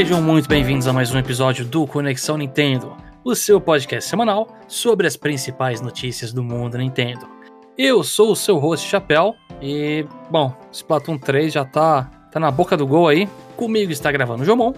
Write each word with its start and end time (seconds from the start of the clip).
Sejam 0.00 0.22
muito 0.22 0.48
bem-vindos 0.48 0.86
a 0.86 0.94
mais 0.94 1.14
um 1.14 1.18
episódio 1.18 1.62
do 1.62 1.86
Conexão 1.86 2.38
Nintendo, 2.38 2.96
o 3.22 3.34
seu 3.34 3.60
podcast 3.60 4.08
semanal 4.08 4.48
sobre 4.66 5.06
as 5.06 5.14
principais 5.14 5.82
notícias 5.82 6.32
do 6.32 6.42
mundo 6.42 6.78
Nintendo. 6.78 7.28
Eu 7.76 8.02
sou 8.02 8.32
o 8.32 8.34
seu 8.34 8.56
host 8.56 8.88
Chapéu 8.88 9.34
e, 9.60 10.06
bom, 10.30 10.56
Splatoon 10.72 11.18
3 11.18 11.52
já 11.52 11.66
tá, 11.66 12.04
tá 12.32 12.40
na 12.40 12.50
boca 12.50 12.78
do 12.78 12.86
gol 12.86 13.08
aí. 13.08 13.28
Comigo 13.58 13.92
está 13.92 14.10
gravando 14.10 14.42
o 14.42 14.46
Jomon. 14.46 14.72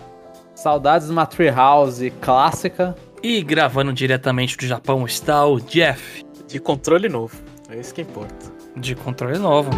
Saudades 0.56 1.06
de 1.06 1.12
uma 1.12 1.25
Treehouse 1.25 2.11
clássica. 2.20 2.96
E 3.23 3.45
gravando 3.45 3.92
diretamente 3.92 4.56
do 4.56 4.66
Japão 4.66 5.06
está 5.06 5.47
o 5.47 5.61
Jeff. 5.61 6.25
De 6.48 6.59
controle 6.59 7.09
novo, 7.09 7.41
é 7.70 7.78
isso 7.78 7.95
que 7.95 8.02
importa. 8.02 8.52
De 8.77 8.97
controle 8.97 9.39
novo. 9.39 9.70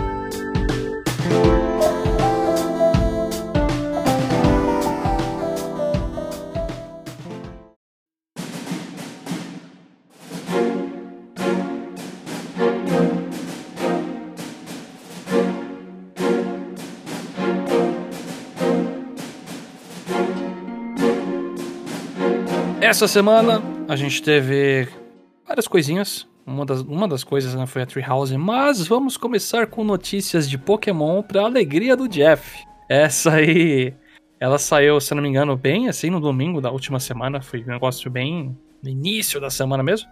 Essa 22.95 23.09
semana 23.09 23.61
a 23.89 23.97
gente 23.97 24.23
teve 24.23 24.87
várias 25.45 25.67
coisinhas. 25.67 26.29
Uma 26.47 26.65
das, 26.65 26.81
uma 26.83 27.09
das 27.09 27.25
coisas 27.25 27.53
né, 27.53 27.67
foi 27.67 27.83
a 27.83 27.87
Treehouse, 27.87 28.39
mas 28.39 28.87
vamos 28.87 29.17
começar 29.17 29.67
com 29.67 29.83
notícias 29.83 30.49
de 30.49 30.57
Pokémon 30.57 31.21
para 31.21 31.43
alegria 31.43 31.97
do 31.97 32.07
Jeff. 32.07 32.65
Essa 32.89 33.33
aí, 33.33 33.93
ela 34.39 34.61
saiu, 34.61 35.01
se 35.01 35.13
não 35.13 35.21
me 35.21 35.29
engano, 35.29 35.57
bem 35.57 35.89
assim 35.89 36.09
no 36.09 36.21
domingo 36.21 36.61
da 36.61 36.71
última 36.71 37.01
semana. 37.01 37.43
Foi 37.43 37.65
um 37.65 37.67
negócio 37.67 38.09
bem 38.09 38.57
no 38.81 38.89
início 38.89 39.41
da 39.41 39.51
semana 39.51 39.83
mesmo. 39.83 40.09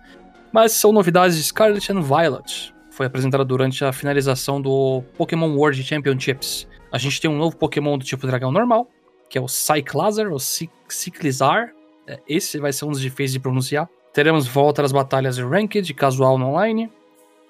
Mas 0.53 0.73
são 0.73 0.93
novidades 0.93 1.37
de 1.37 1.45
Scarlet 1.45 1.93
and 1.93 2.01
Violet. 2.01 2.75
Foi 2.91 3.07
apresentada 3.07 3.45
durante 3.45 3.85
a 3.85 3.93
finalização 3.93 4.61
do 4.61 5.05
Pokémon 5.17 5.55
World 5.55 5.81
Championships. 5.85 6.67
A 6.91 6.99
gente 6.99 7.21
tem 7.21 7.31
um 7.31 7.39
novo 7.39 7.57
Pokémon 7.57 7.97
do 7.97 8.05
tipo 8.05 8.27
dragão 8.27 8.51
normal, 8.51 8.91
que 9.31 9.39
é 9.39 9.41
o 9.41 9.47
Cyclazar, 9.47 10.33
ou 10.33 10.41
Cyclizar, 10.89 11.69
é, 11.69 11.82
esse 12.29 12.59
vai 12.59 12.73
ser 12.73 12.85
um 12.85 12.91
dos 12.91 13.01
difíceis 13.01 13.33
de 13.33 13.41
pronunciar. 13.41 13.89
Teremos 14.13 14.47
volta 14.47 14.83
às 14.83 14.93
batalhas 14.93 15.39
Ranked, 15.39 15.93
casual 15.95 16.35
online, 16.35 16.91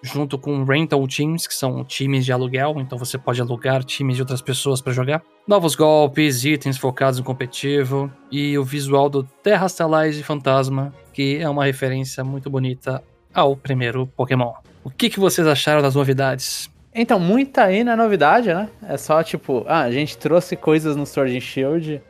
junto 0.03 0.37
com 0.37 0.65
Rental 0.65 1.07
Teams, 1.07 1.47
que 1.47 1.55
são 1.55 1.85
times 1.85 2.25
de 2.25 2.33
aluguel, 2.33 2.75
então 2.79 2.99
você 2.99 3.17
pode 3.17 3.41
alugar 3.41 3.85
times 3.85 4.17
de 4.17 4.23
outras 4.23 4.43
pessoas 4.43 4.81
para 4.81 4.93
jogar. 4.93 5.23
Novos 5.47 5.75
golpes, 5.75 6.45
itens 6.45 6.77
focados 6.77 7.19
no 7.19 7.25
competitivo 7.25 8.13
e 8.31 8.59
o 8.59 8.65
visual 8.65 9.09
do 9.09 9.23
Terra 9.23 9.69
Stalize 9.69 10.23
Fantasma, 10.23 10.93
que 11.13 11.39
é 11.39 11.49
uma 11.49 11.65
referência 11.65 12.23
muito 12.25 12.51
bonita 12.51 13.03
ao 13.33 13.57
primeiro 13.57 14.07
Pokémon. 14.07 14.53
O 14.85 14.91
que, 14.91 15.09
que 15.09 15.21
vocês 15.21 15.47
acharam 15.47 15.81
das 15.81 15.95
novidades? 15.95 16.71
Então, 16.95 17.19
muita 17.19 17.65
aí 17.65 17.81
é 17.81 17.97
novidade, 17.97 18.53
né? 18.53 18.69
É 18.87 18.97
só 18.97 19.23
tipo, 19.23 19.65
ah, 19.67 19.83
a 19.83 19.91
gente 19.91 20.19
trouxe 20.19 20.57
coisas 20.57 20.95
no 20.95 21.07
Sword 21.07 21.37
and 21.37 21.41
Shield, 21.41 22.03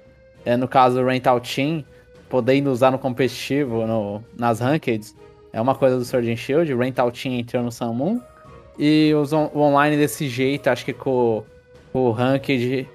é, 0.45 0.57
no 0.57 0.67
caso 0.67 1.05
Rental 1.05 1.41
Team, 1.41 1.85
podendo 2.33 2.71
usar 2.71 2.91
no 2.91 2.99
competitivo, 2.99 3.87
no, 3.87 4.25
nas 4.39 4.59
rankeds, 4.59 5.15
é 5.53 5.61
uma 5.61 5.75
coisa 5.75 5.99
do 5.99 6.05
Sword 6.07 6.33
and 6.33 6.37
Shield. 6.37 6.75
Rental 6.75 7.13
Team 7.13 7.35
entrou 7.35 7.63
no 7.63 7.71
Sun. 7.71 8.23
E 8.79 9.13
os 9.15 9.35
on, 9.35 9.51
o 9.53 9.61
online 9.61 9.99
desse 9.99 10.27
jeito, 10.31 10.69
acho 10.69 10.83
que 10.83 10.95
com, 10.95 11.45
com 11.93 12.07
o 12.07 12.11
Ranked, 12.11 12.89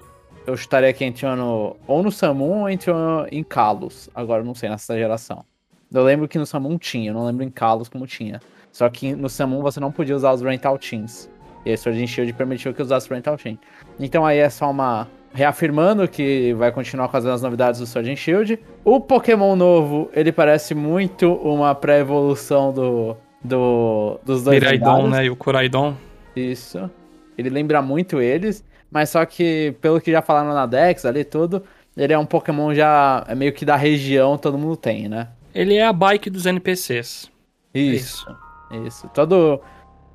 eu 0.44 0.56
chutaria 0.56 0.92
que 0.92 1.04
entrou 1.04 1.36
no, 1.36 1.76
ou 1.86 2.02
no 2.02 2.10
Samun 2.10 2.62
ou 2.62 2.68
entrou 2.68 3.28
em 3.30 3.44
Kalos. 3.44 4.10
Agora 4.12 4.42
não 4.42 4.56
sei 4.56 4.70
nessa 4.70 4.98
geração. 4.98 5.44
Eu 5.92 6.02
lembro 6.02 6.26
que 6.26 6.36
no 6.36 6.44
Samun 6.44 6.76
tinha, 6.76 7.10
eu 7.10 7.14
não 7.14 7.24
lembro 7.24 7.44
em 7.44 7.50
Kalos 7.50 7.88
como 7.88 8.08
tinha. 8.08 8.40
Só 8.72 8.88
que 8.88 9.14
no 9.14 9.28
Samun 9.28 9.62
você 9.62 9.78
não 9.78 9.92
podia 9.92 10.16
usar 10.16 10.32
os 10.32 10.42
Rental 10.42 10.76
Teams. 10.78 11.30
E 11.64 11.72
a 11.72 11.76
Sword 11.76 12.02
and 12.02 12.08
Shield 12.08 12.32
permitiu 12.32 12.74
que 12.74 12.82
usasse 12.82 13.08
o 13.08 13.14
Rental 13.14 13.36
Team. 13.36 13.56
Então 14.00 14.26
aí 14.26 14.38
é 14.38 14.50
só 14.50 14.68
uma 14.68 15.06
reafirmando 15.32 16.08
que 16.08 16.54
vai 16.54 16.72
continuar 16.72 17.08
com 17.08 17.16
as 17.16 17.42
novidades 17.42 17.80
do 17.80 17.86
Sword 17.86 18.10
and 18.10 18.16
Shield. 18.16 18.58
O 18.84 19.00
Pokémon 19.00 19.54
novo, 19.54 20.10
ele 20.12 20.32
parece 20.32 20.74
muito 20.74 21.32
uma 21.34 21.74
pré-evolução 21.74 22.72
do, 22.72 23.16
do, 23.42 24.18
dos 24.24 24.42
dois 24.42 24.58
Miraidon, 24.58 25.08
né, 25.08 25.26
e 25.26 25.30
o 25.30 25.36
Coraidon. 25.36 25.94
Isso. 26.34 26.90
Ele 27.36 27.50
lembra 27.50 27.80
muito 27.82 28.20
eles, 28.20 28.64
mas 28.90 29.10
só 29.10 29.24
que, 29.24 29.74
pelo 29.80 30.00
que 30.00 30.10
já 30.10 30.22
falaram 30.22 30.52
na 30.52 30.66
Dex 30.66 31.04
ali 31.04 31.24
tudo, 31.24 31.62
ele 31.96 32.12
é 32.12 32.18
um 32.18 32.26
Pokémon 32.26 32.74
já 32.74 33.24
é 33.28 33.34
meio 33.34 33.52
que 33.52 33.64
da 33.64 33.76
região, 33.76 34.38
todo 34.38 34.58
mundo 34.58 34.76
tem, 34.76 35.08
né? 35.08 35.28
Ele 35.54 35.74
é 35.74 35.84
a 35.84 35.92
bike 35.92 36.30
dos 36.30 36.46
NPCs. 36.46 37.30
Isso. 37.74 38.26
É 38.70 38.76
isso. 38.76 38.86
isso. 38.86 39.10
Todo, 39.14 39.60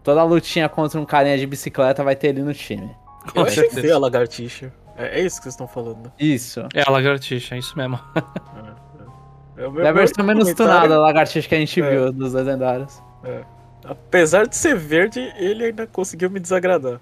toda 0.03 0.23
lutinha 0.23 0.67
contra 0.69 0.99
um 0.99 1.05
carinha 1.05 1.37
de 1.37 1.45
bicicleta 1.45 2.03
vai 2.03 2.15
ter 2.15 2.29
ele 2.29 2.41
no 2.41 2.53
time. 2.53 2.89
Com 3.31 3.39
Eu 3.39 3.45
achei 3.45 3.69
feio 3.69 3.95
a 3.95 3.99
lagartixa. 3.99 4.71
É, 4.97 5.19
é 5.19 5.25
isso 5.25 5.37
que 5.37 5.43
vocês 5.43 5.53
estão 5.53 5.67
falando. 5.67 6.11
Isso. 6.19 6.61
É 6.73 6.83
a 6.85 6.91
lagartixa, 6.91 7.55
é 7.55 7.59
isso 7.59 7.77
mesmo. 7.77 7.99
é, 9.57 9.63
é, 9.63 9.85
é 9.85 9.87
a 9.87 9.91
versão 9.91 10.25
menos 10.25 10.53
tunada 10.53 10.87
da 10.87 10.99
lagartixa 10.99 11.47
que 11.47 11.55
a 11.55 11.59
gente 11.59 11.81
é. 11.81 11.89
viu 11.89 12.11
dos 12.11 12.33
lendários. 12.33 13.01
É. 13.23 13.43
Apesar 13.85 14.47
de 14.47 14.55
ser 14.55 14.75
verde, 14.75 15.19
ele 15.37 15.65
ainda 15.65 15.85
conseguiu 15.87 16.29
me 16.29 16.39
desagradar. 16.39 16.99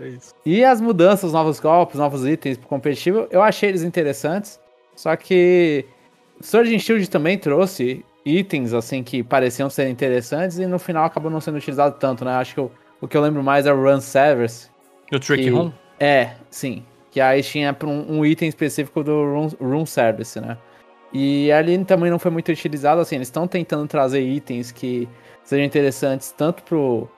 É 0.00 0.08
isso. 0.08 0.34
e 0.46 0.64
as 0.64 0.80
mudanças, 0.80 1.32
novos 1.32 1.60
golpes, 1.60 1.98
novos 1.98 2.26
itens 2.26 2.56
pro 2.56 2.66
competitivo, 2.68 3.28
eu 3.30 3.42
achei 3.42 3.68
eles 3.68 3.82
interessantes. 3.82 4.58
Só 4.96 5.14
que 5.14 5.84
Sword 6.40 6.74
and 6.74 6.78
Shield 6.78 7.08
também 7.10 7.38
trouxe 7.38 8.04
itens 8.24 8.72
assim 8.72 9.02
que 9.02 9.22
pareciam 9.22 9.68
ser 9.70 9.88
interessantes 9.88 10.58
e 10.58 10.66
no 10.66 10.78
final 10.78 11.04
acabou 11.04 11.30
não 11.30 11.40
sendo 11.40 11.58
utilizado 11.58 11.96
tanto, 11.98 12.24
né? 12.24 12.32
Acho 12.32 12.54
que 12.54 12.60
o, 12.60 12.70
o 13.00 13.06
que 13.06 13.16
eu 13.16 13.20
lembro 13.20 13.42
mais 13.42 13.66
é 13.66 13.72
o 13.72 13.80
Run 13.80 14.00
Service. 14.00 14.68
O 15.12 15.18
Trick. 15.18 15.48
Room? 15.50 15.72
É, 16.00 16.32
sim. 16.50 16.84
Que 17.18 17.22
aí 17.22 17.42
tinha 17.42 17.76
um, 17.82 18.18
um 18.18 18.24
item 18.24 18.48
específico 18.48 19.02
do 19.02 19.48
room, 19.60 19.84
Service, 19.84 20.40
né? 20.40 20.56
E 21.12 21.50
ali 21.50 21.84
também 21.84 22.12
não 22.12 22.18
foi 22.20 22.30
muito 22.30 22.52
utilizado, 22.52 23.00
assim, 23.00 23.16
eles 23.16 23.26
estão 23.26 23.48
tentando 23.48 23.88
trazer 23.88 24.20
itens 24.20 24.70
que 24.70 25.08
sejam 25.42 25.66
interessantes 25.66 26.30
tanto 26.30 26.62
pro, 26.62 27.08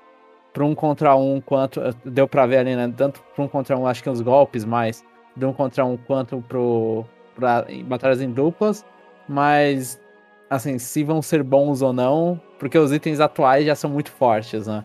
pro 0.55 0.65
um 0.65 0.75
contra 0.75 1.15
um 1.15 1.39
quanto. 1.39 1.83
Deu 2.03 2.27
pra 2.27 2.47
ver 2.47 2.57
ali, 2.57 2.75
né? 2.75 2.91
Tanto 2.97 3.23
pro 3.35 3.45
um 3.45 3.49
contra 3.49 3.77
um, 3.77 3.87
acho 3.87 4.03
que 4.03 4.09
os 4.09 4.23
golpes 4.23 4.65
mais. 4.65 5.05
De 5.37 5.45
um 5.45 5.53
contra 5.53 5.85
um 5.85 5.99
quanto 5.99 6.43
pro. 6.49 7.05
Pra, 7.37 7.67
em 7.69 7.85
batalhas 7.85 8.23
em 8.23 8.31
duplas. 8.31 8.87
Mas, 9.29 10.01
assim, 10.49 10.79
se 10.79 11.05
vão 11.05 11.21
ser 11.21 11.43
bons 11.43 11.83
ou 11.83 11.93
não, 11.93 12.41
porque 12.59 12.79
os 12.79 12.91
itens 12.91 13.21
atuais 13.21 13.67
já 13.67 13.75
são 13.75 13.91
muito 13.91 14.11
fortes, 14.11 14.67
né? 14.67 14.83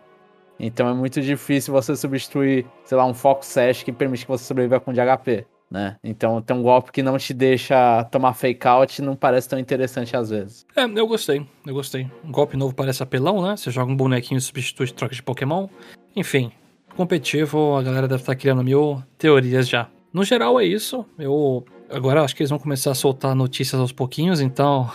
Então 0.59 0.87
é 0.87 0.93
muito 0.93 1.21
difícil 1.21 1.73
você 1.73 1.95
substituir, 1.95 2.65
sei 2.85 2.97
lá, 2.97 3.05
um 3.05 3.13
Fox 3.13 3.47
Sash 3.47 3.83
que 3.83 3.91
permite 3.91 4.25
que 4.25 4.31
você 4.31 4.43
sobreviva 4.43 4.79
com 4.79 4.93
de 4.93 4.99
HP, 5.01 5.45
né? 5.69 5.97
Então 6.03 6.41
tem 6.41 6.55
um 6.55 6.61
golpe 6.61 6.91
que 6.91 7.03
não 7.03 7.17
te 7.17 7.33
deixa 7.33 8.03
tomar 8.05 8.33
fake 8.33 8.67
out 8.67 9.01
não 9.01 9.15
parece 9.15 9.49
tão 9.49 9.59
interessante 9.59 10.15
às 10.15 10.29
vezes. 10.29 10.65
É, 10.75 10.83
eu 10.83 11.07
gostei, 11.07 11.45
eu 11.65 11.73
gostei. 11.73 12.09
Um 12.23 12.31
golpe 12.31 12.55
novo 12.55 12.73
parece 12.73 13.03
apelão, 13.03 13.41
né? 13.41 13.57
Você 13.57 13.69
joga 13.71 13.91
um 13.91 13.95
bonequinho 13.95 14.37
e 14.37 14.41
substitui 14.41 14.87
troca 14.91 15.13
de 15.13 15.21
Pokémon. 15.21 15.67
Enfim, 16.15 16.51
competitivo, 16.95 17.75
a 17.75 17.83
galera 17.83 18.07
deve 18.07 18.21
estar 18.21 18.35
criando 18.35 18.63
mil 18.63 19.03
teorias 19.17 19.67
já. 19.67 19.89
No 20.13 20.23
geral 20.23 20.59
é 20.59 20.65
isso. 20.65 21.05
Eu 21.19 21.65
agora 21.89 22.23
acho 22.23 22.35
que 22.35 22.41
eles 22.41 22.49
vão 22.49 22.59
começar 22.59 22.91
a 22.91 22.95
soltar 22.95 23.35
notícias 23.35 23.79
aos 23.79 23.91
pouquinhos, 23.91 24.39
então 24.39 24.89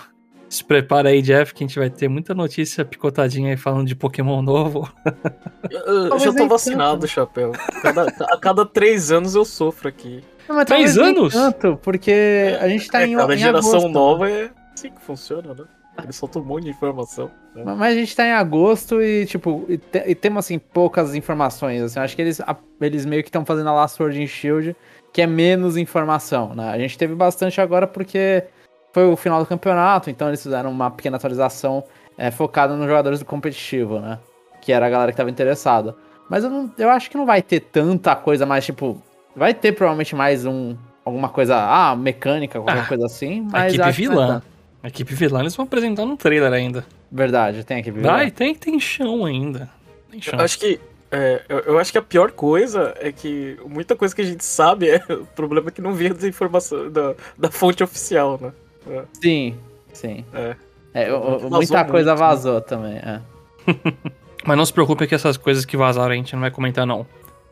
se 0.50 0.64
prepara 0.64 1.10
aí, 1.10 1.22
Jeff, 1.22 1.54
que 1.54 1.62
a 1.62 1.66
gente 1.66 1.78
vai 1.78 1.88
ter 1.88 2.08
muita 2.08 2.34
notícia 2.34 2.84
picotadinha 2.84 3.50
aí 3.50 3.56
falando 3.56 3.86
de 3.86 3.94
Pokémon 3.94 4.42
novo. 4.42 4.92
Eu, 5.70 6.08
eu 6.08 6.18
já 6.18 6.32
tô 6.32 6.48
vacinado, 6.48 7.06
Chapéu. 7.06 7.52
Cada, 7.82 8.06
a 8.06 8.38
cada 8.38 8.66
três 8.66 9.12
anos 9.12 9.36
eu 9.36 9.44
sofro 9.44 9.88
aqui. 9.88 10.24
Não, 10.48 10.64
três 10.64 10.98
anos? 10.98 11.32
Tanto, 11.32 11.78
porque 11.80 12.56
a 12.60 12.68
gente 12.68 12.88
tá 12.88 13.02
é, 13.02 13.06
em 13.06 13.14
Cada 13.14 13.34
em 13.34 13.38
geração 13.38 13.78
agosto, 13.78 13.88
nova 13.91 14.28
é 14.28 14.50
assim 14.74 14.91
que 14.91 15.00
funciona, 15.00 15.54
né? 15.54 15.64
Ele 16.02 16.12
solta 16.12 16.41
um 16.41 16.44
monte 16.44 16.64
de 16.64 16.70
informação. 16.70 17.30
Né? 17.54 17.62
Mas 17.64 17.94
a 17.94 17.94
gente 17.94 18.16
tá 18.16 18.26
em 18.26 18.32
agosto 18.32 19.00
e, 19.00 19.26
tipo, 19.26 19.64
e, 19.68 19.78
te, 19.78 20.03
e 20.06 20.14
temos, 20.14 20.46
assim, 20.46 20.58
poucas 20.58 21.14
informações. 21.14 21.82
Assim, 21.82 22.00
acho 22.00 22.16
que 22.16 22.22
eles, 22.22 22.41
a, 22.41 22.56
eles 22.80 23.04
meio 23.04 23.22
que 23.22 23.28
estão 23.28 23.44
fazendo 23.44 23.68
a 23.68 23.72
Last 23.72 23.96
Sword 23.96 24.20
in 24.20 24.26
Shield, 24.26 24.74
que 25.12 25.22
é 25.22 25.26
menos 25.26 25.76
informação, 25.76 26.54
né? 26.54 26.70
A 26.70 26.78
gente 26.78 26.98
teve 26.98 27.14
bastante 27.14 27.60
agora 27.60 27.86
porque 27.86 28.44
foi 28.92 29.07
o 29.07 29.16
final 29.16 29.41
do 29.41 29.47
campeonato, 29.47 30.10
então 30.10 30.28
eles 30.28 30.42
fizeram 30.42 30.71
uma 30.71 30.91
pequena 30.91 31.16
atualização 31.16 31.84
é, 32.19 32.31
focada 32.31 32.75
nos 32.75 32.87
jogadores 32.87 33.19
do 33.19 33.25
competitivo, 33.25 33.98
né? 33.98 34.19
Que 34.60 34.72
era 34.72 34.87
a 34.87 34.91
galera 34.91 35.10
que 35.10 35.15
estava 35.15 35.31
interessada. 35.31 35.95
Mas 36.28 36.45
eu, 36.45 36.51
não, 36.51 36.71
eu 36.77 36.91
acho 36.91 37.10
que 37.10 37.16
não 37.16 37.27
vai 37.27 37.42
ter 37.42 37.60
tanta 37.60 38.15
coisa 38.15 38.45
mais, 38.45 38.65
tipo. 38.65 39.03
Vai 39.34 39.54
ter 39.54 39.72
provavelmente 39.72 40.15
mais 40.15 40.45
um. 40.45 40.77
Alguma 41.04 41.28
coisa. 41.28 41.57
Ah, 41.57 41.97
mecânica, 41.97 42.60
qualquer 42.60 42.83
ah, 42.83 42.87
coisa 42.87 43.07
assim. 43.07 43.48
Mas 43.51 43.72
a 43.72 43.77
equipe 43.77 43.92
vilã. 43.92 44.42
A 44.83 44.89
equipe 44.89 45.15
vilã 45.15 45.41
eles 45.41 45.57
vão 45.57 45.65
apresentar 45.65 46.04
no 46.04 46.16
trailer 46.16 46.53
ainda. 46.53 46.84
Verdade, 47.10 47.65
tem 47.65 47.78
a 47.78 47.81
equipe 47.81 47.98
vilã. 47.98 48.13
Vai, 48.13 48.31
tem, 48.31 48.54
tem 48.54 48.78
chão 48.78 49.25
ainda. 49.25 49.69
Tem 50.10 50.21
chão. 50.21 50.39
Eu 50.39 50.45
acho 50.45 50.59
que 50.59 50.81
É, 51.10 51.42
eu, 51.48 51.59
eu, 51.60 51.78
acho 51.78 51.91
que 51.91 51.98
a 51.98 52.03
pior 52.03 52.31
coisa 52.31 52.95
é 53.01 53.10
que 53.10 53.59
muita 53.66 53.97
coisa 53.97 54.15
que 54.15 54.22
a 54.22 54.25
gente 54.25 54.45
sabe 54.45 54.89
é 54.89 55.03
o 55.13 55.27
problema 55.27 55.69
é 55.69 55.72
que 55.72 55.81
não 55.81 55.92
vinha 55.92 56.15
da 56.15 56.28
informação 56.28 56.89
da, 56.91 57.15
da 57.37 57.51
fonte 57.51 57.83
oficial, 57.83 58.39
né? 58.41 58.53
É. 58.88 59.04
Sim, 59.12 59.56
sim. 59.92 60.24
É. 60.32 60.56
é 60.94 61.10
muita 61.10 61.84
coisa 61.84 61.84
muito, 61.84 62.06
né? 62.06 62.15
vazou 62.15 62.54
né? 62.54 62.60
também, 62.60 62.97
é. 62.97 63.21
Mas 64.44 64.56
não 64.56 64.65
se 64.65 64.72
preocupe 64.72 65.06
que 65.06 65.15
essas 65.15 65.36
coisas 65.36 65.65
que 65.65 65.77
vazaram 65.77 66.12
a 66.12 66.16
gente 66.16 66.32
não 66.32 66.41
vai 66.41 66.50
comentar, 66.50 66.86
não. 66.86 67.06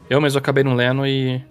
Eu 0.09 0.21
mesmo 0.21 0.39
acabei 0.39 0.65
não 0.65 0.75
lendo 0.75 1.07
e 1.07 1.43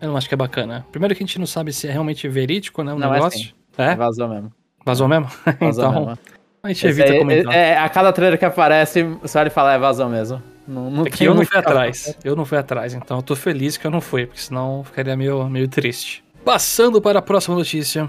eu 0.00 0.08
não 0.08 0.16
acho 0.16 0.28
que 0.28 0.34
é 0.34 0.36
bacana. 0.36 0.84
Primeiro 0.92 1.14
que 1.14 1.22
a 1.22 1.26
gente 1.26 1.38
não 1.38 1.46
sabe 1.46 1.72
se 1.72 1.88
é 1.88 1.92
realmente 1.92 2.28
verídico, 2.28 2.82
né, 2.82 2.92
o 2.92 2.98
não, 2.98 3.08
é 3.08 3.12
negócio. 3.12 3.54
É, 3.78 3.92
é? 3.92 3.96
Vazou 3.96 4.28
mesmo. 4.28 4.52
Vazou 4.84 5.08
mesmo? 5.08 5.28
Vazou 5.58 5.84
então, 5.88 6.06
mesmo. 6.06 6.18
a 6.62 6.68
gente 6.68 6.86
Esse 6.86 6.86
evita 6.88 7.12
aí, 7.12 7.18
comentar. 7.18 7.54
É, 7.54 7.78
a 7.78 7.88
cada 7.88 8.12
trailer 8.12 8.38
que 8.38 8.44
aparece, 8.44 9.02
você 9.02 9.38
vai 9.38 9.48
falar, 9.48 9.74
é 9.74 9.78
vazou 9.78 10.08
mesmo. 10.08 10.42
Não, 10.66 10.90
não 10.90 11.06
é 11.06 11.10
que 11.10 11.24
eu 11.24 11.34
não 11.34 11.44
fui 11.44 11.58
atrás. 11.58 12.16
Eu 12.22 12.36
não 12.36 12.44
fui 12.44 12.58
atrás, 12.58 12.94
então 12.94 13.16
eu 13.18 13.22
tô 13.22 13.34
feliz 13.34 13.76
que 13.76 13.86
eu 13.86 13.90
não 13.90 14.00
fui, 14.00 14.26
porque 14.26 14.40
senão 14.40 14.84
ficaria 14.84 15.16
meio, 15.16 15.48
meio 15.48 15.68
triste. 15.68 16.22
Passando 16.44 17.00
para 17.00 17.18
a 17.20 17.22
próxima 17.22 17.56
notícia. 17.56 18.08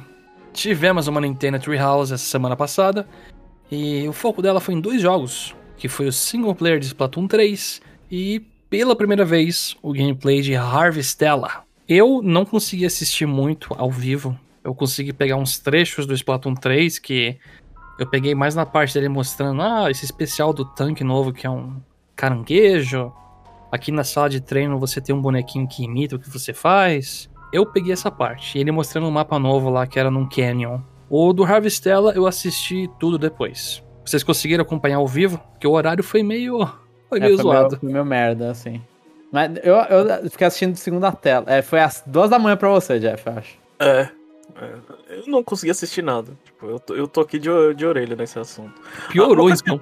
Tivemos 0.53 1.07
uma 1.07 1.19
Nintendo 1.19 1.59
Treehouse 1.59 2.13
essa 2.13 2.23
semana 2.23 2.55
passada. 2.55 3.07
E 3.71 4.07
o 4.07 4.13
foco 4.13 4.41
dela 4.41 4.59
foi 4.59 4.75
em 4.75 4.79
dois 4.79 5.01
jogos. 5.01 5.55
Que 5.75 5.89
foi 5.89 6.07
o 6.07 6.11
single 6.11 6.53
player 6.53 6.79
de 6.79 6.85
Splatoon 6.85 7.27
3 7.27 7.81
e, 8.09 8.39
pela 8.69 8.95
primeira 8.95 9.25
vez, 9.25 9.75
o 9.81 9.91
gameplay 9.91 10.41
de 10.41 10.55
Harvestella. 10.55 11.63
Eu 11.89 12.21
não 12.21 12.45
consegui 12.45 12.85
assistir 12.85 13.25
muito 13.25 13.73
ao 13.77 13.91
vivo. 13.91 14.39
Eu 14.63 14.73
consegui 14.73 15.11
pegar 15.11 15.35
uns 15.35 15.57
trechos 15.57 16.05
do 16.05 16.13
Splatoon 16.13 16.53
3 16.53 16.99
que 16.99 17.37
eu 17.99 18.07
peguei 18.07 18.33
mais 18.33 18.55
na 18.55 18.65
parte 18.65 18.93
dele 18.93 19.09
mostrando, 19.09 19.61
ah, 19.61 19.89
esse 19.89 20.05
especial 20.05 20.53
do 20.53 20.63
tanque 20.63 21.03
novo 21.03 21.33
que 21.33 21.45
é 21.45 21.49
um 21.49 21.81
caranguejo. 22.15 23.11
Aqui 23.71 23.91
na 23.91 24.03
sala 24.03 24.29
de 24.29 24.39
treino 24.39 24.79
você 24.79 25.01
tem 25.01 25.15
um 25.15 25.21
bonequinho 25.21 25.67
que 25.67 25.83
imita 25.83 26.15
o 26.15 26.19
que 26.19 26.29
você 26.29 26.53
faz. 26.53 27.29
Eu 27.53 27.65
peguei 27.65 27.93
essa 27.93 28.09
parte. 28.09 28.57
E 28.57 28.61
ele 28.61 28.71
mostrando 28.71 29.07
um 29.07 29.11
mapa 29.11 29.37
novo 29.37 29.69
lá 29.69 29.85
que 29.85 29.99
era 29.99 30.09
num 30.09 30.27
canyon. 30.27 30.79
O 31.07 31.31
do 31.31 31.43
Harvestella 31.43 32.11
eu 32.15 32.25
assisti 32.25 32.89
tudo 32.99 33.19
depois. 33.19 33.83
Vocês 34.03 34.23
conseguiram 34.23 34.63
acompanhar 34.63 34.97
ao 34.97 35.07
vivo? 35.07 35.37
Porque 35.51 35.67
o 35.67 35.71
horário 35.71 36.03
foi 36.03 36.23
meio. 36.23 36.67
Foi 37.07 37.19
meio 37.19 37.33
é, 37.33 37.35
foi 37.35 37.43
zoado. 37.43 37.69
Meio, 37.69 37.79
foi 37.79 37.91
meio 37.91 38.05
merda, 38.05 38.49
assim. 38.49 38.81
Mas 39.31 39.51
eu, 39.63 39.75
eu 39.75 40.29
fiquei 40.29 40.47
assistindo 40.47 40.73
de 40.73 40.79
segunda 40.79 41.11
tela. 41.11 41.45
É, 41.47 41.61
foi 41.61 41.79
às 41.79 42.03
duas 42.05 42.29
da 42.29 42.39
manhã 42.39 42.57
pra 42.57 42.69
você, 42.69 42.99
Jeff, 42.99 43.25
eu 43.25 43.33
acho. 43.33 43.57
É. 43.79 44.09
é 44.55 44.73
eu 45.09 45.27
não 45.27 45.43
consegui 45.43 45.71
assistir 45.71 46.01
nada. 46.01 46.31
Tipo, 46.43 46.65
eu 46.67 46.79
tô, 46.79 46.95
eu 46.95 47.07
tô 47.07 47.21
aqui 47.21 47.37
de, 47.37 47.49
de 47.75 47.85
orelha 47.85 48.15
nesse 48.15 48.39
assunto. 48.39 48.73
Piorou, 49.09 49.47
ah, 49.47 49.51
então. 49.51 49.81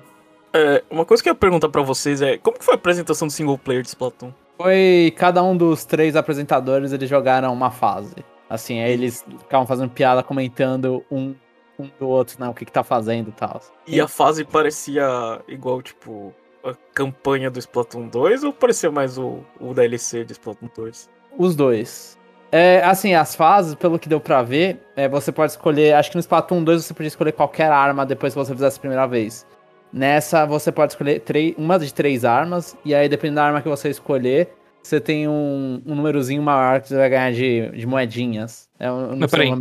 É, 0.53 0.83
uma 0.89 1.05
coisa 1.05 1.23
que 1.23 1.29
eu 1.29 1.31
ia 1.31 1.35
perguntar 1.35 1.69
pra 1.69 1.81
vocês 1.81 2.21
é, 2.21 2.37
como 2.37 2.57
que 2.57 2.65
foi 2.65 2.73
a 2.73 2.75
apresentação 2.75 3.27
do 3.27 3.31
single 3.31 3.57
player 3.57 3.81
de 3.81 3.87
Splatoon? 3.87 4.33
Foi 4.61 5.13
cada 5.17 5.41
um 5.43 5.57
dos 5.57 5.85
três 5.85 6.15
apresentadores, 6.15 6.91
eles 6.91 7.09
jogaram 7.09 7.51
uma 7.51 7.71
fase. 7.71 8.15
Assim, 8.49 8.81
aí 8.81 8.91
eles 8.91 9.25
ficavam 9.39 9.65
fazendo 9.65 9.89
piada, 9.89 10.21
comentando 10.21 11.03
um, 11.09 11.33
um 11.79 11.89
do 11.99 12.07
outro, 12.07 12.39
né, 12.39 12.49
o 12.49 12.53
que 12.53 12.65
que 12.65 12.71
tá 12.71 12.83
fazendo 12.83 13.29
e 13.29 13.31
tal. 13.31 13.61
E 13.87 13.99
a 13.99 14.07
fase 14.07 14.43
parecia 14.43 15.41
igual, 15.47 15.81
tipo, 15.81 16.33
a 16.63 16.73
campanha 16.93 17.49
do 17.49 17.59
Splatoon 17.59 18.07
2 18.07 18.43
ou 18.43 18.53
parecia 18.53 18.91
mais 18.91 19.17
o, 19.17 19.39
o 19.59 19.73
DLC 19.73 20.23
de 20.23 20.33
Splatoon 20.33 20.69
2? 20.75 21.09
Os 21.37 21.55
dois. 21.55 22.19
É, 22.51 22.83
assim, 22.83 23.15
as 23.15 23.33
fases, 23.33 23.73
pelo 23.73 23.97
que 23.97 24.09
deu 24.09 24.19
pra 24.19 24.43
ver, 24.43 24.81
é, 24.95 25.07
você 25.07 25.31
pode 25.31 25.53
escolher. 25.53 25.93
Acho 25.93 26.11
que 26.11 26.17
no 26.17 26.21
Splatoon 26.21 26.63
2 26.63 26.83
você 26.83 26.93
podia 26.93 27.07
escolher 27.07 27.31
qualquer 27.31 27.71
arma 27.71 28.05
depois 28.05 28.33
que 28.33 28.39
você 28.39 28.53
fizesse 28.53 28.77
a 28.77 28.81
primeira 28.81 29.07
vez. 29.07 29.47
Nessa 29.93 30.45
você 30.45 30.71
pode 30.71 30.93
escolher 30.93 31.21
uma 31.57 31.77
de 31.77 31.93
três 31.93 32.23
armas, 32.23 32.77
e 32.85 32.95
aí 32.95 33.09
dependendo 33.09 33.35
da 33.35 33.45
arma 33.45 33.61
que 33.61 33.67
você 33.67 33.89
escolher, 33.89 34.49
você 34.81 34.99
tem 34.99 35.27
um, 35.27 35.81
um 35.85 35.95
númerozinho 35.95 36.41
maior 36.41 36.81
que 36.81 36.87
você 36.87 36.95
vai 36.95 37.09
ganhar 37.09 37.31
de, 37.31 37.69
de 37.71 37.85
moedinhas. 37.85 38.69
É, 38.79 38.87
não 38.87 39.17
Mas 39.17 39.31
peraí, 39.31 39.51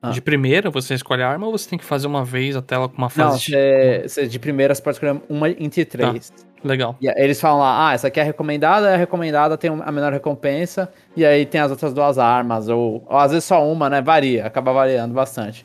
ah. 0.00 0.10
de 0.10 0.20
primeira 0.20 0.70
você 0.70 0.94
escolhe 0.94 1.22
a 1.22 1.28
arma 1.28 1.46
ou 1.46 1.56
você 1.56 1.68
tem 1.68 1.78
que 1.78 1.84
fazer 1.84 2.06
uma 2.06 2.24
vez 2.24 2.56
a 2.56 2.62
tela 2.62 2.88
com 2.88 2.96
uma 2.96 3.10
fase? 3.10 3.30
Não, 3.30 3.38
você, 3.38 4.02
você, 4.06 4.26
de 4.26 4.38
primeira 4.38 4.74
você 4.74 4.82
pode 4.82 4.96
escolher 4.96 5.20
uma 5.28 5.50
entre 5.50 5.84
três. 5.84 6.30
Tá. 6.30 6.46
Legal. 6.64 6.96
E 7.00 7.06
eles 7.06 7.40
falam 7.40 7.60
lá, 7.60 7.90
ah, 7.90 7.94
essa 7.94 8.08
aqui 8.08 8.18
é 8.18 8.22
recomendada, 8.22 8.90
é 8.90 8.96
recomendada, 8.96 9.56
tem 9.56 9.70
a 9.70 9.92
menor 9.92 10.12
recompensa, 10.12 10.90
e 11.16 11.24
aí 11.24 11.46
tem 11.46 11.60
as 11.60 11.70
outras 11.70 11.92
duas 11.92 12.18
armas, 12.18 12.68
ou, 12.68 13.04
ou 13.06 13.16
às 13.16 13.30
vezes 13.30 13.44
só 13.44 13.64
uma, 13.64 13.88
né? 13.88 14.00
Varia, 14.00 14.46
acaba 14.46 14.72
variando 14.72 15.14
bastante. 15.14 15.64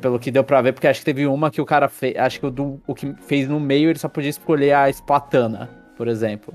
Pelo 0.00 0.18
que 0.18 0.30
deu 0.30 0.42
pra 0.42 0.62
ver, 0.62 0.72
porque 0.72 0.88
acho 0.88 1.00
que 1.00 1.04
teve 1.04 1.26
uma 1.26 1.50
que 1.50 1.60
o 1.60 1.66
cara 1.66 1.88
fez. 1.88 2.16
Acho 2.16 2.40
que 2.40 2.46
o, 2.46 2.50
do, 2.50 2.80
o 2.86 2.94
que 2.94 3.14
fez 3.26 3.48
no 3.48 3.60
meio 3.60 3.90
ele 3.90 3.98
só 3.98 4.08
podia 4.08 4.30
escolher 4.30 4.72
a 4.72 4.88
esplatana, 4.88 5.68
por 5.96 6.08
exemplo. 6.08 6.54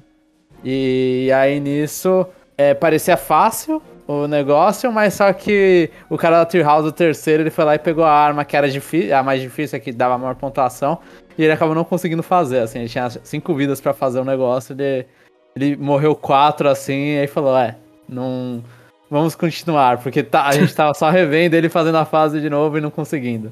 E 0.64 1.31
aí 1.34 1.60
nisso 1.60 2.26
é, 2.58 2.74
parecia 2.74 3.16
fácil 3.16 3.81
o 4.06 4.28
negócio, 4.28 4.92
mas 4.92 5.14
só 5.14 5.31
que 5.31 5.92
o 6.10 6.18
cara 6.18 6.40
da 6.40 6.46
Treehouse, 6.46 6.88
o 6.88 6.92
terceiro, 6.92 7.44
ele 7.44 7.52
foi 7.52 7.64
lá 7.64 7.76
e 7.76 7.80
pegou 7.80 8.04
a 8.04 8.12
arma 8.12 8.44
que 8.44 8.58
era 8.58 8.68
a 8.68 9.24
mais 9.24 9.40
difícil, 9.40 9.78
a 9.78 9.80
que 9.80 9.92
dava 9.92 10.16
a 10.16 10.18
maior 10.18 10.34
pontuação, 10.36 10.98
e 11.38 11.44
ele 11.44 11.54
acabou 11.54 11.76
não 11.76 11.84
conseguindo 11.84 12.24
fazer, 12.24 12.60
assim, 12.60 12.80
ele 12.80 12.90
tinha 12.90 13.08
cinco 13.10 13.54
vidas 13.54 13.80
para 13.80 13.94
fazer 13.94 14.20
o 14.20 14.26
negócio, 14.26 14.74
ele, 14.74 15.06
ele 15.56 15.78
morreu 15.78 16.16
quatro, 16.16 16.68
assim, 16.68 17.14
e 17.14 17.20
aí 17.20 17.28
falou, 17.28 17.56
é, 17.56 17.76
não 18.10 18.64
vamos 19.10 19.36
continuar, 19.36 20.02
porque 20.02 20.24
tá, 20.24 20.46
a 20.46 20.52
gente 20.54 20.74
tava 20.74 20.94
só 20.94 21.10
revendo 21.10 21.56
ele 21.56 21.70
fazendo 21.70 21.98
a 21.98 22.06
fase 22.06 22.40
de 22.40 22.50
novo 22.50 22.78
e 22.78 22.82
não 22.82 22.92
conseguindo. 22.92 23.52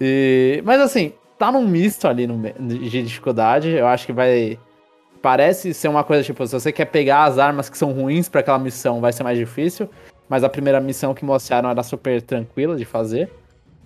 E, 0.00 0.62
mas 0.64 0.80
assim, 0.80 1.12
tá 1.38 1.50
num 1.52 1.66
misto 1.66 2.08
ali 2.08 2.26
no, 2.26 2.38
de 2.38 3.02
dificuldade, 3.02 3.70
eu 3.70 3.86
acho 3.86 4.06
que 4.06 4.12
vai. 4.12 4.58
Parece 5.22 5.74
ser 5.74 5.88
uma 5.88 6.02
coisa 6.02 6.24
tipo, 6.24 6.46
se 6.46 6.52
você 6.52 6.72
quer 6.72 6.86
pegar 6.86 7.24
as 7.24 7.38
armas 7.38 7.68
que 7.68 7.76
são 7.76 7.92
ruins 7.92 8.28
para 8.28 8.40
aquela 8.40 8.58
missão, 8.58 9.00
vai 9.00 9.12
ser 9.12 9.22
mais 9.22 9.38
difícil. 9.38 9.88
Mas 10.28 10.44
a 10.44 10.48
primeira 10.48 10.80
missão 10.80 11.12
que 11.12 11.24
mostraram 11.24 11.68
era 11.68 11.82
super 11.82 12.22
tranquila 12.22 12.76
de 12.76 12.84
fazer. 12.84 13.28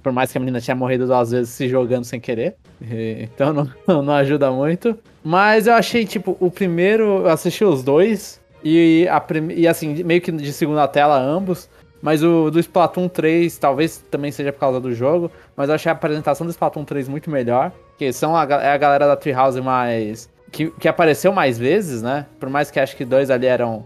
Por 0.03 0.13
mais 0.13 0.31
que 0.31 0.37
a 0.37 0.41
menina 0.41 0.61
tinha 0.61 0.77
morrido 0.77 1.07
duas 1.07 1.31
vezes 1.31 1.49
se 1.49 1.69
jogando 1.69 2.05
sem 2.05 2.21
querer. 2.21 2.55
Então 2.81 3.53
não, 3.53 3.69
não 4.03 4.15
ajuda 4.15 4.51
muito. 4.53 4.97
Mas 5.25 5.67
eu 5.67 5.73
achei, 5.73 6.05
tipo, 6.05 6.37
o 6.39 6.51
primeiro. 6.51 7.23
Eu 7.23 7.31
assisti 7.31 7.65
os 7.65 7.83
dois. 7.83 8.41
E, 8.65 9.07
a, 9.09 9.23
e 9.55 9.69
assim, 9.69 10.03
meio 10.03 10.23
que 10.23 10.33
de 10.33 10.53
segunda 10.53 10.89
tela 10.89 11.21
ambos. 11.21 11.69
Mas 12.01 12.23
o 12.23 12.51
do 12.51 12.59
Splatoon 12.59 13.09
3 13.09 13.57
talvez 13.59 13.99
também 14.11 14.31
seja 14.31 14.53
por 14.53 14.61
causa 14.61 14.81
do 14.81 14.93
jogo. 14.95 15.31
Mas 15.57 15.69
eu 15.69 15.75
achei 15.75 15.91
a 15.91 15.95
apresentação 15.95 16.47
do 16.47 16.51
Splatoon 16.51 16.85
3 16.85 17.09
muito 17.09 17.31
melhor. 17.31 17.73
Que 17.99 18.13
são 18.13 18.35
a, 18.35 18.45
é 18.45 18.73
a 18.73 18.77
galera 18.77 19.07
da 19.07 19.17
Treehouse 19.17 19.61
mais. 19.61 20.31
Que, 20.51 20.71
que 20.71 20.89
apareceu 20.89 21.33
mais 21.33 21.59
vezes, 21.59 22.03
né? 22.03 22.27
Por 22.41 22.49
mais 22.49 22.71
que 22.71 22.81
acho 22.81 22.97
que 22.97 23.05
dois 23.05 23.31
ali 23.31 23.47
eram. 23.47 23.85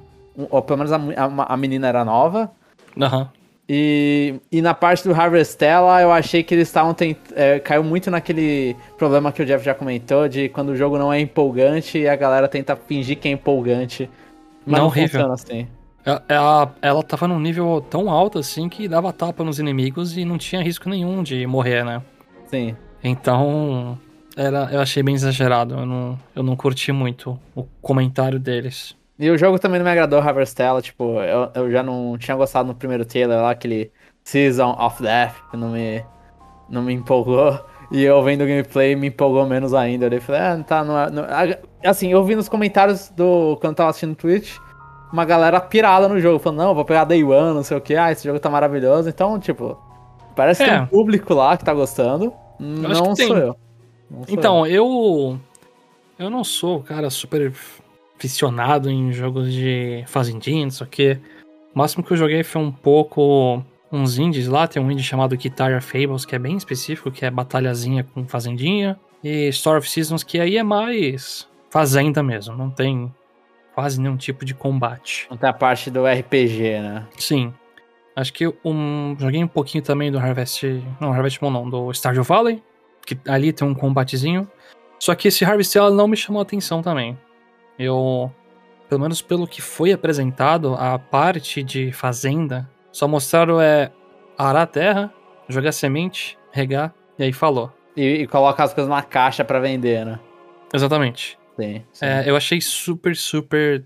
Ou 0.51 0.63
pelo 0.63 0.79
menos 0.79 0.93
a, 0.93 0.97
a, 0.97 1.55
a, 1.55 1.57
menina 1.57 1.89
era 1.89 2.05
nova. 2.05 2.51
Aham. 3.01 3.21
Uhum. 3.21 3.27
E, 3.71 4.37
e 4.51 4.63
na 4.63 4.73
parte 4.73 5.07
do 5.07 5.13
Harvestella, 5.15 6.01
eu 6.01 6.11
achei 6.11 6.43
que 6.43 6.55
eles 6.55 6.69
estavam. 6.69 6.97
É, 7.37 7.59
caiu 7.59 7.85
muito 7.85 8.11
naquele 8.11 8.75
problema 8.97 9.31
que 9.31 9.43
o 9.43 9.47
Jeff 9.47 9.63
já 9.63 9.75
comentou, 9.75 10.27
de 10.27 10.49
quando 10.49 10.71
o 10.71 10.77
jogo 10.77 10.97
não 10.97 11.13
é 11.13 11.21
empolgante 11.21 11.99
e 11.99 12.09
a 12.09 12.17
galera 12.17 12.49
tenta 12.49 12.75
fingir 12.75 13.19
que 13.19 13.29
é 13.29 13.31
empolgante 13.31 14.09
mas 14.69 14.79
não, 14.79 14.79
não 14.81 14.87
horrível. 14.87 15.33
assim. 15.33 15.67
Ela, 16.05 16.25
é, 16.29 16.35
ela, 16.35 16.75
ela 16.81 17.03
tava 17.03 17.29
num 17.29 17.41
nível 17.41 17.85
tão 17.91 18.11
alto 18.11 18.39
assim 18.39 18.69
que 18.69 18.89
dava 18.89 19.13
tapa 19.13 19.45
nos 19.45 19.59
inimigos 19.59 20.17
e 20.17 20.25
não 20.25 20.39
tinha 20.39 20.63
risco 20.63 20.89
nenhum 20.89 21.23
de 21.23 21.47
morrer, 21.47 21.85
né? 21.85 22.03
Sim. 22.47 22.77
Então, 23.03 23.99
era, 24.37 24.69
eu 24.73 24.81
achei 24.81 25.03
bem 25.03 25.15
exagerado. 25.15 25.75
Eu 25.75 25.87
não, 25.87 26.19
eu 26.35 26.43
não 26.43 26.57
curti 26.57 26.93
muito 26.93 27.39
o 27.55 27.65
comentário 27.83 28.39
deles. 28.39 28.97
E 29.19 29.29
o 29.31 29.37
jogo 29.37 29.59
também 29.59 29.79
não 29.81 29.85
me 29.85 29.91
agradou, 29.91 30.21
Harvestella. 30.21 30.81
Tipo, 30.81 31.21
eu, 31.21 31.51
eu 31.55 31.71
já 31.71 31.83
não 31.83 32.17
tinha 32.17 32.37
gostado 32.37 32.69
no 32.69 32.75
primeiro 32.75 33.05
trailer 33.05 33.41
lá, 33.41 33.51
aquele 33.51 33.91
Season 34.23 34.77
of 34.79 35.03
Death, 35.03 35.35
que 35.51 35.57
não 35.57 35.71
me, 35.73 36.05
não 36.69 36.83
me 36.83 36.95
empolgou. 36.95 37.59
E 37.91 38.05
eu 38.05 38.23
vendo 38.23 38.43
o 38.43 38.47
gameplay 38.47 38.95
me 38.95 39.09
empolgou 39.09 39.47
menos 39.47 39.73
ainda. 39.73 40.07
Eu 40.07 40.21
falei, 40.21 40.41
ah, 40.41 40.65
tá, 40.67 40.85
não, 40.85 40.99
é, 40.99 41.11
não, 41.11 41.25
Assim, 41.85 42.13
eu 42.13 42.23
vi 42.25 42.35
nos 42.35 42.49
comentários 42.49 43.09
do. 43.11 43.57
Quando 43.61 43.73
eu 43.73 43.77
tava 43.77 43.91
assistindo 43.91 44.15
Twitch, 44.15 44.57
uma 45.13 45.25
galera 45.25 45.61
pirada 45.61 46.09
no 46.09 46.21
jogo, 46.21 46.39
falando, 46.39 46.59
não, 46.59 46.75
vou 46.75 46.85
pegar 46.85 47.05
Day 47.05 47.25
One, 47.25 47.55
não 47.55 47.63
sei 47.63 47.77
o 47.77 47.81
que, 47.81 47.95
ah, 47.95 48.13
esse 48.13 48.25
jogo 48.27 48.39
tá 48.39 48.51
maravilhoso. 48.51 49.09
Então, 49.09 49.39
tipo, 49.39 49.79
parece 50.37 50.63
é. 50.63 50.67
que 50.67 50.73
tem 50.73 50.83
um 50.83 50.87
público 50.87 51.33
lá 51.33 51.57
que 51.57 51.65
tá 51.65 51.73
gostando. 51.73 52.33
Eu 52.61 52.67
não 52.67 53.17
sou 53.17 53.37
eu. 53.37 53.57
Não 54.11 54.25
sou 54.25 54.35
então, 54.35 54.67
eu. 54.67 54.75
eu. 54.75 55.41
Eu 56.19 56.31
não 56.31 56.43
sou, 56.43 56.83
cara, 56.83 57.09
super 57.11 57.53
aficionado 58.17 58.91
em 58.91 59.13
jogos 59.13 59.53
de 59.53 60.03
fazendinha, 60.09 60.65
não 60.65 60.71
sei 60.73 60.87
o 60.87 60.91
que. 60.91 61.19
O 61.73 61.79
máximo 61.79 62.03
que 62.03 62.13
eu 62.13 62.17
joguei 62.17 62.43
foi 62.43 62.61
um 62.61 62.73
pouco 62.73 63.63
uns 63.91 64.19
indies 64.19 64.47
lá, 64.47 64.67
tem 64.67 64.83
um 64.83 64.91
indie 64.91 65.03
chamado 65.03 65.37
Guitar 65.37 65.81
Fables, 65.83 66.25
que 66.25 66.35
é 66.35 66.39
bem 66.39 66.57
específico, 66.57 67.11
que 67.11 67.25
é 67.25 67.31
batalhazinha 67.31 68.05
com 68.05 68.27
fazendinha. 68.27 68.99
E 69.23 69.49
Store 69.49 69.79
of 69.79 69.89
Seasons, 69.89 70.23
que 70.23 70.39
aí 70.39 70.57
é 70.57 70.63
mais 70.63 71.49
fazenda 71.71 72.23
mesmo, 72.23 72.57
não 72.57 72.71
tem 72.71 73.13
quase 73.75 74.01
nenhum 74.01 74.17
tipo 74.17 74.45
de 74.45 74.55
combate. 74.55 75.27
Não 75.31 75.37
tem 75.37 75.49
a 75.49 75.53
parte 75.53 75.91
do 75.91 76.07
RPG, 76.07 76.81
né? 76.81 77.07
Sim. 77.17 77.53
Acho 78.15 78.33
que 78.33 78.53
um, 78.65 79.17
joguei 79.19 79.43
um 79.43 79.49
pouquinho 79.49 79.83
também 79.83 80.11
do 80.11 80.19
Harvest. 80.19 80.65
Não, 81.01 81.13
Harvest 81.13 81.41
Moon 81.41 81.51
não, 81.51 81.71
do 81.71 81.93
Stardew 81.93 82.25
Valley, 82.25 82.63
que 83.07 83.17
ali 83.29 83.53
tem 83.53 83.67
um 83.67 83.75
combatezinho. 83.75 84.51
Só 84.99 85.15
que 85.15 85.29
esse 85.29 85.45
Harvest 85.45 85.77
ela 85.77 85.91
não 85.91 86.09
me 86.09 86.17
chamou 86.17 86.41
a 86.41 86.43
atenção 86.43 86.83
também. 86.83 87.17
Eu 87.79 88.33
pelo 88.89 89.03
menos 89.03 89.21
pelo 89.21 89.47
que 89.47 89.61
foi 89.61 89.93
apresentado, 89.93 90.75
a 90.75 90.99
parte 90.99 91.63
de 91.63 91.93
fazenda, 91.93 92.69
só 92.93 93.07
mostraram 93.09 93.61
é 93.61 93.91
arar 94.37 94.63
a 94.63 94.67
terra, 94.67 95.13
jogar 95.49 95.73
semente, 95.73 96.39
regar, 96.53 96.95
e 97.19 97.25
aí 97.25 97.33
falou. 97.33 97.73
E, 97.97 98.23
e 98.23 98.27
coloca 98.27 98.63
as 98.63 98.73
coisas 98.73 98.89
numa 98.89 99.03
caixa 99.03 99.45
pra 99.45 99.59
vender, 99.59 100.05
né? 100.05 100.21
Exatamente. 100.73 101.39
Sim. 101.57 101.83
sim. 101.93 102.07
É, 102.07 102.29
eu 102.29 102.37
achei 102.37 102.61
super, 102.61 103.17
super 103.17 103.85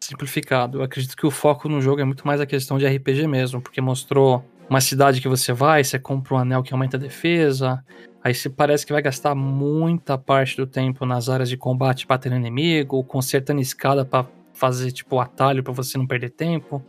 simplificado. 0.00 0.78
Eu 0.78 0.82
acredito 0.82 1.16
que 1.16 1.26
o 1.26 1.30
foco 1.30 1.68
no 1.68 1.80
jogo 1.80 2.00
é 2.00 2.04
muito 2.04 2.26
mais 2.26 2.40
a 2.40 2.46
questão 2.46 2.78
de 2.78 2.86
RPG 2.86 3.26
mesmo, 3.26 3.60
porque 3.60 3.80
mostrou 3.80 4.44
uma 4.68 4.80
cidade 4.80 5.20
que 5.20 5.28
você 5.28 5.52
vai, 5.52 5.82
você 5.82 5.98
compra 5.98 6.34
um 6.34 6.38
anel 6.38 6.62
que 6.62 6.72
aumenta 6.72 6.96
a 6.96 7.00
defesa, 7.00 7.82
aí 8.22 8.34
você 8.34 8.50
parece 8.50 8.84
que 8.84 8.92
vai 8.92 9.00
gastar 9.00 9.34
muita 9.34 10.18
parte 10.18 10.56
do 10.56 10.66
tempo 10.66 11.06
nas 11.06 11.28
áreas 11.28 11.48
de 11.48 11.56
combate 11.56 12.06
batendo 12.06 12.36
inimigo, 12.36 13.02
consertando 13.04 13.60
escada 13.60 14.04
para 14.04 14.26
fazer 14.52 14.90
tipo 14.90 15.20
atalho 15.20 15.62
para 15.62 15.72
você 15.72 15.96
não 15.96 16.06
perder 16.06 16.30
tempo. 16.30 16.84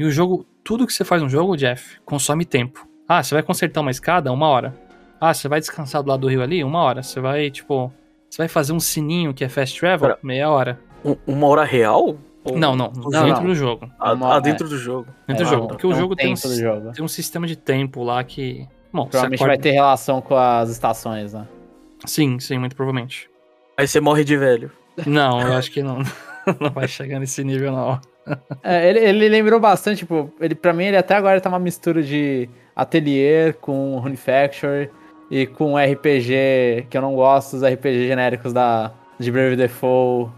E 0.00 0.04
o 0.04 0.10
jogo, 0.10 0.46
tudo 0.64 0.86
que 0.86 0.94
você 0.94 1.04
faz 1.04 1.20
no 1.20 1.28
jogo, 1.28 1.54
Jeff, 1.58 2.00
consome 2.06 2.46
tempo. 2.46 2.88
Ah, 3.06 3.22
você 3.22 3.34
vai 3.34 3.42
consertar 3.42 3.82
uma 3.82 3.90
escada? 3.90 4.32
Uma 4.32 4.48
hora. 4.48 4.74
Ah, 5.20 5.34
você 5.34 5.46
vai 5.46 5.60
descansar 5.60 6.02
do 6.02 6.08
lado 6.08 6.20
do 6.22 6.26
rio 6.28 6.40
ali? 6.42 6.64
Uma 6.64 6.80
hora. 6.80 7.02
Você 7.02 7.20
vai, 7.20 7.50
tipo, 7.50 7.92
você 8.30 8.38
vai 8.38 8.48
fazer 8.48 8.72
um 8.72 8.80
sininho 8.80 9.34
que 9.34 9.44
é 9.44 9.48
fast 9.50 9.78
travel? 9.78 10.08
Pera. 10.08 10.18
Meia 10.22 10.48
hora. 10.48 10.80
Um- 11.04 11.16
uma 11.26 11.46
hora 11.48 11.64
real? 11.64 12.16
Ou- 12.42 12.56
Não, 12.56 12.74
não, 12.74 12.90
Não, 12.96 13.10
dentro 13.10 13.42
não. 13.42 13.44
do 13.48 13.54
jogo. 13.54 13.90
Ah, 14.00 14.16
ah, 14.36 14.40
dentro 14.40 14.66
do 14.70 14.78
jogo. 14.78 15.08
Dentro 15.28 15.42
É, 15.42 15.46
do 15.46 15.50
jogo. 15.50 15.64
é 15.66 15.68
Porque 15.68 15.86
o 15.86 15.90
um 15.90 15.94
jogo 15.94 16.16
tem 16.16 16.32
um, 16.32 16.36
jogo. 16.36 16.92
tem 16.92 17.04
um 17.04 17.08
sistema 17.08 17.46
de 17.46 17.56
tempo 17.56 18.02
lá 18.02 18.24
que. 18.24 18.66
Bom, 18.90 19.02
Provavelmente 19.06 19.40
acorda... 19.40 19.54
vai 19.54 19.58
ter 19.62 19.72
relação 19.72 20.22
com 20.22 20.34
as 20.34 20.70
estações, 20.70 21.34
né? 21.34 21.46
Sim, 22.06 22.38
sim, 22.40 22.56
muito 22.56 22.74
provavelmente. 22.74 23.28
Aí 23.76 23.86
você 23.86 24.00
morre 24.00 24.24
de 24.24 24.34
velho. 24.38 24.72
Não, 25.04 25.42
eu 25.42 25.52
acho 25.52 25.70
que 25.70 25.82
não. 25.82 25.98
não 26.58 26.70
vai 26.70 26.88
chegar 26.88 27.20
nesse 27.20 27.44
nível, 27.44 27.70
não. 27.70 28.00
É, 28.62 28.88
ele, 28.88 28.98
ele 29.00 29.28
lembrou 29.28 29.58
bastante, 29.58 30.00
tipo, 30.00 30.32
ele, 30.40 30.54
pra 30.54 30.72
mim 30.72 30.84
ele 30.84 30.96
até 30.96 31.14
agora 31.14 31.40
tá 31.40 31.48
uma 31.48 31.58
mistura 31.58 32.02
de 32.02 32.48
Atelier 32.76 33.54
com 33.54 33.98
Runefacture 33.98 34.90
e 35.30 35.46
com 35.46 35.76
RPG, 35.76 36.86
que 36.90 36.96
eu 36.96 37.00
não 37.00 37.14
gosto 37.14 37.56
dos 37.56 37.62
RPG 37.62 38.06
genéricos 38.06 38.52
da, 38.52 38.92
de 39.18 39.30
Brave 39.30 39.56
Default, 39.56 40.32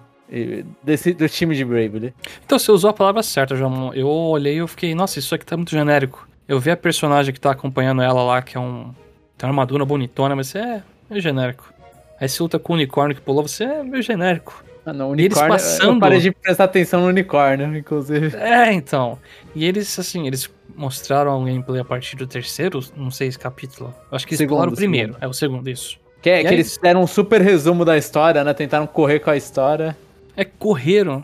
desse, 0.83 1.13
do 1.13 1.29
time 1.29 1.55
de 1.55 1.65
Bravely. 1.65 2.15
Então, 2.45 2.59
você 2.59 2.73
usou 2.73 2.91
a 2.91 2.93
palavra 2.93 3.23
certa, 3.23 3.55
João. 3.55 3.93
Eu 3.95 4.09
olhei 4.09 4.55
e 4.55 4.59
eu 4.59 4.69
fiquei, 4.69 4.95
nossa, 4.95 5.19
isso 5.19 5.35
aqui 5.35 5.45
tá 5.45 5.57
muito 5.57 5.71
genérico. 5.71 6.27
Eu 6.49 6.59
vi 6.59 6.71
a 6.71 6.77
personagem 6.77 7.33
que 7.33 7.41
tá 7.41 7.51
acompanhando 7.51 8.03
ela 8.03 8.23
lá, 8.23 8.43
que 8.43 8.57
é 8.57 8.61
um. 8.61 8.93
Tem 9.37 9.49
uma 9.49 9.53
armadura 9.53 9.85
bonitona, 9.85 10.37
mas 10.37 10.55
é, 10.55 10.83
é 11.11 11.21
genérico. 11.21 11.73
Aí 12.21 12.29
você 12.29 12.43
luta 12.43 12.59
com 12.59 12.73
o 12.73 12.77
unicórnio 12.77 13.17
que 13.17 13.23
pulou, 13.23 13.47
você 13.47 13.65
é 13.65 13.83
meio 13.83 14.03
genérico. 14.03 14.65
Ah, 14.85 14.93
não, 14.93 15.11
E 15.15 15.21
eles 15.25 15.37
unicórnio, 15.39 15.53
passando- 15.53 15.93
eu 15.95 16.01
parei 16.01 16.19
de 16.21 16.31
prestar 16.33 16.65
atenção 16.65 17.01
no 17.03 17.07
unicórnio, 17.09 17.77
inclusive. 17.77 18.37
É, 18.37 18.73
então. 18.73 19.19
E 19.55 19.65
eles, 19.65 19.97
assim, 19.99 20.27
eles 20.27 20.51
mostraram 20.75 21.41
o 21.41 21.45
gameplay 21.45 21.81
a 21.81 21.85
partir 21.85 22.17
do 22.17 22.27
terceiro, 22.27 22.81
não 22.97 23.11
sei 23.11 23.29
esse 23.29 23.39
capítulo. 23.39 23.95
Acho 24.11 24.27
que 24.27 24.33
eles 24.33 24.39
Segundo, 24.39 24.73
o 24.73 24.75
primeiro. 24.75 25.13
segundo. 25.13 25.25
É 25.25 25.29
o 25.29 25.33
segundo, 25.33 25.69
isso. 25.71 25.99
Que, 26.21 26.31
é, 26.31 26.41
que 26.43 26.49
aí- 26.49 26.55
eles 26.55 26.75
fizeram 26.75 27.03
um 27.03 27.07
super 27.07 27.41
resumo 27.41 27.85
da 27.85 27.97
história, 27.97 28.43
né? 28.43 28.53
Tentaram 28.55 28.87
correr 28.87 29.21
com 29.21 29.31
a 29.31 29.37
história. 29.37 29.97
É, 30.37 30.45
correram. 30.45 31.23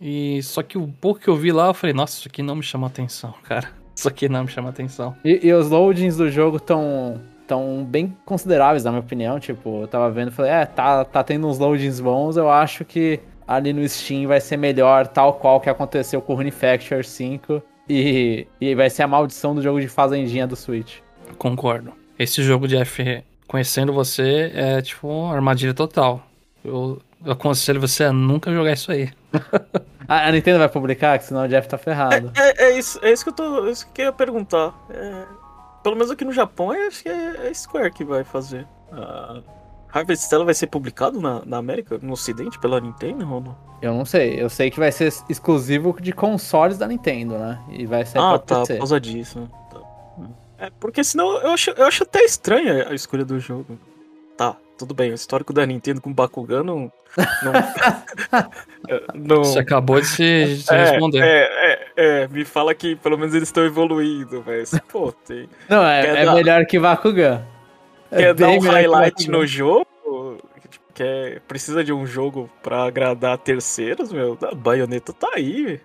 E 0.00 0.42
só 0.42 0.62
que 0.62 0.76
o 0.78 0.86
pouco 1.00 1.20
que 1.20 1.28
eu 1.28 1.36
vi 1.36 1.50
lá, 1.52 1.68
eu 1.68 1.74
falei, 1.74 1.94
nossa, 1.94 2.18
isso 2.18 2.28
aqui 2.28 2.42
não 2.42 2.54
me 2.56 2.62
chamou 2.62 2.86
atenção, 2.86 3.34
cara. 3.44 3.68
Isso 3.94 4.06
aqui 4.08 4.28
não 4.28 4.42
me 4.44 4.48
chama 4.50 4.68
atenção. 4.68 5.16
E, 5.24 5.40
e 5.46 5.52
os 5.54 5.70
loadings 5.70 6.16
do 6.18 6.30
jogo 6.30 6.60
tão, 6.60 7.20
tão 7.46 7.84
bem 7.84 8.16
consideráveis, 8.24 8.84
na 8.84 8.90
minha 8.90 9.00
opinião. 9.00 9.38
Tipo, 9.38 9.82
eu 9.82 9.88
tava 9.88 10.10
vendo 10.10 10.28
e 10.28 10.32
falei, 10.32 10.50
é, 10.50 10.66
tá, 10.66 11.04
tá 11.04 11.22
tendo 11.22 11.46
uns 11.46 11.58
loadings 11.58 12.00
bons. 12.00 12.36
Eu 12.36 12.50
acho 12.50 12.84
que 12.84 13.20
ali 13.46 13.72
no 13.72 13.86
Steam 13.88 14.26
vai 14.26 14.40
ser 14.40 14.56
melhor, 14.56 15.06
tal 15.06 15.34
qual 15.34 15.60
que 15.60 15.70
aconteceu 15.70 16.20
com 16.20 16.32
o 16.32 16.36
Runefacture 16.36 17.04
5. 17.04 17.62
E, 17.88 18.46
e 18.60 18.74
vai 18.74 18.90
ser 18.90 19.04
a 19.04 19.06
maldição 19.08 19.54
do 19.54 19.62
jogo 19.62 19.80
de 19.80 19.88
Fazendinha 19.88 20.46
do 20.46 20.56
Switch. 20.56 20.98
Concordo. 21.38 21.92
Esse 22.18 22.42
jogo 22.42 22.66
de 22.66 22.76
F, 22.76 23.22
conhecendo 23.46 23.92
você, 23.92 24.50
é 24.54 24.82
tipo 24.82 25.06
uma 25.06 25.34
armadilha 25.34 25.72
total. 25.72 26.26
Eu, 26.64 27.00
eu 27.24 27.32
aconselho 27.32 27.80
você 27.80 28.04
a 28.04 28.12
nunca 28.12 28.52
jogar 28.52 28.72
isso 28.72 28.90
aí. 28.90 29.10
A, 30.08 30.28
a 30.28 30.32
Nintendo 30.32 30.58
vai 30.58 30.68
publicar, 30.68 31.18
que 31.18 31.24
senão 31.24 31.44
o 31.44 31.48
Jeff 31.48 31.68
tá 31.68 31.76
ferrado. 31.76 32.30
É, 32.36 32.66
é 32.66 32.78
isso, 32.78 32.98
é 33.02 33.12
isso 33.12 33.24
que 33.24 33.30
eu 33.30 33.34
tô. 33.34 33.66
é 33.66 33.70
isso 33.72 33.88
que 33.92 34.02
eu 34.02 34.06
ia 34.06 34.12
perguntar. 34.12 34.72
É, 34.90 35.24
pelo 35.86 35.94
menos 35.94 36.10
aqui 36.10 36.24
no 36.24 36.32
Japão, 36.32 36.72
acho 36.72 37.04
que 37.04 37.08
é 37.08 37.46
a 37.48 37.54
Square 37.54 37.92
que 37.92 38.02
vai 38.02 38.24
fazer. 38.24 38.66
A 38.90 39.40
Harvestella 39.92 40.44
vai 40.44 40.52
ser 40.52 40.66
publicado 40.66 41.20
na, 41.20 41.44
na 41.46 41.58
América, 41.58 41.96
no 42.02 42.14
Ocidente, 42.14 42.58
pela 42.58 42.80
Nintendo 42.80 43.32
ou 43.32 43.40
não? 43.40 43.56
Eu 43.80 43.94
não 43.94 44.04
sei. 44.04 44.42
Eu 44.42 44.50
sei 44.50 44.68
que 44.68 44.80
vai 44.80 44.90
ser 44.90 45.14
exclusivo 45.28 45.96
de 46.00 46.12
consoles 46.12 46.76
da 46.76 46.88
Nintendo, 46.88 47.38
né? 47.38 47.62
E 47.70 47.86
vai 47.86 48.04
ser 48.04 48.18
ah, 48.18 48.30
pra 48.30 48.38
tá, 48.40 48.60
PC. 48.62 48.72
por 48.72 48.78
causa 48.78 49.00
disso. 49.00 49.38
né? 49.38 49.48
Tá. 49.70 49.80
É, 50.58 50.70
porque 50.80 51.04
senão 51.04 51.38
eu 51.38 51.52
acho, 51.52 51.70
eu 51.70 51.86
acho 51.86 52.02
até 52.02 52.24
estranha 52.24 52.88
a 52.88 52.92
escolha 52.92 53.24
do 53.24 53.38
jogo. 53.38 53.78
Tudo 54.78 54.94
bem, 54.94 55.10
o 55.10 55.14
histórico 55.14 55.52
da 55.52 55.64
Nintendo 55.64 56.00
com 56.00 56.12
Bakugan 56.12 56.62
não. 56.62 56.92
Não. 57.42 57.52
não 59.14 59.44
Você 59.44 59.58
acabou 59.58 60.00
de 60.00 60.06
se, 60.06 60.56
de 60.56 60.74
é, 60.74 60.90
responder. 60.90 61.22
É, 61.22 61.42
é, 61.42 62.22
é, 62.22 62.28
me 62.28 62.44
fala 62.44 62.74
que 62.74 62.94
pelo 62.96 63.16
menos 63.16 63.34
eles 63.34 63.48
estão 63.48 63.64
evoluindo, 63.64 64.44
mas, 64.46 64.78
pô, 64.88 65.12
tem. 65.12 65.48
Não, 65.68 65.84
é, 65.84 66.22
é 66.22 66.24
dar- 66.26 66.34
melhor 66.34 66.66
que 66.66 66.78
Bakugan. 66.78 67.42
É 68.10 68.18
Quer 68.18 68.34
dar 68.34 68.50
um 68.50 68.60
highlight 68.60 69.30
no 69.30 69.46
jogo? 69.46 69.86
Tipo, 70.68 70.86
Quer, 70.94 71.40
precisa 71.40 71.82
de 71.82 71.92
um 71.92 72.06
jogo 72.06 72.50
pra 72.62 72.84
agradar 72.84 73.38
terceiros, 73.38 74.12
meu? 74.12 74.38
A 74.42 74.54
baioneta 74.54 75.12
tá 75.12 75.30
aí, 75.34 75.64
velho. 75.64 75.80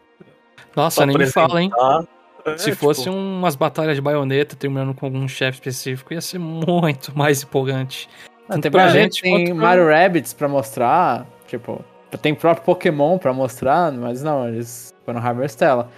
Nossa, 0.76 1.06
nem 1.06 1.18
me 1.18 1.28
fala, 1.28 1.62
hein? 1.62 1.72
É, 2.46 2.58
Se 2.58 2.72
tipo, 2.72 2.78
fosse 2.78 3.10
umas 3.10 3.56
batalhas 3.56 3.96
de 3.96 4.02
baioneta 4.02 4.56
terminando 4.56 4.94
com 4.94 5.06
algum 5.06 5.28
chefe 5.28 5.58
específico, 5.58 6.14
ia 6.14 6.22
ser 6.22 6.40
muito 6.40 7.16
mais 7.18 7.44
empolgante. 7.44 8.10
Tanto 8.52 8.64
tem 8.64 8.72
pra 8.72 8.88
gente 8.90 9.22
tem 9.22 9.46
pra- 9.48 9.56
Mario 9.56 9.88
Rabbids 9.88 10.34
pra 10.34 10.48
mostrar, 10.48 11.26
tipo, 11.48 11.84
tem 12.22 12.36
próprio 12.36 12.66
Pokémon 12.66 13.18
pra 13.18 13.34
mostrar, 13.34 13.92
mas 13.92 14.22
não, 14.22 14.48
eles 14.48 14.94
foram 15.06 15.20
Harvestella. 15.20 15.90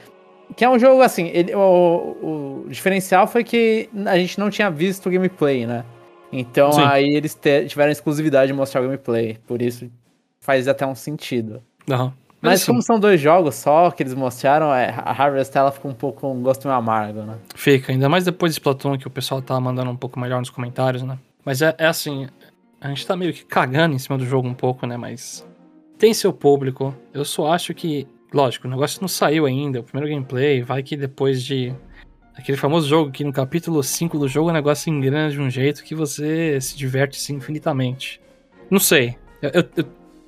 Que 0.55 0.63
é 0.63 0.69
um 0.69 0.77
jogo 0.77 1.01
assim, 1.01 1.29
ele- 1.33 1.55
o, 1.55 2.63
o 2.65 2.65
diferencial 2.69 3.25
foi 3.27 3.43
que 3.43 3.89
a 4.05 4.17
gente 4.17 4.39
não 4.39 4.49
tinha 4.49 4.69
visto 4.69 5.07
o 5.07 5.11
gameplay, 5.11 5.65
né? 5.65 5.83
Então 6.31 6.71
Sim. 6.71 6.83
aí 6.83 7.15
eles 7.15 7.33
te- 7.35 7.65
tiveram 7.65 7.91
exclusividade 7.91 8.47
de 8.51 8.53
mostrar 8.53 8.81
o 8.81 8.83
gameplay, 8.83 9.37
por 9.47 9.61
isso 9.61 9.89
faz 10.39 10.67
até 10.67 10.85
um 10.85 10.95
sentido. 10.95 11.61
Não. 11.87 12.13
Mas, 12.41 12.55
assim, 12.61 12.71
como 12.73 12.81
são 12.81 12.99
dois 12.99 13.21
jogos 13.21 13.55
só 13.55 13.89
que 13.89 14.03
eles 14.03 14.13
mostraram, 14.13 14.73
é, 14.73 14.93
a 14.97 15.11
Harvestella 15.11 15.71
fica 15.71 15.87
um 15.87 15.93
pouco 15.93 16.27
um 16.27 16.41
gosto 16.41 16.67
meio 16.67 16.77
amargo, 16.77 17.21
né? 17.21 17.35
Fica, 17.55 17.91
ainda 17.93 18.09
mais 18.09 18.25
depois 18.25 18.51
de 18.51 18.59
Splatoon, 18.59 18.97
que 18.97 19.07
o 19.07 19.09
pessoal 19.09 19.41
tá 19.41 19.57
mandando 19.61 19.89
um 19.89 19.95
pouco 19.95 20.19
melhor 20.19 20.39
nos 20.39 20.49
comentários, 20.49 21.03
né? 21.03 21.17
Mas 21.45 21.61
é, 21.61 21.73
é 21.77 21.85
assim, 21.87 22.27
a 22.83 22.89
gente 22.89 23.05
tá 23.07 23.15
meio 23.15 23.33
que 23.33 23.45
cagando 23.45 23.95
em 23.95 23.99
cima 23.99 24.17
do 24.17 24.25
jogo 24.25 24.47
um 24.47 24.53
pouco, 24.53 24.85
né? 24.85 24.97
Mas 24.97 25.47
tem 25.97 26.13
seu 26.13 26.33
público. 26.33 26.93
Eu 27.13 27.23
só 27.23 27.51
acho 27.53 27.73
que, 27.73 28.07
lógico, 28.33 28.67
o 28.67 28.69
negócio 28.69 28.99
não 29.01 29.07
saiu 29.07 29.45
ainda, 29.45 29.79
o 29.79 29.83
primeiro 29.83 30.13
gameplay, 30.13 30.61
vai 30.61 30.83
que 30.83 30.95
depois 30.97 31.41
de 31.43 31.73
aquele 32.35 32.57
famoso 32.57 32.87
jogo 32.87 33.11
que 33.11 33.23
no 33.23 33.31
capítulo 33.31 33.81
5 33.83 34.17
do 34.19 34.27
jogo 34.27 34.49
o 34.49 34.53
negócio 34.53 34.89
engrana 34.91 35.29
de 35.29 35.39
um 35.39 35.49
jeito 35.49 35.83
que 35.83 35.95
você 35.95 36.59
se 36.59 36.75
diverte 36.77 37.31
infinitamente. 37.31 38.19
Não 38.69 38.79
sei. 38.79 39.15
Eu, 39.41 39.49
eu- 39.53 39.65
eu- 39.77 39.85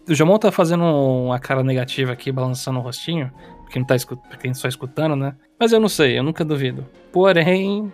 o 0.08 0.14
Jamon 0.14 0.38
tá 0.38 0.52
fazendo 0.52 0.84
uma 0.84 1.40
cara 1.40 1.64
negativa 1.64 2.14
aqui, 2.14 2.32
balançando 2.32 2.78
o 2.80 2.82
rostinho, 2.82 3.32
porque 3.64 3.80
não 3.80 3.86
tá 3.88 3.96
pra 4.30 4.38
quem 4.38 4.54
só 4.54 4.68
escutando, 4.68 5.16
né? 5.16 5.36
Mas 5.60 5.72
eu 5.72 5.80
não 5.80 5.90
sei, 5.90 6.18
eu 6.18 6.22
nunca 6.24 6.46
duvido. 6.46 6.86
Porém, 7.12 7.92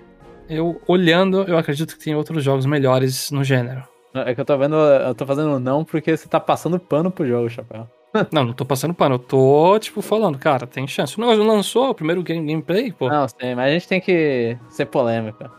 eu 0.50 0.82
olhando, 0.88 1.44
eu 1.44 1.58
acredito 1.58 1.98
que 1.98 2.04
tem 2.04 2.14
outros 2.14 2.44
jogos 2.44 2.66
melhores 2.66 3.32
no 3.32 3.44
gênero. 3.46 3.84
É 4.14 4.36
que 4.36 4.42
eu 4.42 4.46
tô 4.46 4.58
vendo, 4.58 4.76
eu 4.76 5.16
tô 5.16 5.26
fazendo 5.26 5.60
não 5.60 5.86
porque 5.86 6.16
você 6.16 6.28
tá 6.28 6.40
passando 6.40 6.78
pano 6.80 7.10
pro 7.10 7.28
jogo, 7.28 7.50
Chapéu. 7.50 7.88
Não, 8.30 8.44
não 8.44 8.52
tô 8.52 8.66
passando 8.66 8.94
pano, 8.94 9.16
eu 9.16 9.20
tô, 9.20 9.80
tipo, 9.80 10.02
falando, 10.02 10.38
cara, 10.38 10.68
tem 10.68 10.86
chance. 10.86 11.18
O 11.18 11.22
negócio 11.22 11.44
lançou 11.46 11.92
o 11.92 11.96
primeiro 11.96 12.22
game- 12.22 12.46
gameplay, 12.46 12.92
pô. 12.92 13.08
Não, 13.08 13.26
sei, 13.26 13.56
mas 13.56 13.70
a 13.70 13.74
gente 13.74 13.88
tem 13.88 14.02
que 14.02 14.58
ser 14.70 14.86
polêmica. 14.88 15.50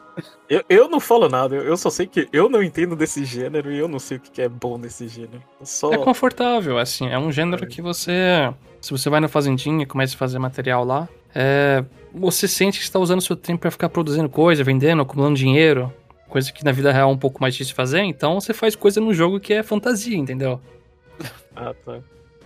Eu, 0.50 0.62
eu 0.68 0.86
não 0.86 1.00
falo 1.00 1.30
nada, 1.30 1.56
eu 1.56 1.76
só 1.78 1.88
sei 1.88 2.06
que 2.06 2.28
eu 2.30 2.50
não 2.50 2.62
entendo 2.62 2.94
desse 2.94 3.24
gênero 3.24 3.72
e 3.72 3.78
eu 3.78 3.88
não 3.88 3.98
sei 3.98 4.18
o 4.18 4.20
que 4.20 4.42
é 4.42 4.50
bom 4.50 4.76
nesse 4.76 5.08
gênero. 5.08 5.42
Só. 5.62 5.94
É 5.94 5.96
confortável, 5.96 6.76
assim, 6.76 7.08
é 7.08 7.18
um 7.18 7.32
gênero 7.32 7.66
que 7.66 7.80
você. 7.80 8.52
Se 8.82 8.90
você 8.90 9.08
vai 9.08 9.20
na 9.20 9.28
fazendinha 9.28 9.84
e 9.84 9.86
começa 9.86 10.14
a 10.14 10.18
fazer 10.18 10.38
material 10.38 10.84
lá, 10.84 11.08
é, 11.34 11.82
você 12.12 12.46
sente 12.46 12.78
que 12.78 12.84
está 12.84 12.98
usando 12.98 13.22
seu 13.22 13.34
tempo 13.36 13.60
para 13.62 13.70
ficar 13.70 13.88
produzindo 13.88 14.28
coisa, 14.28 14.62
vendendo, 14.62 15.00
acumulando 15.00 15.36
dinheiro, 15.36 15.90
coisa 16.32 16.52
que 16.52 16.64
na 16.64 16.72
vida 16.72 16.90
real 16.90 17.10
é 17.10 17.12
um 17.12 17.18
pouco 17.18 17.40
mais 17.40 17.54
difícil 17.54 17.72
de 17.72 17.76
fazer, 17.76 18.00
então 18.00 18.40
você 18.40 18.52
faz 18.54 18.74
coisa 18.74 19.00
no 19.00 19.12
jogo 19.14 19.38
que 19.38 19.52
é 19.52 19.62
fantasia, 19.62 20.16
entendeu? 20.16 20.60
Ah, 21.54 21.74
tá. 21.84 21.98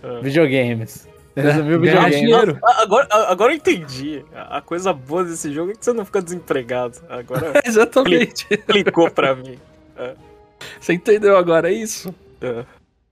Ah. 0.03 0.19
Videogames. 0.21 1.07
Resumiu 1.35 1.79
ganhar 1.79 2.09
videogames. 2.09 2.19
dinheiro. 2.19 2.59
Ah, 2.63 2.81
Agora, 2.81 3.07
a- 3.11 3.31
agora 3.31 3.53
eu 3.53 3.57
entendi. 3.57 4.23
A 4.35 4.59
coisa 4.61 4.91
boa 4.91 5.23
desse 5.23 5.53
jogo 5.53 5.71
é 5.71 5.75
que 5.75 5.85
você 5.85 5.93
não 5.93 6.03
fica 6.03 6.21
desempregado. 6.21 6.97
Agora 7.09 7.53
Exatamente. 7.65 8.45
clicou 8.65 9.09
pra 9.11 9.35
mim. 9.35 9.57
Você 10.79 10.93
entendeu 10.93 11.37
agora 11.37 11.71
isso? 11.71 12.13
Ah. 12.41 12.65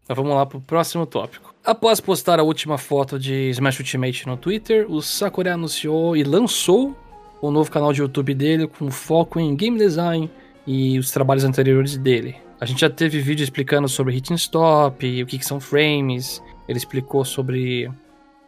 Mas 0.07 0.15
vamos 0.15 0.35
lá 0.35 0.45
pro 0.45 0.59
próximo 0.61 1.05
tópico. 1.05 1.53
Após 1.63 1.99
postar 1.99 2.39
a 2.39 2.43
última 2.43 2.77
foto 2.77 3.17
de 3.17 3.49
Smash 3.51 3.79
Ultimate 3.79 4.27
no 4.27 4.37
Twitter, 4.37 4.85
o 4.91 5.01
Sakurai 5.01 5.53
anunciou 5.53 6.15
e 6.15 6.23
lançou 6.23 6.95
o 7.41 7.49
novo 7.51 7.71
canal 7.71 7.91
de 7.93 8.01
YouTube 8.01 8.33
dele 8.33 8.67
com 8.67 8.89
foco 8.91 9.39
em 9.39 9.55
game 9.55 9.77
design 9.77 10.29
e 10.65 10.97
os 10.97 11.11
trabalhos 11.11 11.43
anteriores 11.43 11.97
dele. 11.97 12.35
A 12.59 12.65
gente 12.65 12.81
já 12.81 12.89
teve 12.89 13.19
vídeo 13.19 13.43
explicando 13.43 13.87
sobre 13.87 14.13
hit 14.13 14.31
and 14.31 14.37
stop, 14.37 15.23
o 15.23 15.25
que, 15.25 15.37
que 15.37 15.45
são 15.45 15.59
frames. 15.59 16.41
Ele 16.67 16.77
explicou 16.77 17.25
sobre 17.25 17.91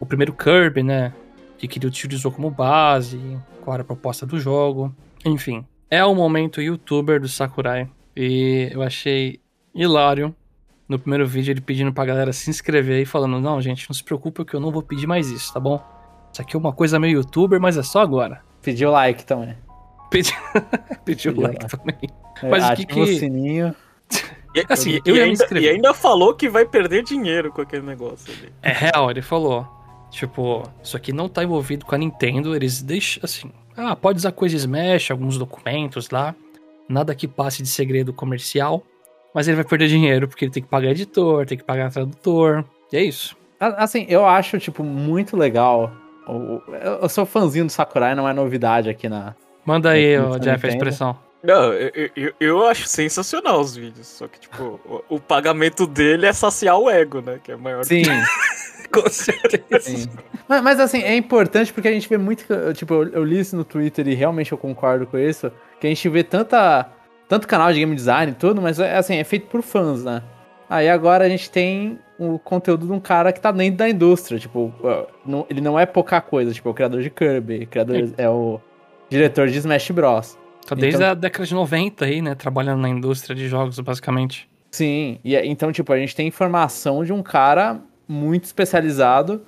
o 0.00 0.06
primeiro 0.06 0.32
Kirby, 0.32 0.82
né? 0.82 1.12
Que 1.58 1.68
que 1.68 1.78
ele 1.78 1.86
utilizou 1.86 2.32
como 2.32 2.50
base, 2.50 3.20
qual 3.62 3.74
era 3.74 3.82
a 3.82 3.86
proposta 3.86 4.24
do 4.24 4.40
jogo. 4.40 4.94
Enfim, 5.24 5.64
é 5.90 6.04
o 6.04 6.14
momento 6.14 6.62
youtuber 6.62 7.20
do 7.20 7.28
Sakurai. 7.28 7.88
E 8.16 8.70
eu 8.72 8.82
achei 8.82 9.40
hilário 9.74 10.34
no 10.88 10.98
primeiro 10.98 11.26
vídeo 11.26 11.52
ele 11.52 11.60
pedindo 11.60 11.92
pra 11.92 12.04
galera 12.06 12.32
se 12.32 12.48
inscrever 12.48 13.02
e 13.02 13.06
falando: 13.06 13.38
Não, 13.40 13.60
gente, 13.60 13.88
não 13.88 13.94
se 13.94 14.02
preocupa 14.02 14.44
que 14.44 14.54
eu 14.54 14.60
não 14.60 14.70
vou 14.70 14.82
pedir 14.82 15.06
mais 15.06 15.30
isso, 15.30 15.52
tá 15.52 15.60
bom? 15.60 15.80
Isso 16.32 16.42
aqui 16.42 16.56
é 16.56 16.58
uma 16.58 16.72
coisa 16.72 16.98
meio 16.98 17.18
youtuber, 17.18 17.60
mas 17.60 17.76
é 17.76 17.82
só 17.82 18.00
agora. 18.00 18.40
Pediu 18.62 18.90
like 18.90 19.24
também. 19.24 19.54
Pedi... 20.10 20.32
Pediu 21.04 21.32
like 21.40 21.58
like. 21.62 21.76
também. 21.76 21.98
É, 22.42 22.48
Mas 22.48 22.70
o 22.70 22.76
que 22.76 22.86
que- 22.86 23.00
o 23.00 23.06
sininho. 23.06 23.74
E, 24.54 24.64
Assim, 24.70 24.92
e 24.92 25.02
eu 25.04 25.14
me 25.14 25.20
ainda, 25.20 25.46
e 25.60 25.68
ainda 25.68 25.92
falou 25.94 26.34
que 26.34 26.48
vai 26.48 26.64
perder 26.64 27.04
dinheiro 27.04 27.52
com 27.52 27.60
aquele 27.60 27.82
negócio 27.86 28.32
ali. 28.32 28.50
É 28.62 28.72
real, 28.72 29.10
ele 29.10 29.20
falou. 29.20 29.68
Tipo, 30.10 30.62
isso 30.82 30.96
aqui 30.96 31.12
não 31.12 31.28
tá 31.28 31.44
envolvido 31.44 31.84
com 31.84 31.94
a 31.94 31.98
Nintendo, 31.98 32.56
eles 32.56 32.80
deixam 32.82 33.20
assim. 33.22 33.52
Ah, 33.76 33.94
pode 33.94 34.16
usar 34.18 34.32
coisa 34.32 34.56
Smash, 34.56 35.10
alguns 35.10 35.36
documentos 35.36 36.08
lá. 36.08 36.34
Nada 36.88 37.14
que 37.14 37.28
passe 37.28 37.62
de 37.62 37.68
segredo 37.68 38.10
comercial. 38.12 38.82
Mas 39.34 39.46
ele 39.46 39.56
vai 39.56 39.64
perder 39.66 39.86
dinheiro 39.88 40.26
porque 40.26 40.46
ele 40.46 40.52
tem 40.52 40.62
que 40.62 40.68
pagar 40.68 40.90
editor, 40.90 41.44
tem 41.44 41.58
que 41.58 41.62
pagar 41.64 41.92
tradutor. 41.92 42.64
E 42.90 42.96
é 42.96 43.02
isso. 43.04 43.36
Assim, 43.60 44.06
eu 44.08 44.24
acho, 44.26 44.58
tipo, 44.58 44.82
muito 44.82 45.36
legal. 45.36 45.92
O- 46.26 46.32
o- 46.32 46.62
Eu 46.74 46.92
eu 47.02 47.08
sou 47.10 47.26
fãzinho 47.26 47.66
do 47.66 47.70
Sakurai, 47.70 48.14
não 48.14 48.26
é 48.26 48.32
novidade 48.32 48.88
aqui 48.88 49.08
na. 49.10 49.36
Manda 49.68 49.90
aí, 49.90 50.12
É, 50.14 50.20
ó, 50.20 50.30
isso 50.30 50.40
Jeff, 50.40 50.48
a 50.48 50.52
Nintendo. 50.54 50.72
expressão. 50.74 51.18
Não, 51.42 51.72
eu, 51.72 52.10
eu, 52.16 52.32
eu 52.40 52.66
acho 52.66 52.86
sensacional 52.88 53.60
os 53.60 53.76
vídeos. 53.76 54.06
Só 54.06 54.26
que, 54.26 54.40
tipo, 54.40 54.80
o, 54.84 55.16
o 55.16 55.20
pagamento 55.20 55.86
dele 55.86 56.26
é 56.26 56.32
saciar 56.32 56.78
o 56.78 56.90
ego, 56.90 57.20
né? 57.20 57.38
Que 57.44 57.52
é 57.52 57.56
maior 57.56 57.84
Sim, 57.84 58.02
Com 58.92 59.08
certeza. 59.08 59.80
sim. 59.80 60.08
Mas, 60.48 60.62
mas, 60.62 60.80
assim, 60.80 61.02
é 61.02 61.14
importante 61.14 61.72
porque 61.72 61.86
a 61.88 61.92
gente 61.92 62.08
vê 62.08 62.16
muito. 62.18 62.46
que- 62.46 62.72
Tipo, 62.74 62.94
eu, 62.94 63.08
eu 63.10 63.24
li 63.24 63.38
isso 63.40 63.54
no 63.54 63.62
Twitter 63.64 64.08
e 64.08 64.14
realmente 64.14 64.50
eu 64.52 64.58
concordo 64.58 65.06
com 65.06 65.18
isso. 65.18 65.52
Que 65.80 65.86
a 65.86 65.90
gente 65.90 66.08
vê 66.08 66.24
tanta. 66.24 66.88
Tanto 67.28 67.46
canal 67.46 67.70
de 67.70 67.78
game 67.80 67.94
design 67.94 68.32
e 68.32 68.34
tudo, 68.34 68.62
mas 68.62 68.80
é 68.80 68.96
assim, 68.96 69.16
é 69.18 69.22
feito 69.24 69.48
por 69.48 69.60
fãs, 69.60 70.02
né? 70.02 70.22
Aí 70.70 70.88
agora 70.88 71.26
a 71.26 71.28
gente 71.28 71.50
tem 71.50 71.98
o 72.18 72.38
conteúdo 72.38 72.86
de 72.86 72.92
um 72.92 72.98
cara 72.98 73.32
que 73.32 73.40
tá 73.40 73.50
dentro 73.52 73.76
da 73.76 73.88
indústria. 73.88 74.38
Tipo, 74.40 74.72
ó, 74.82 75.04
não- 75.26 75.46
ele 75.50 75.60
não 75.60 75.78
é 75.78 75.84
pouca 75.84 76.20
coisa, 76.22 76.52
tipo, 76.52 76.66
é 76.68 76.72
o 76.72 76.74
criador 76.74 77.02
de 77.02 77.10
Kirby, 77.10 77.66
criador, 77.66 78.08
é 78.16 78.28
o 78.30 78.58
diretor 79.10 79.48
de 79.48 79.58
Smash 79.58 79.90
Bros. 79.90 80.36
Tá 80.66 80.74
desde 80.74 80.96
Então- 80.98 81.10
a 81.10 81.14
década 81.14 81.46
de 81.46 81.54
90 81.54 82.04
aí, 82.04 82.20
né? 82.20 82.34
Trabalhando 82.34 82.80
na 82.80 82.88
indústria 82.88 83.34
de 83.34 83.48
jogos, 83.48 83.78
basicamente. 83.80 84.48
Sim, 84.70 85.18
e 85.24 85.34
é- 85.34 85.46
então, 85.46 85.72
tipo, 85.72 85.90
a 85.92 85.98
gente 85.98 86.14
tem 86.14 86.26
informação 86.26 87.02
de 87.04 87.12
um 87.12 87.22
cara 87.22 87.80
muito 88.06 88.44
especializado 88.44 89.40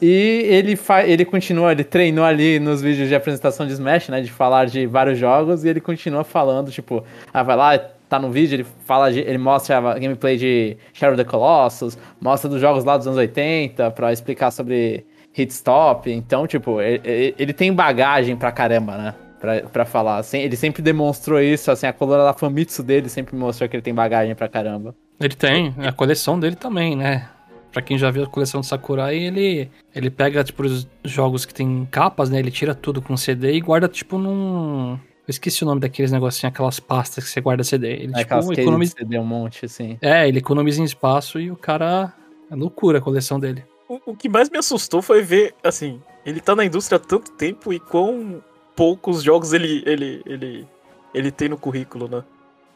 e 0.00 0.42
ele, 0.46 0.76
fa 0.76 1.04
ele 1.06 1.24
continua, 1.24 1.72
ele 1.72 1.84
treinou 1.84 2.24
ali 2.24 2.60
nos 2.60 2.82
vídeos 2.82 3.08
de 3.08 3.14
apresentação 3.14 3.66
de 3.66 3.72
Smash, 3.72 4.08
né, 4.10 4.20
de 4.20 4.30
falar 4.30 4.66
de 4.66 4.86
vários 4.86 5.18
jogos 5.18 5.64
e 5.64 5.68
ele 5.68 5.80
continua 5.80 6.22
falando, 6.22 6.70
tipo, 6.70 7.02
ah, 7.32 7.42
vai 7.42 7.56
lá, 7.56 7.78
tá 7.78 8.18
no 8.18 8.30
vídeo, 8.30 8.56
ele 8.56 8.66
fala, 8.84 9.10
de, 9.10 9.20
ele 9.20 9.38
mostra 9.38 9.78
a 9.78 9.98
gameplay 9.98 10.36
de 10.36 10.76
Shadow 10.92 11.14
of 11.14 11.24
the 11.24 11.28
Colossus, 11.30 11.96
mostra 12.20 12.48
dos 12.48 12.60
jogos 12.60 12.84
lá 12.84 12.96
dos 12.98 13.06
anos 13.06 13.18
80 13.18 13.90
pra 13.90 14.12
explicar 14.12 14.50
sobre 14.50 15.06
hit 15.38 15.52
stop, 15.52 16.10
então, 16.10 16.46
tipo, 16.46 16.80
ele, 16.80 17.34
ele 17.38 17.52
tem 17.52 17.72
bagagem 17.72 18.36
pra 18.36 18.52
caramba, 18.52 18.96
né? 18.96 19.14
Pra, 19.40 19.60
pra 19.62 19.84
falar, 19.84 20.16
assim, 20.16 20.38
ele 20.38 20.56
sempre 20.56 20.82
demonstrou 20.82 21.40
isso, 21.40 21.70
assim, 21.70 21.86
a 21.86 21.92
coluna 21.92 22.24
da 22.24 22.34
Famitsu 22.34 22.82
dele 22.82 23.08
sempre 23.08 23.36
mostrou 23.36 23.68
que 23.68 23.76
ele 23.76 23.82
tem 23.82 23.94
bagagem 23.94 24.34
pra 24.34 24.48
caramba. 24.48 24.94
Ele 25.20 25.34
tem, 25.34 25.74
a 25.78 25.92
coleção 25.92 26.38
dele 26.38 26.56
também, 26.56 26.96
né? 26.96 27.28
Pra 27.72 27.82
quem 27.82 27.96
já 27.96 28.10
viu 28.10 28.24
a 28.24 28.26
coleção 28.26 28.60
do 28.60 28.66
Sakurai, 28.66 29.16
ele, 29.16 29.70
ele 29.94 30.10
pega, 30.10 30.42
tipo, 30.42 30.64
os 30.64 30.88
jogos 31.04 31.44
que 31.44 31.54
tem 31.54 31.86
capas, 31.90 32.30
né? 32.30 32.38
Ele 32.38 32.50
tira 32.50 32.74
tudo 32.74 33.00
com 33.00 33.16
CD 33.16 33.52
e 33.52 33.60
guarda, 33.60 33.86
tipo, 33.86 34.18
num... 34.18 34.92
Eu 34.94 35.30
esqueci 35.30 35.62
o 35.62 35.66
nome 35.66 35.80
daqueles 35.80 36.10
negocinhos, 36.10 36.52
aquelas 36.52 36.80
pastas 36.80 37.24
que 37.24 37.30
você 37.30 37.40
guarda 37.40 37.62
CD. 37.62 37.88
Ele, 37.92 38.12
É 38.16 38.24
tipo, 38.24 38.52
economiza... 38.54 38.94
deu 39.04 39.20
um 39.20 39.26
monte, 39.26 39.66
assim. 39.66 39.98
É, 40.00 40.26
ele 40.26 40.38
economiza 40.38 40.80
em 40.80 40.84
espaço 40.84 41.38
e 41.38 41.50
o 41.50 41.56
cara... 41.56 42.12
É 42.50 42.56
loucura 42.56 42.98
a 42.98 43.00
coleção 43.00 43.38
dele. 43.38 43.62
O, 43.88 44.00
o 44.12 44.16
que 44.16 44.28
mais 44.28 44.50
me 44.50 44.58
assustou 44.58 45.00
foi 45.00 45.22
ver, 45.22 45.54
assim, 45.62 46.00
ele 46.26 46.40
tá 46.40 46.54
na 46.54 46.64
indústria 46.64 46.96
há 46.96 47.00
tanto 47.00 47.30
tempo 47.32 47.72
e 47.72 47.80
quão 47.80 48.42
poucos 48.76 49.22
jogos 49.22 49.52
ele, 49.52 49.82
ele, 49.86 50.22
ele, 50.26 50.68
ele 51.14 51.30
tem 51.30 51.48
no 51.48 51.56
currículo, 51.58 52.08
né? 52.08 52.22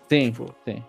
Sim, 0.09 0.31
Tipo, 0.33 0.55
sim. 0.64 0.83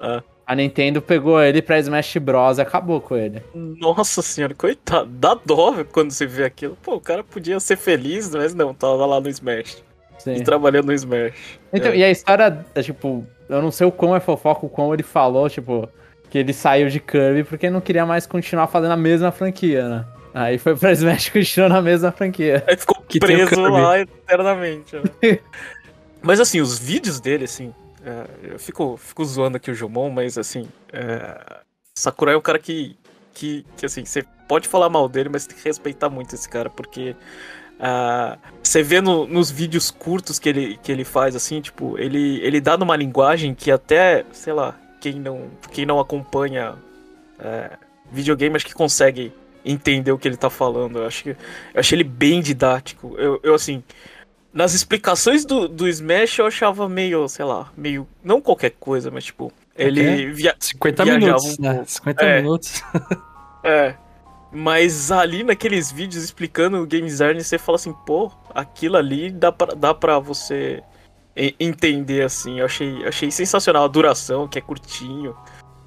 Ah. 0.00 0.22
A 0.46 0.54
Nintendo 0.54 1.02
pegou 1.02 1.42
ele 1.42 1.60
pra 1.60 1.78
Smash 1.80 2.18
Bros 2.18 2.58
e 2.58 2.60
acabou 2.60 3.00
com 3.00 3.16
ele. 3.16 3.42
Nossa 3.52 4.22
senhora, 4.22 4.54
coitado, 4.54 5.08
dá 5.10 5.34
dó 5.34 5.84
quando 5.90 6.12
você 6.12 6.24
vê 6.24 6.44
aquilo. 6.44 6.76
Pô, 6.82 6.94
o 6.94 7.00
cara 7.00 7.24
podia 7.24 7.58
ser 7.58 7.76
feliz, 7.76 8.32
mas 8.32 8.54
não, 8.54 8.72
tava 8.72 9.04
lá 9.06 9.20
no 9.20 9.28
Smash. 9.28 9.82
Sim. 10.18 10.34
E 10.34 10.44
trabalhando 10.44 10.86
no 10.86 10.92
Smash. 10.92 11.34
Então, 11.72 11.90
É. 11.90 11.96
e 11.96 12.04
a 12.04 12.10
história, 12.10 12.64
é, 12.76 12.82
tipo, 12.82 13.26
eu 13.48 13.60
não 13.60 13.72
sei 13.72 13.88
o 13.88 13.92
quão 13.92 14.14
é 14.14 14.20
fofoca, 14.20 14.64
o 14.64 14.68
quão 14.68 14.94
ele 14.94 15.02
falou, 15.02 15.50
tipo, 15.50 15.88
que 16.36 16.40
ele 16.40 16.52
saiu 16.52 16.88
de 16.90 17.00
Kirby 17.00 17.44
porque 17.44 17.70
não 17.70 17.80
queria 17.80 18.04
mais 18.04 18.26
continuar 18.26 18.66
fazendo 18.66 18.92
a 18.92 18.96
mesma 18.96 19.32
franquia, 19.32 19.88
né? 19.88 20.04
Aí 20.34 20.58
foi 20.58 20.76
pra 20.76 20.92
Smash 20.92 21.28
e 21.28 21.30
continuou 21.32 21.70
na 21.70 21.80
mesma 21.80 22.12
franquia. 22.12 22.62
Aí 22.66 22.76
ficou 22.76 23.02
Que 23.08 23.18
preso 23.18 23.58
lá 23.60 23.98
eternamente. 24.00 24.96
né? 24.96 25.02
mas 26.20 26.38
assim, 26.38 26.60
os 26.60 26.78
vídeos 26.78 27.20
dele, 27.20 27.44
assim. 27.44 27.72
é, 28.04 28.52
eu 28.52 28.58
fico, 28.58 28.98
fico 28.98 29.24
zoando 29.24 29.56
aqui 29.56 29.70
o 29.70 29.74
Jomon, 29.74 30.10
mas 30.10 30.36
assim. 30.36 30.68
É, 30.92 31.60
Sakurai 31.94 32.34
é 32.34 32.38
um 32.38 32.42
cara 32.42 32.58
que, 32.58 32.94
que. 33.32 33.64
que 33.78 33.86
assim, 33.86 34.04
você 34.04 34.22
pode 34.46 34.68
falar 34.68 34.90
mal 34.90 35.08
dele, 35.08 35.30
mas 35.32 35.46
tem 35.46 35.56
que 35.56 35.64
respeitar 35.64 36.10
muito 36.10 36.34
esse 36.34 36.46
cara, 36.46 36.68
porque. 36.68 37.16
ah, 37.80 38.36
você 38.62 38.82
vê 38.82 39.00
no- 39.00 39.26
nos 39.26 39.50
vídeos 39.50 39.90
curtos 39.90 40.38
que 40.38 40.50
ele, 40.50 40.78
que 40.82 40.92
ele 40.92 41.04
faz, 41.04 41.34
assim, 41.34 41.62
tipo, 41.62 41.96
ele, 41.98 42.40
ele 42.42 42.60
dá 42.60 42.76
numa 42.76 42.94
linguagem 42.94 43.54
que 43.54 43.70
até, 43.70 44.24
sei 44.32 44.52
lá, 44.52 44.74
quem 45.12 45.20
não, 45.20 45.50
quem 45.70 45.86
não 45.86 46.00
acompanha 46.00 46.74
é, 47.38 47.70
videogame 48.10 48.56
acho 48.56 48.66
que 48.66 48.74
consegue 48.74 49.32
entender 49.64 50.10
o 50.10 50.18
que 50.18 50.26
ele 50.26 50.36
tá 50.36 50.50
falando. 50.50 50.98
Eu 50.98 51.06
acho 51.06 51.22
que 51.22 51.30
eu 51.30 51.36
achei 51.80 51.96
ele 51.96 52.04
bem 52.04 52.40
didático. 52.40 53.14
Eu, 53.16 53.38
eu 53.44 53.54
assim, 53.54 53.84
nas 54.52 54.74
explicações 54.74 55.44
do, 55.44 55.68
do 55.68 55.86
Smash 55.88 56.38
eu 56.38 56.46
achava 56.46 56.88
meio, 56.88 57.28
sei 57.28 57.44
lá, 57.44 57.70
meio. 57.76 58.06
Não 58.24 58.40
qualquer 58.40 58.70
coisa, 58.70 59.10
mas 59.10 59.24
tipo. 59.26 59.52
Ele 59.76 60.32
via, 60.32 60.56
50 60.58 61.04
Viajava 61.04 61.26
minutos, 61.26 61.58
um 61.58 61.62
né? 61.62 61.74
pouco. 61.74 61.90
50 61.90 62.24
É. 62.24 62.42
minutos. 62.42 62.82
É. 63.68 63.96
Mas 64.52 65.10
ali 65.10 65.42
naqueles 65.42 65.90
vídeos 65.90 66.22
explicando 66.22 66.80
o 66.80 66.86
game 66.86 67.04
design, 67.08 67.42
você 67.42 67.58
fala 67.58 67.74
assim, 67.74 67.92
pô, 68.06 68.30
aquilo 68.54 68.96
ali 68.96 69.28
dá 69.28 69.50
pra, 69.50 69.74
dá 69.74 69.92
pra 69.92 70.20
você 70.20 70.84
entender 71.60 72.22
assim. 72.22 72.60
Eu 72.60 72.66
achei, 72.66 73.04
achei 73.06 73.30
sensacional 73.30 73.84
a 73.84 73.88
duração, 73.88 74.48
que 74.48 74.58
é 74.58 74.62
curtinho. 74.62 75.36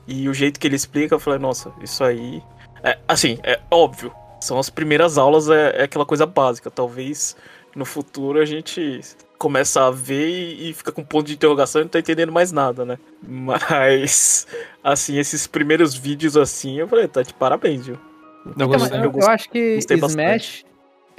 E 0.08 0.28
o 0.30 0.34
jeito 0.34 0.60
que 0.60 0.68
ele 0.68 0.76
explica, 0.76 1.16
eu 1.16 1.20
falei, 1.20 1.40
nossa, 1.40 1.72
isso 1.82 2.04
aí. 2.04 2.42
É, 2.84 2.98
assim, 3.08 3.38
é 3.44 3.60
óbvio. 3.70 4.12
São 4.42 4.58
as 4.58 4.70
primeiras 4.70 5.18
aulas, 5.18 5.50
é, 5.50 5.82
é 5.82 5.84
aquela 5.84 6.06
coisa 6.06 6.26
básica. 6.26 6.72
Talvez 6.72 7.36
no 7.76 7.86
futuro 7.86 8.40
a 8.40 8.46
gente 8.46 9.02
começa 9.38 9.86
a 9.86 9.92
ver 9.92 10.28
e, 10.30 10.70
e 10.70 10.74
fica 10.74 10.92
com 10.92 11.04
ponto 11.04 11.28
de 11.28 11.34
interrogação 11.34 11.82
e 11.82 11.84
não 11.86 11.90
tá 11.90 12.00
entendendo 12.00 12.32
mais 12.32 12.52
nada, 12.52 12.84
né? 12.86 12.98
Mas, 13.26 14.48
assim, 14.84 15.18
esses 15.18 15.48
primeiros 15.48 15.94
vídeos 15.96 16.36
assim, 16.38 16.80
eu 16.80 16.88
falei, 16.88 17.08
tá 17.08 17.22
de 17.22 17.34
parabéns, 17.34 17.86
viu? 17.86 17.98
Eu 18.46 18.52
Então, 18.54 18.68
gostei. 18.68 18.98
eu, 18.98 19.02
eu 19.02 19.06
eu 19.06 19.12
gostei- 19.12 19.34
acho 19.34 19.50
que 19.50 19.80
Smash, 20.08 20.66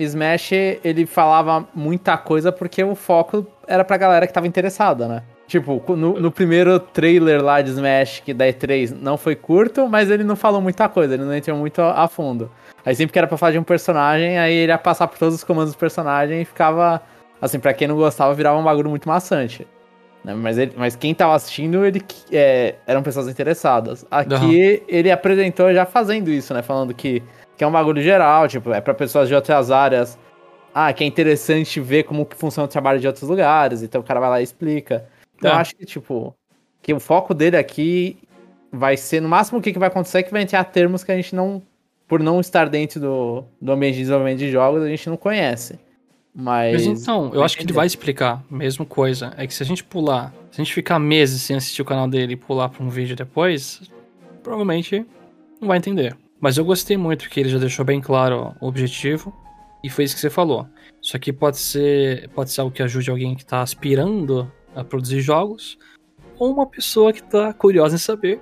Smash, 0.05 0.53
ele 0.85 1.07
falava 1.07 1.67
muita 1.75 2.17
coisa 2.17 2.51
porque 2.53 2.83
o 2.83 2.95
foco 2.95 3.47
era 3.67 3.85
pra 3.85 3.97
galera 3.97 4.27
que 4.27 4.33
tava 4.33 4.47
interessada, 4.47 5.07
né? 5.09 5.23
Tipo, 5.47 5.83
no, 5.97 6.21
no 6.21 6.31
primeiro 6.31 6.79
trailer 6.79 7.43
lá 7.43 7.61
de 7.61 7.71
Smash, 7.71 8.23
que 8.25 8.33
da 8.33 8.47
E3 8.47 8.93
não 9.01 9.17
foi 9.19 9.35
curto, 9.35 9.89
mas 9.89 10.09
ele 10.09 10.23
não 10.23 10.37
falou 10.37 10.61
muita 10.61 10.89
coisa, 10.89 11.15
ele 11.15 11.25
não 11.25 11.35
entrou 11.35 11.57
muito 11.57 11.83
a, 11.83 12.07
fundo. 12.07 12.49
Aí 12.87 12.95
sempre 12.95 13.13
que 13.13 13.19
era 13.19 13.27
pra 13.27 13.37
falar 13.37 13.53
de 13.53 13.59
um 13.59 13.65
personagem, 13.65 14.39
aí 14.39 14.55
ele 14.55 14.71
ia 14.71 14.79
passar 14.79 15.09
por 15.09 15.19
todos 15.19 15.35
os 15.35 15.43
comandos 15.45 15.73
do 15.75 15.79
personagem 15.79 16.43
e 16.43 16.45
ficava, 16.45 17.03
assim, 17.43 17.59
pra 17.59 17.75
quem 17.75 17.89
não 17.89 17.97
gostava, 17.97 18.33
virava 18.33 18.59
um 18.61 18.65
bagulho 18.65 18.89
muito 18.91 19.09
maçante. 19.09 19.67
né? 20.25 20.35
Mas, 20.35 20.57
ele- 20.59 20.73
mas 20.77 20.95
quem 20.95 21.13
tava 21.15 21.35
assistindo, 21.35 21.85
ele 21.85 22.01
é, 22.31 22.75
eram 22.87 23.03
pessoas 23.03 23.27
interessadas. 23.27 24.07
Aqui 24.11 24.35
Aham. 24.35 24.85
ele 24.87 25.11
apresentou 25.11 25.73
já 25.75 25.85
fazendo 25.85 26.31
isso, 26.31 26.53
né? 26.55 26.61
Falando 26.63 26.93
que, 26.95 27.23
que 27.61 27.65
é 27.65 27.67
um 27.67 27.71
bagulho 27.71 28.01
geral, 28.01 28.49
tipo, 28.49 28.73
é 28.73 28.81
pra 28.81 28.95
pessoas 28.95 29.29
de 29.29 29.35
outras 29.35 29.71
áreas. 29.71 30.19
Ah, 30.73 30.91
que 30.95 31.05
é 31.05 31.07
interessante 31.07 31.79
ver 31.79 32.05
como 32.05 32.25
que 32.25 32.35
funciona 32.35 32.65
o 32.65 32.69
trabalho 32.71 32.99
de 32.99 33.07
outros 33.07 33.29
lugares. 33.29 33.83
Então 33.83 34.01
o 34.01 34.05
cara 34.05 34.19
vai 34.19 34.31
lá 34.31 34.41
e 34.41 34.45
explica. 34.45 35.07
Então 35.37 35.51
É. 35.51 35.53
eu 35.53 35.59
acho 35.59 35.77
que, 35.77 35.85
tipo, 35.85 36.35
que 36.81 36.95
o 36.95 36.99
foco 36.99 37.35
dele 37.35 37.59
aqui 37.59 38.17
vai 38.73 38.97
ser, 38.97 39.21
no 39.21 39.29
máximo, 39.29 39.59
o 39.59 39.63
que, 39.63 39.75
que 39.75 39.79
vai 39.79 39.89
acontecer 39.89 40.21
é 40.21 40.23
que 40.23 40.33
vai 40.33 40.41
entrar 40.41 40.65
termos 40.65 41.05
que 41.05 41.13
a 41.13 41.17
gente 41.17 41.37
não, 41.37 41.61
por 42.09 42.23
não 42.23 42.41
estar 42.41 42.67
dentro 42.67 42.99
do, 42.99 43.45
do 43.61 43.73
ambiente 43.73 43.97
de 43.97 44.01
desenvolvimento 44.01 44.39
de 44.39 44.51
jogos, 44.51 44.83
a 44.83 44.89
gente 44.89 45.11
não 45.11 45.19
conhece. 45.19 45.79
Mas. 46.35 46.87
Mas 46.87 47.03
então, 47.03 47.31
eu 47.35 47.45
acho 47.45 47.59
que 47.59 47.65
ele 47.65 47.75
vai 47.75 47.87
explicar. 47.87 48.43
Mesma 48.51 48.87
coisa. 48.87 49.35
É 49.37 49.47
que 49.47 49.53
se 49.53 49.63
a 49.63 49.67
gente 49.67 49.85
pular, 49.85 50.33
se 50.51 50.63
a 50.63 50.65
gente 50.65 50.73
ficar 50.73 50.99
meses 50.99 51.43
sem 51.43 51.57
assistir 51.57 51.83
o 51.83 51.85
canal 51.85 52.09
dele 52.09 52.33
e 52.33 52.37
pular 52.37 52.71
pra 52.71 52.83
um 52.83 52.89
vídeo 52.89 53.15
depois, 53.15 53.83
provavelmente 54.43 55.05
não 55.61 55.69
vai 55.69 55.77
entender. 55.77 56.17
Mas 56.41 56.57
eu 56.57 56.65
gostei 56.65 56.97
muito 56.97 57.29
que 57.29 57.39
ele 57.39 57.49
já 57.49 57.59
deixou 57.59 57.85
bem 57.85 58.01
claro 58.01 58.55
o 58.61 58.67
objetivo. 58.67 59.33
E 59.83 59.89
foi 59.89 60.05
isso 60.05 60.15
que 60.15 60.21
você 60.21 60.31
falou. 60.31 60.67
Isso 61.03 61.17
aqui 61.17 61.33
pode 61.33 61.59
ser, 61.59 62.29
pode 62.31 62.51
ser 62.51 62.61
algo 62.61 62.73
que 62.73 62.83
ajude 62.83 63.11
alguém 63.11 63.35
que 63.35 63.43
está 63.43 63.63
aspirando 63.63 64.51
a 64.75 64.85
produzir 64.85 65.21
jogos, 65.21 65.79
ou 66.39 66.53
uma 66.53 66.67
pessoa 66.67 67.13
que 67.13 67.21
está 67.21 67.53
curiosa 67.53 67.97
em 67.97 67.99
saber 67.99 68.41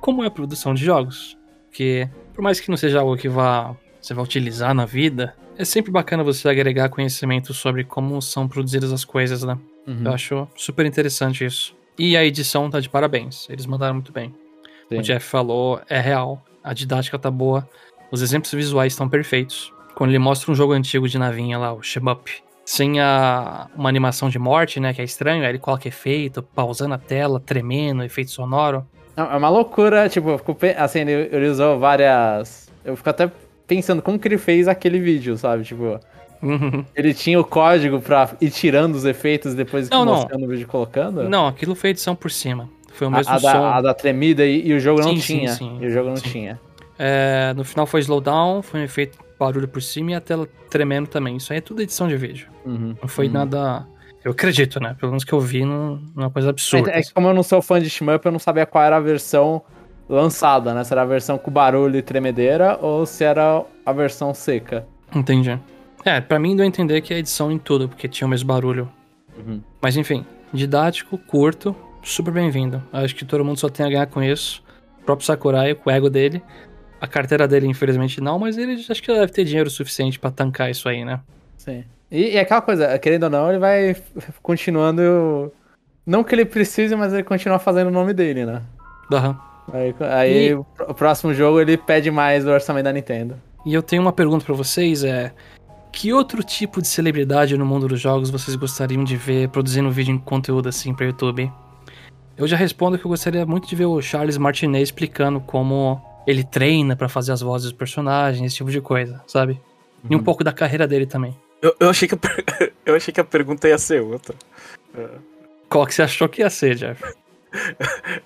como 0.00 0.22
é 0.22 0.26
a 0.26 0.30
produção 0.30 0.74
de 0.74 0.84
jogos. 0.84 1.38
Porque, 1.68 2.08
por 2.34 2.42
mais 2.42 2.60
que 2.60 2.68
não 2.68 2.76
seja 2.76 3.00
algo 3.00 3.16
que 3.16 3.28
vá, 3.28 3.76
você 4.00 4.12
vai 4.12 4.24
utilizar 4.24 4.74
na 4.74 4.84
vida, 4.84 5.36
é 5.56 5.64
sempre 5.64 5.92
bacana 5.92 6.24
você 6.24 6.48
agregar 6.48 6.88
conhecimento 6.88 7.54
sobre 7.54 7.84
como 7.84 8.20
são 8.20 8.48
produzidas 8.48 8.92
as 8.92 9.04
coisas, 9.04 9.42
né? 9.42 9.58
Uhum. 9.86 10.02
Eu 10.04 10.12
acho 10.12 10.48
super 10.56 10.86
interessante 10.86 11.44
isso. 11.44 11.76
E 11.98 12.16
a 12.16 12.24
edição 12.24 12.70
tá 12.70 12.80
de 12.80 12.88
parabéns. 12.88 13.48
Eles 13.48 13.66
mandaram 13.66 13.94
muito 13.94 14.12
bem. 14.12 14.34
Sim. 14.88 14.98
O 14.98 15.02
Jeff 15.02 15.26
falou, 15.26 15.80
é 15.88 16.00
real. 16.00 16.42
A 16.62 16.72
didática 16.74 17.18
tá 17.18 17.30
boa. 17.30 17.68
Os 18.10 18.22
exemplos 18.22 18.52
visuais 18.52 18.92
estão 18.92 19.08
perfeitos. 19.08 19.72
Quando 19.94 20.10
ele 20.10 20.18
mostra 20.18 20.50
um 20.50 20.54
jogo 20.54 20.72
antigo 20.72 21.08
de 21.08 21.18
navinha 21.18 21.58
lá, 21.58 21.72
o 21.72 21.82
Shemup, 21.82 22.30
sem 22.64 23.00
a, 23.00 23.68
uma 23.76 23.88
animação 23.88 24.28
de 24.28 24.38
morte, 24.38 24.80
né, 24.80 24.92
que 24.94 25.00
é 25.00 25.04
estranho, 25.04 25.42
aí 25.42 25.48
ele 25.50 25.58
coloca 25.58 25.86
efeito, 25.88 26.42
pausando 26.42 26.94
a 26.94 26.98
tela, 26.98 27.40
tremendo, 27.40 28.02
efeito 28.02 28.30
sonoro. 28.30 28.86
É 29.16 29.20
é 29.20 29.36
uma 29.36 29.48
loucura, 29.48 30.08
tipo, 30.08 30.40
assim, 30.78 31.00
ele, 31.00 31.28
ele 31.34 31.48
usou 31.48 31.78
várias. 31.78 32.70
Eu 32.84 32.96
fico 32.96 33.10
até 33.10 33.30
pensando 33.66 34.00
como 34.00 34.18
que 34.18 34.26
ele 34.28 34.38
fez 34.38 34.66
aquele 34.68 34.98
vídeo, 34.98 35.36
sabe? 35.36 35.64
Tipo, 35.64 35.98
Uhum. 36.42 36.82
ele 36.96 37.12
tinha 37.12 37.38
o 37.38 37.44
código 37.44 38.00
pra 38.00 38.30
ir 38.40 38.50
tirando 38.50 38.94
os 38.94 39.04
efeitos 39.04 39.54
depois 39.54 39.88
que 39.88 39.94
Não, 39.94 40.06
não. 40.06 40.14
mostrando 40.14 40.46
o 40.46 40.48
vídeo 40.48 40.66
colocando? 40.66 41.28
Não, 41.28 41.46
aquilo 41.46 41.74
foi 41.74 41.90
edição 41.90 42.16
por 42.16 42.30
cima. 42.30 42.66
Foi 42.90 43.06
o 43.06 43.10
A, 43.10 43.16
mesmo 43.18 43.32
a 43.32 43.38
som. 43.38 43.46
da, 43.52 43.76
a 43.76 43.80
da 43.82 43.94
tremida 43.94 44.44
e, 44.44 44.68
e 44.68 44.72
o 44.74 44.80
jogo 44.80 45.00
não 45.00 45.10
Sim, 45.16 45.20
sim, 45.20 45.38
tinha. 45.38 45.52
sim. 45.54 45.78
E 45.80 45.86
o 45.86 45.90
jogo 45.90 46.08
não 46.10 46.16
Sim. 46.16 46.28
tinha. 46.30 46.60
É, 46.98 47.54
no 47.56 47.64
final 47.64 47.86
foi 47.86 48.00
slowdown, 48.00 48.60
foi 48.62 48.80
um 48.80 48.84
efeito 48.84 49.18
barulho 49.38 49.66
por 49.66 49.80
cima 49.80 50.10
e 50.10 50.14
a 50.14 50.20
tela 50.20 50.46
tremendo 50.68 51.08
também. 51.08 51.36
Isso 51.36 51.52
aí 51.52 51.58
é 51.58 51.62
tudo 51.62 51.80
edição 51.80 52.06
de 52.08 52.16
vídeo. 52.16 52.48
Uhum. 52.66 52.94
Não 53.00 53.08
foi 53.08 53.26
Uhum. 53.26 53.32
nada. 53.32 53.86
Eu 54.22 54.32
acredito, 54.32 54.78
né? 54.80 54.94
Pelo 55.00 55.12
menos 55.12 55.24
que 55.24 55.32
eu 55.32 55.40
vi, 55.40 55.64
não, 55.64 55.96
não 56.14 56.24
é 56.24 56.26
uma 56.26 56.30
coisa 56.30 56.50
absurda. 56.50 56.90
É, 56.90 56.98
é 56.98 57.02
que 57.02 57.12
como 57.14 57.26
eu 57.28 57.32
não 57.34 57.42
sou 57.42 57.62
fã 57.62 57.80
de 57.80 57.88
shmup, 57.88 58.24
eu 58.26 58.32
não 58.32 58.38
sabia 58.38 58.66
qual 58.66 58.84
era 58.84 58.98
a 58.98 59.00
versão 59.00 59.62
lançada, 60.08 60.74
né? 60.74 60.84
Se 60.84 60.92
era 60.92 61.02
a 61.02 61.06
versão 61.06 61.38
com 61.38 61.50
barulho 61.50 61.96
e 61.96 62.02
tremedeira 62.02 62.76
ou 62.82 63.06
se 63.06 63.24
era 63.24 63.62
a 63.86 63.92
versão 63.92 64.34
seca. 64.34 64.86
Entendi. 65.14 65.58
É, 66.04 66.20
pra 66.20 66.38
mim 66.38 66.54
deu 66.54 66.64
a 66.64 66.66
entender 66.66 67.00
que 67.00 67.14
é 67.14 67.18
edição 67.18 67.50
em 67.50 67.58
tudo, 67.58 67.88
porque 67.88 68.08
tinha 68.08 68.26
o 68.26 68.30
mesmo 68.30 68.46
barulho. 68.48 68.90
Uhum. 69.38 69.62
Mas 69.80 69.96
enfim, 69.96 70.26
didático, 70.52 71.16
curto, 71.16 71.74
super 72.02 72.32
bem-vindo. 72.32 72.82
Acho 72.92 73.14
que 73.14 73.24
todo 73.24 73.44
mundo 73.44 73.58
só 73.58 73.68
tem 73.68 73.84
a 73.86 73.88
ganhar 73.88 74.06
com 74.06 74.22
isso. 74.22 74.62
O 75.00 75.04
próprio 75.04 75.26
Sakurai, 75.26 75.74
com 75.74 75.88
o 75.88 75.92
ego 75.92 76.10
dele. 76.10 76.42
A 77.00 77.06
carteira 77.06 77.48
dele, 77.48 77.66
infelizmente, 77.66 78.20
não, 78.20 78.38
mas 78.38 78.58
ele 78.58 78.74
acho 78.88 79.02
que 79.02 79.12
deve 79.12 79.32
ter 79.32 79.44
dinheiro 79.44 79.70
suficiente 79.70 80.18
pra 80.18 80.30
tancar 80.30 80.70
isso 80.70 80.88
aí, 80.88 81.04
né? 81.04 81.20
Sim. 81.56 81.84
E, 82.10 82.32
e 82.34 82.38
aquela 82.38 82.60
coisa, 82.60 82.98
querendo 82.98 83.24
ou 83.24 83.30
não, 83.30 83.48
ele 83.48 83.58
vai 83.58 83.96
continuando. 84.42 85.52
Não 86.04 86.22
que 86.24 86.34
ele 86.34 86.44
precise, 86.44 86.94
mas 86.96 87.12
ele 87.12 87.22
continua 87.22 87.58
fazendo 87.58 87.88
o 87.88 87.90
nome 87.92 88.12
dele, 88.12 88.44
né? 88.44 88.62
Aham. 89.12 89.38
Aí, 89.72 89.94
aí 90.00 90.48
E- 90.48 90.54
o 90.54 90.64
pr- 90.64 90.82
o 90.88 90.94
próximo 90.94 91.32
jogo 91.32 91.60
ele 91.60 91.76
pede 91.76 92.10
mais 92.10 92.44
do 92.44 92.50
orçamento 92.50 92.84
da 92.84 92.92
Nintendo. 92.92 93.36
E 93.64 93.72
eu 93.72 93.82
tenho 93.82 94.02
uma 94.02 94.12
pergunta 94.12 94.44
pra 94.44 94.54
vocês, 94.54 95.04
é... 95.04 95.32
Que 95.92 96.12
outro 96.12 96.42
tipo 96.42 96.80
de 96.80 96.88
celebridade 96.88 97.56
no 97.56 97.66
mundo 97.66 97.88
dos 97.88 98.00
jogos 98.00 98.30
vocês 98.30 98.56
gostariam 98.56 99.02
de 99.04 99.16
ver 99.16 99.48
produzindo 99.48 99.90
vídeo 99.90 100.14
em 100.14 100.18
conteúdo 100.18 100.68
assim 100.68 100.94
pra 100.94 101.06
YouTube? 101.06 101.50
Eu 102.40 102.46
já 102.48 102.56
respondo 102.56 102.98
que 102.98 103.04
eu 103.04 103.08
gostaria 103.10 103.44
muito 103.46 103.68
de 103.68 103.76
ver 103.76 103.84
o 103.86 104.00
Charles 104.00 104.36
Martinet 104.38 104.82
explicando 104.82 105.40
como 105.40 106.00
ele 106.26 106.42
treina 106.42 106.96
pra 106.96 107.08
fazer 107.08 107.32
as 107.32 107.40
vozes 107.40 107.68
dos 107.70 107.78
personagens, 107.78 108.44
esse 108.46 108.56
tipo 108.56 108.70
de 108.70 108.80
coisa, 108.80 109.22
sabe? 109.26 109.60
E 110.08 110.16
um 110.16 110.22
pouco 110.22 110.42
da 110.42 110.52
carreira 110.52 110.86
dele 110.86 111.06
também. 111.06 111.36
Eu, 111.60 111.74
eu 111.78 111.90
achei 111.90 112.08
que 112.08 112.14
a, 112.14 112.18
per- 112.18 112.44
eu 112.86 112.94
achei 112.96 113.12
que 113.12 113.20
a 113.20 113.24
pergunta 113.24 113.68
ia 113.68 113.76
ser 113.78 114.00
outra. 114.02 114.34
Qual 115.68 115.86
que 115.86 115.94
você 115.94 116.02
achou 116.02 116.28
que 116.28 116.40
ia 116.40 116.50
ser, 116.50 116.74
Jeff? 116.74 117.02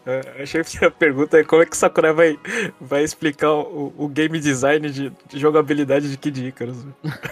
É, 0.05 0.21
Eu 0.37 0.43
achei 0.43 0.63
que 0.63 0.85
a 0.85 0.91
pergunta 0.91 1.39
é 1.39 1.45
como 1.45 1.63
é 1.63 1.65
que 1.65 1.73
o 1.73 1.77
Sakurai 1.77 2.13
vai, 2.13 2.39
vai 2.79 3.03
explicar 3.03 3.51
o, 3.53 3.91
o 3.97 4.07
game 4.07 4.39
design 4.39 4.91
de, 4.91 5.11
de 5.31 5.39
jogabilidade 5.39 6.11
de 6.11 6.17
Kid 6.19 6.47
Icarus. 6.49 6.85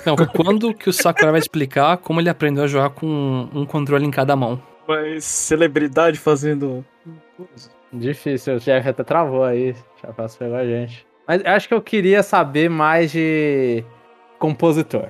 Não, 0.07 0.17
quando 0.17 0.73
que 0.73 0.89
o 0.89 0.93
Sakurai 0.93 1.33
vai 1.33 1.41
explicar 1.41 1.99
como 1.99 2.19
ele 2.19 2.31
aprendeu 2.31 2.65
a 2.65 2.67
jogar 2.67 2.89
com 2.91 3.47
um 3.53 3.67
controle 3.67 4.07
em 4.07 4.11
cada 4.11 4.35
mão? 4.35 4.59
Mas 4.93 5.25
celebridade 5.25 6.19
fazendo. 6.19 6.85
Difícil, 7.93 8.57
o 8.57 8.59
Jeff 8.59 8.89
até 8.89 9.03
travou 9.03 9.45
aí. 9.45 9.75
Já 10.03 10.13
passou 10.13 10.39
pegou 10.39 10.57
a 10.57 10.65
gente. 10.65 11.07
Mas 11.27 11.45
acho 11.45 11.69
que 11.69 11.75
eu 11.75 11.83
queria 11.83 12.23
saber 12.23 12.69
mais 12.69 13.11
de 13.13 13.85
compositor. 14.39 15.09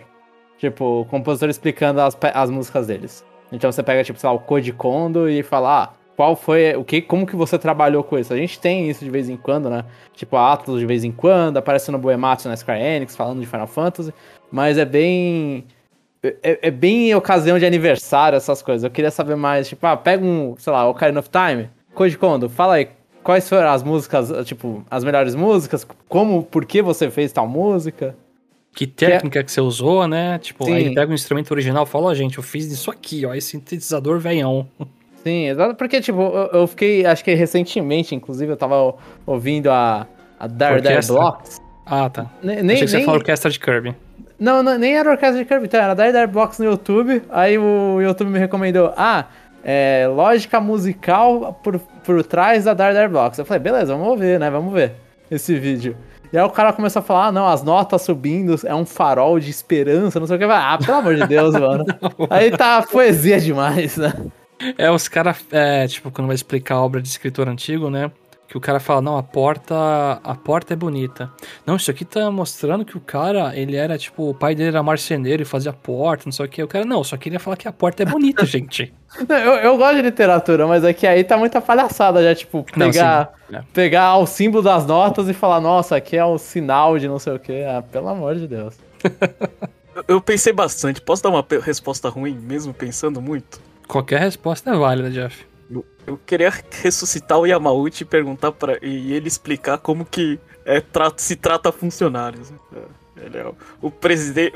Tipo, 0.58 1.00
o 1.00 1.04
compositor 1.04 1.48
explicando 1.48 2.00
as, 2.00 2.16
as 2.34 2.50
músicas 2.50 2.86
deles. 2.86 3.24
Então 3.50 3.70
você 3.70 3.82
pega, 3.82 4.04
tipo, 4.04 4.18
sei 4.18 4.28
lá, 4.28 4.34
o 4.34 4.38
Code 4.38 4.72
Kondo 4.72 5.28
e 5.28 5.42
fala, 5.42 5.82
ah, 5.82 5.92
qual 6.16 6.36
foi, 6.36 6.74
o 6.76 6.84
que, 6.84 7.02
como 7.02 7.26
que 7.26 7.34
você 7.34 7.58
trabalhou 7.58 8.04
com 8.04 8.18
isso? 8.18 8.32
A 8.32 8.36
gente 8.36 8.60
tem 8.60 8.88
isso 8.88 9.04
de 9.04 9.10
vez 9.10 9.28
em 9.28 9.36
quando, 9.36 9.68
né? 9.68 9.84
Tipo, 10.14 10.36
a 10.36 10.52
Atlas 10.52 10.78
de 10.78 10.86
vez 10.86 11.04
em 11.04 11.12
quando, 11.12 11.56
aparece 11.56 11.90
no 11.90 11.98
Boematsu 11.98 12.48
na 12.48 12.56
Square 12.56 12.80
Enix, 12.80 13.16
falando 13.16 13.40
de 13.40 13.46
Final 13.46 13.66
Fantasy. 13.66 14.14
Mas 14.50 14.78
é 14.78 14.84
bem... 14.84 15.64
É, 16.22 16.68
é 16.68 16.70
bem 16.70 17.12
ocasião 17.14 17.58
de 17.58 17.66
aniversário, 17.66 18.36
essas 18.36 18.62
coisas. 18.62 18.84
Eu 18.84 18.90
queria 18.90 19.10
saber 19.10 19.34
mais, 19.34 19.68
tipo, 19.68 19.84
ah, 19.86 19.96
pega 19.96 20.24
um, 20.24 20.54
sei 20.56 20.72
lá, 20.72 20.88
Ocarina 20.88 21.18
of 21.20 21.28
Time. 21.28 21.68
Code 21.94 22.16
Kondo, 22.16 22.48
fala 22.48 22.74
aí, 22.74 22.88
quais 23.22 23.48
foram 23.48 23.68
as 23.68 23.82
músicas, 23.82 24.30
tipo, 24.46 24.84
as 24.90 25.04
melhores 25.04 25.34
músicas? 25.34 25.86
Como, 26.08 26.42
por 26.42 26.64
que 26.64 26.80
você 26.80 27.10
fez 27.10 27.32
tal 27.32 27.46
música? 27.48 28.16
Que 28.74 28.86
técnica 28.86 29.42
que 29.44 29.52
você 29.52 29.60
usou, 29.60 30.06
né? 30.08 30.38
Tipo, 30.38 30.64
Sim. 30.64 30.72
aí 30.74 30.84
ele 30.84 30.94
pega 30.94 31.10
o 31.10 31.14
instrumento 31.14 31.50
original 31.50 31.84
e 31.84 31.86
fala, 31.86 32.06
ó, 32.06 32.14
gente, 32.14 32.38
eu 32.38 32.42
fiz 32.42 32.70
isso 32.72 32.90
aqui, 32.90 33.26
ó, 33.26 33.34
esse 33.34 33.48
sintetizador 33.48 34.18
velhão. 34.18 34.66
Sim, 35.22 35.48
exato, 35.48 35.74
porque, 35.74 36.00
tipo, 36.00 36.20
eu, 36.20 36.60
eu 36.60 36.66
fiquei, 36.66 37.04
acho 37.04 37.22
que 37.22 37.34
recentemente, 37.34 38.14
inclusive, 38.14 38.50
eu 38.52 38.56
tava 38.56 38.94
ouvindo 39.26 39.70
a, 39.70 40.06
a 40.38 40.46
Dar 40.46 40.80
Dar? 40.80 41.04
Blocks. 41.06 41.60
Ah, 41.84 42.08
tá. 42.08 42.30
Ne- 42.42 42.62
Nem, 42.62 42.76
Achei 42.76 42.80
que 42.86 42.90
você 42.90 42.96
nem, 42.96 43.04
falou 43.04 43.18
orquestra 43.20 43.50
de 43.50 43.60
Kirby. 43.60 43.94
Não, 44.38 44.62
não, 44.62 44.78
nem 44.78 44.96
era 44.96 45.10
orquestra 45.10 45.38
de 45.38 45.44
Kirby, 45.44 45.66
então, 45.66 45.80
era 45.80 45.94
Dar 45.94 46.26
Blocks 46.26 46.58
no 46.58 46.64
YouTube, 46.64 47.22
aí 47.30 47.58
o 47.58 48.00
YouTube 48.00 48.30
me 48.30 48.38
recomendou, 48.38 48.92
ah, 48.96 49.26
é, 49.64 50.06
lógica 50.08 50.60
musical 50.60 51.58
por, 51.62 51.78
por 51.78 52.24
trás 52.24 52.64
da 52.64 52.74
Dar 52.74 52.92
Dar 52.92 53.08
Blocks. 53.08 53.38
Eu 53.38 53.44
falei, 53.44 53.62
beleza, 53.62 53.94
vamos 53.94 54.18
ver, 54.18 54.40
né, 54.40 54.50
vamos 54.50 54.72
ver 54.72 54.94
esse 55.30 55.54
vídeo. 55.58 55.96
E 56.32 56.38
aí 56.38 56.44
o 56.44 56.50
cara 56.50 56.72
começou 56.72 57.00
a 57.00 57.02
falar, 57.02 57.26
ah, 57.26 57.32
não, 57.32 57.46
as 57.46 57.62
notas 57.62 58.02
subindo, 58.02 58.58
é 58.64 58.74
um 58.74 58.86
farol 58.86 59.38
de 59.38 59.50
esperança, 59.50 60.18
não 60.18 60.26
sei 60.26 60.36
o 60.36 60.38
que. 60.38 60.44
Ah, 60.46 60.78
pelo 60.82 60.98
amor 60.98 61.14
de 61.14 61.26
Deus, 61.26 61.52
mano. 61.52 61.84
Aí 62.30 62.50
tá 62.50 62.80
poesia 62.82 63.38
demais, 63.38 63.98
né? 63.98 64.14
É, 64.78 64.90
os 64.90 65.08
caras, 65.08 65.44
é, 65.50 65.86
tipo, 65.86 66.10
quando 66.10 66.28
vai 66.28 66.34
explicar 66.34 66.76
a 66.76 66.82
obra 66.82 67.02
de 67.02 67.08
escritor 67.08 67.50
antigo, 67.50 67.90
né? 67.90 68.10
Que 68.52 68.58
o 68.58 68.60
cara 68.60 68.78
fala, 68.78 69.00
não, 69.00 69.16
a 69.16 69.22
porta, 69.22 69.74
a 70.22 70.34
porta 70.34 70.74
é 70.74 70.76
bonita. 70.76 71.32
Não, 71.64 71.76
isso 71.76 71.90
aqui 71.90 72.04
tá 72.04 72.30
mostrando 72.30 72.84
que 72.84 72.98
o 72.98 73.00
cara, 73.00 73.56
ele 73.56 73.76
era, 73.76 73.96
tipo, 73.96 74.28
o 74.28 74.34
pai 74.34 74.54
dele 74.54 74.68
era 74.68 74.82
marceneiro 74.82 75.40
e 75.40 75.46
fazia 75.46 75.72
porta, 75.72 76.24
não 76.26 76.32
sei 76.32 76.44
o 76.44 76.48
que. 76.50 76.62
O 76.62 76.68
cara, 76.68 76.84
não, 76.84 77.02
só 77.02 77.16
queria 77.16 77.40
falar 77.40 77.56
que 77.56 77.66
a 77.66 77.72
porta 77.72 78.02
é 78.02 78.04
bonita, 78.04 78.44
gente. 78.44 78.92
Não, 79.26 79.38
Eu, 79.38 79.54
eu 79.54 79.78
gosto 79.78 79.96
de 79.96 80.02
literatura, 80.02 80.66
mas 80.66 80.84
é 80.84 80.92
que 80.92 81.06
aí 81.06 81.24
tá 81.24 81.38
muita 81.38 81.62
palhaçada 81.62 82.22
já, 82.22 82.34
tipo, 82.34 82.66
Não, 82.76 82.90
pegar, 82.90 83.32
sim, 83.48 83.56
é. 83.56 83.62
pegar 83.72 84.18
o 84.18 84.26
símbolo 84.26 84.62
das 84.62 84.84
notas 84.84 85.30
e 85.30 85.32
falar, 85.32 85.58
nossa, 85.58 85.96
aqui 85.96 86.18
é 86.18 86.24
o 86.26 86.36
sinal 86.36 86.98
de 86.98 87.08
não 87.08 87.18
sei 87.18 87.32
o 87.32 87.38
que. 87.38 87.64
Ah, 87.64 87.82
pelo 87.90 88.08
amor 88.08 88.34
de 88.34 88.46
Deus. 88.46 88.76
Eu, 90.06 90.20
pensei 90.20 90.52
bastante. 90.52 91.00
Posso 91.00 91.22
dar 91.22 91.30
uma 91.30 91.46
resposta 91.62 92.10
ruim, 92.10 92.34
mesmo 92.34 92.74
pensando 92.74 93.18
muito? 93.22 93.62
Qualquer 93.88 94.20
resposta 94.20 94.70
é 94.70 94.76
válida, 94.76 95.10
Jeff. 95.10 95.46
Eu, 96.06 96.18
queria 96.26 96.52
ressuscitar 96.82 97.38
o 97.38 97.46
Yamauchi 97.46 98.02
e 98.02 98.06
perguntar 98.06 98.52
para 98.52 98.78
e 98.84 99.12
ele 99.12 99.28
explicar 99.28 99.78
como 99.78 100.04
que 100.04 100.38
é, 100.64 100.80
tra- 100.80 101.12
se 101.16 101.36
trata 101.36 101.70
funcionários. 101.72 102.50
né? 102.50 102.56
É, 102.76 103.24
Ele 103.26 103.38
é 103.38 103.44
o, 103.46 103.54
o, 103.80 103.92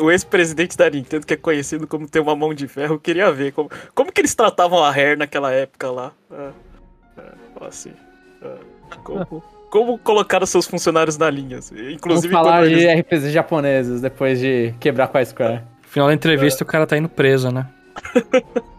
o 0.05 0.11
ex-presidente 0.11 0.77
da 0.77 0.91
Nintendo, 0.91 1.25
que 1.27 1.35
é 1.35 1.37
conhecido 1.37 1.87
como 1.87 2.09
ter 2.09 2.21
uma 2.21 2.35
mão 2.35 2.53
de 2.53 2.67
ferro. 2.67 2.95
Eu 2.95 3.01
queria 3.01 3.31
ver 3.31 3.53
como, 3.53 3.71
como 3.95 4.11
que 4.13 4.21
eles 4.21 4.35
tratavam 4.35 4.83
a 4.83 4.91
Rare 4.91 5.17
naquela 5.17 5.53
época 5.53 5.91
lá. 5.91 6.13
É, 6.33 6.51
é, 7.19 7.67
assim, 7.67 7.93
é, 8.43 8.55
como, 9.05 9.43
como 9.71 9.99
colocaram 9.99 10.47
seus 10.47 10.67
funcionários 10.67 11.17
na 11.17 11.31
linha. 11.31 11.59
assim, 11.59 11.77
Vamos 11.77 11.93
Inclusive 11.95 12.33
falar 12.33 12.63
quando 12.63 12.69
de 12.71 12.75
eles- 12.85 13.01
RPGs 13.01 13.31
japoneses 13.31 14.01
depois 14.01 14.41
de 14.41 14.75
quebrar 14.81 15.07
com 15.09 15.19
a 15.19 15.25
Square. 15.25 15.63
No 15.83 15.89
final 15.89 16.09
da 16.09 16.15
entrevista, 16.15 16.65
o 16.65 16.67
cara 16.67 16.87
tá 16.87 16.97
indo 16.99 17.09
preso, 17.09 17.51
né? 17.53 17.69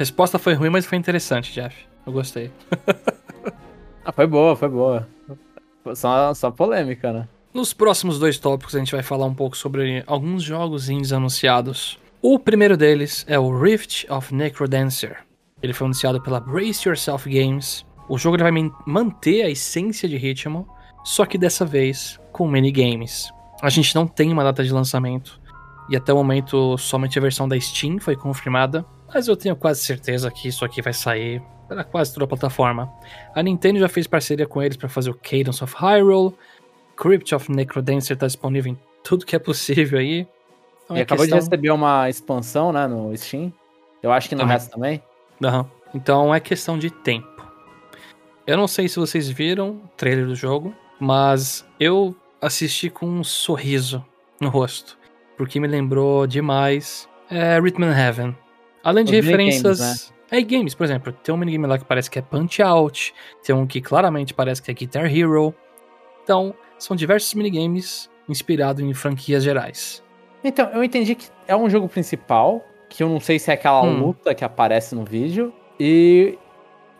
Resposta 0.00 0.38
foi 0.38 0.54
ruim, 0.54 0.70
mas 0.70 0.86
foi 0.86 0.96
interessante, 0.96 1.52
Jeff. 1.52 1.76
Eu 2.06 2.12
gostei. 2.12 2.50
Ah, 4.02 4.12
foi 4.12 4.26
boa, 4.26 4.56
foi 4.56 4.68
boa. 4.70 5.06
Só, 5.94 6.32
só 6.32 6.50
polêmica, 6.50 7.12
né? 7.12 7.28
Nos 7.52 7.74
próximos 7.74 8.18
dois 8.18 8.38
tópicos 8.38 8.74
a 8.74 8.78
gente 8.78 8.92
vai 8.92 9.02
falar 9.02 9.26
um 9.26 9.34
pouco 9.34 9.54
sobre 9.58 10.02
alguns 10.06 10.42
jogos 10.42 10.88
indies 10.88 11.12
anunciados. 11.12 11.98
O 12.22 12.38
primeiro 12.38 12.78
deles 12.78 13.26
é 13.28 13.38
o 13.38 13.54
Rift 13.60 14.10
of 14.10 14.34
Necrodancer. 14.34 15.18
Ele 15.62 15.74
foi 15.74 15.84
anunciado 15.84 16.18
pela 16.22 16.40
Brace 16.40 16.88
Yourself 16.88 17.28
Games. 17.28 17.84
O 18.08 18.16
jogo 18.16 18.36
ele 18.36 18.50
vai 18.50 18.72
manter 18.86 19.42
a 19.42 19.50
essência 19.50 20.08
de 20.08 20.16
ritmo, 20.16 20.66
só 21.04 21.26
que 21.26 21.36
dessa 21.36 21.66
vez 21.66 22.18
com 22.32 22.48
minigames. 22.48 23.30
A 23.60 23.68
gente 23.68 23.94
não 23.94 24.06
tem 24.06 24.32
uma 24.32 24.42
data 24.42 24.64
de 24.64 24.72
lançamento, 24.72 25.38
e 25.90 25.96
até 25.96 26.10
o 26.10 26.16
momento 26.16 26.78
somente 26.78 27.18
a 27.18 27.22
versão 27.22 27.46
da 27.46 27.60
Steam 27.60 27.98
foi 28.00 28.16
confirmada, 28.16 28.82
mas 29.12 29.28
eu 29.28 29.36
tenho 29.36 29.56
quase 29.56 29.80
certeza 29.80 30.30
que 30.30 30.48
isso 30.48 30.64
aqui 30.64 30.80
vai 30.80 30.92
sair 30.92 31.42
para 31.68 31.84
quase 31.84 32.12
toda 32.12 32.24
a 32.24 32.28
plataforma. 32.28 32.92
A 33.34 33.42
Nintendo 33.42 33.78
já 33.78 33.88
fez 33.88 34.06
parceria 34.06 34.46
com 34.46 34.62
eles 34.62 34.76
para 34.76 34.88
fazer 34.88 35.10
o 35.10 35.14
Cadence 35.14 35.62
of 35.62 35.74
Hyrule, 35.76 36.34
Crypt 36.96 37.34
of 37.34 37.50
Necrodancer 37.50 38.14
está 38.14 38.26
disponível 38.26 38.72
em 38.72 38.78
tudo 39.02 39.24
que 39.24 39.34
é 39.34 39.38
possível 39.38 39.98
aí. 39.98 40.26
Então, 40.84 40.96
e 40.96 41.00
é 41.00 41.02
acabou 41.02 41.24
questão... 41.24 41.38
de 41.38 41.44
receber 41.44 41.70
uma 41.70 42.10
expansão, 42.10 42.72
né, 42.72 42.86
no 42.86 43.16
Steam. 43.16 43.52
Eu 44.02 44.12
acho 44.12 44.28
que 44.28 44.34
no 44.34 44.44
resto 44.44 44.72
também. 44.72 45.02
Uhum. 45.42 45.64
Então 45.94 46.34
é 46.34 46.40
questão 46.40 46.78
de 46.78 46.90
tempo. 46.90 47.28
Eu 48.46 48.56
não 48.56 48.66
sei 48.66 48.88
se 48.88 48.98
vocês 48.98 49.28
viram 49.28 49.70
o 49.70 49.88
trailer 49.96 50.26
do 50.26 50.34
jogo, 50.34 50.74
mas 50.98 51.64
eu 51.78 52.14
assisti 52.40 52.90
com 52.90 53.06
um 53.06 53.24
sorriso 53.24 54.04
no 54.40 54.48
rosto, 54.48 54.98
porque 55.36 55.60
me 55.60 55.68
lembrou 55.68 56.26
demais 56.26 57.08
é, 57.30 57.58
Rhythm 57.60 57.84
Heaven. 57.84 58.36
Além 58.82 59.04
de 59.04 59.12
Os 59.12 59.24
referências. 59.24 59.80
Games, 59.80 60.10
né? 60.10 60.20
É 60.32 60.40
games, 60.42 60.74
por 60.76 60.84
exemplo, 60.84 61.12
tem 61.12 61.34
um 61.34 61.38
minigame 61.38 61.66
lá 61.66 61.76
que 61.76 61.84
parece 61.84 62.08
que 62.08 62.16
é 62.18 62.22
Punch 62.22 62.62
Out, 62.62 63.12
tem 63.44 63.54
um 63.54 63.66
que 63.66 63.80
claramente 63.80 64.32
parece 64.32 64.62
que 64.62 64.70
é 64.70 64.74
Guitar 64.74 65.12
Hero. 65.12 65.52
Então, 66.22 66.54
são 66.78 66.96
diversos 66.96 67.34
minigames 67.34 68.08
inspirados 68.28 68.82
em 68.82 68.94
franquias 68.94 69.42
gerais. 69.42 70.04
Então, 70.44 70.70
eu 70.70 70.84
entendi 70.84 71.16
que 71.16 71.26
é 71.48 71.56
um 71.56 71.68
jogo 71.68 71.88
principal, 71.88 72.64
que 72.88 73.02
eu 73.02 73.08
não 73.08 73.18
sei 73.18 73.40
se 73.40 73.50
é 73.50 73.54
aquela 73.54 73.82
hum. 73.82 73.98
luta 73.98 74.32
que 74.32 74.44
aparece 74.44 74.94
no 74.94 75.04
vídeo, 75.04 75.52
e 75.78 76.38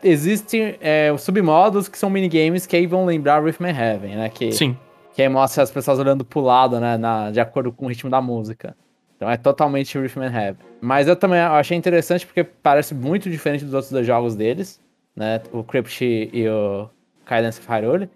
existem 0.02 0.76
é, 0.80 1.14
submodos 1.16 1.88
que 1.88 1.96
são 1.96 2.10
minigames 2.10 2.66
que 2.66 2.76
aí 2.76 2.86
vão 2.86 3.04
lembrar 3.04 3.44
Rhythm 3.44 3.66
Heaven, 3.66 4.16
né? 4.16 4.28
Que, 4.28 4.50
Sim. 4.50 4.76
Que 5.12 5.22
aí 5.22 5.28
mostra 5.28 5.62
as 5.62 5.70
pessoas 5.70 5.98
olhando 5.98 6.24
pro 6.24 6.40
lado, 6.40 6.80
né? 6.80 6.96
Na, 6.96 7.30
de 7.30 7.38
acordo 7.40 7.70
com 7.70 7.86
o 7.86 7.88
ritmo 7.88 8.10
da 8.10 8.20
música. 8.20 8.76
Então 9.20 9.30
é 9.30 9.36
totalmente 9.36 9.98
Rhythm 9.98 10.22
Heaven. 10.22 10.56
Mas 10.80 11.06
eu 11.06 11.14
também 11.14 11.38
achei 11.40 11.76
interessante 11.76 12.24
porque 12.24 12.42
parece 12.42 12.94
muito 12.94 13.28
diferente 13.28 13.66
dos 13.66 13.74
outros 13.74 13.92
dois 13.92 14.06
jogos 14.06 14.34
deles, 14.34 14.80
né? 15.14 15.42
O 15.52 15.62
Crypt 15.62 16.30
e 16.32 16.48
o 16.48 16.88
Cadence 17.26 17.60
of 17.60 17.68
Hyrule. 17.68 18.08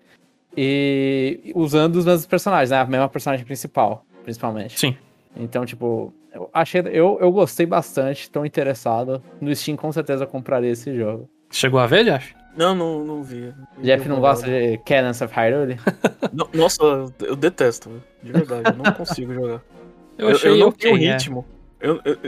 E 0.57 1.53
usando 1.55 1.97
os 1.97 2.07
mesmos 2.07 2.25
personagens, 2.25 2.71
né? 2.71 2.79
A 2.79 2.87
mesma 2.87 3.07
personagem 3.11 3.45
principal, 3.45 4.03
principalmente. 4.23 4.79
Sim. 4.81 4.97
Então, 5.37 5.67
tipo, 5.67 6.11
eu 6.33 6.49
achei. 6.55 6.81
Eu, 6.81 7.19
eu 7.21 7.31
gostei 7.31 7.67
bastante, 7.67 8.31
tô 8.31 8.43
interessado. 8.43 9.23
No 9.43 9.55
Steam, 9.55 9.77
com 9.77 9.93
certeza, 9.93 10.25
compraria 10.25 10.71
esse 10.71 10.97
jogo. 10.97 11.29
Chegou 11.51 11.81
a 11.81 11.87
ver, 11.87 12.05
Jeff? 12.05 12.35
Não, 12.57 12.75
não, 12.75 13.05
não 13.05 13.23
vi. 13.23 13.53
Jeff 13.83 14.09
não 14.09 14.21
gosta 14.21 14.47
de 14.47 14.79
Cadence 14.79 15.23
of 15.23 15.35
Hyrule? 15.35 15.77
Nossa, 16.55 16.83
eu 17.21 17.37
detesto, 17.37 18.03
de 18.23 18.33
verdade. 18.33 18.71
Eu 18.71 18.77
não 18.83 18.91
consigo 18.95 19.35
jogar. 19.35 19.61
Eu 20.19 20.29
achei 20.29 20.51
eu, 20.51 20.55
eu 20.55 20.61
não 20.61 20.69
okay, 20.69 20.93
tenho 20.93 21.05
é. 21.05 21.13
ritmo. 21.13 21.45
É. 21.81 21.89
Eu, 21.89 22.01
eu, 22.05 22.19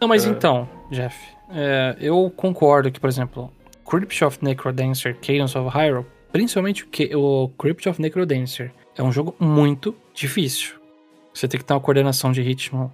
não, 0.00 0.08
mas 0.08 0.26
é... 0.26 0.28
então, 0.28 0.68
Jeff, 0.90 1.16
é, 1.50 1.96
eu 2.00 2.32
concordo 2.36 2.90
que, 2.90 3.00
por 3.00 3.08
exemplo, 3.08 3.50
Crypt 3.88 4.24
of 4.24 4.38
Necrodancer, 4.42 5.16
Cadence 5.16 5.56
of 5.56 5.76
Hyrule, 5.76 6.06
principalmente 6.32 6.84
o, 7.14 7.44
o 7.44 7.48
Crypt 7.50 7.88
of 7.88 8.00
Necrodancer, 8.00 8.72
é 8.96 9.02
um 9.02 9.12
jogo 9.12 9.34
muito 9.38 9.94
difícil. 10.12 10.74
Você 11.32 11.48
tem 11.48 11.58
que 11.58 11.64
ter 11.64 11.74
uma 11.74 11.80
coordenação 11.80 12.32
de 12.32 12.42
ritmo 12.42 12.92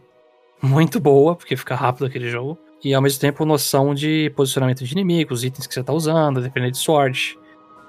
muito 0.63 1.01
boa, 1.01 1.35
porque 1.35 1.57
fica 1.57 1.75
rápido 1.75 2.07
aquele 2.07 2.29
jogo. 2.29 2.59
E 2.83 2.95
ao 2.95 3.03
mesmo 3.03 3.21
tempo 3.21 3.45
noção 3.45 3.95
de 3.95 4.31
posicionamento 4.35 4.85
de 4.85 4.93
inimigos, 4.93 5.45
itens 5.45 5.67
que 5.67 5.75
você 5.75 5.81
está 5.81 5.93
usando, 5.93 6.41
dependendo 6.41 6.73
de 6.73 6.79
sorte. 6.79 7.39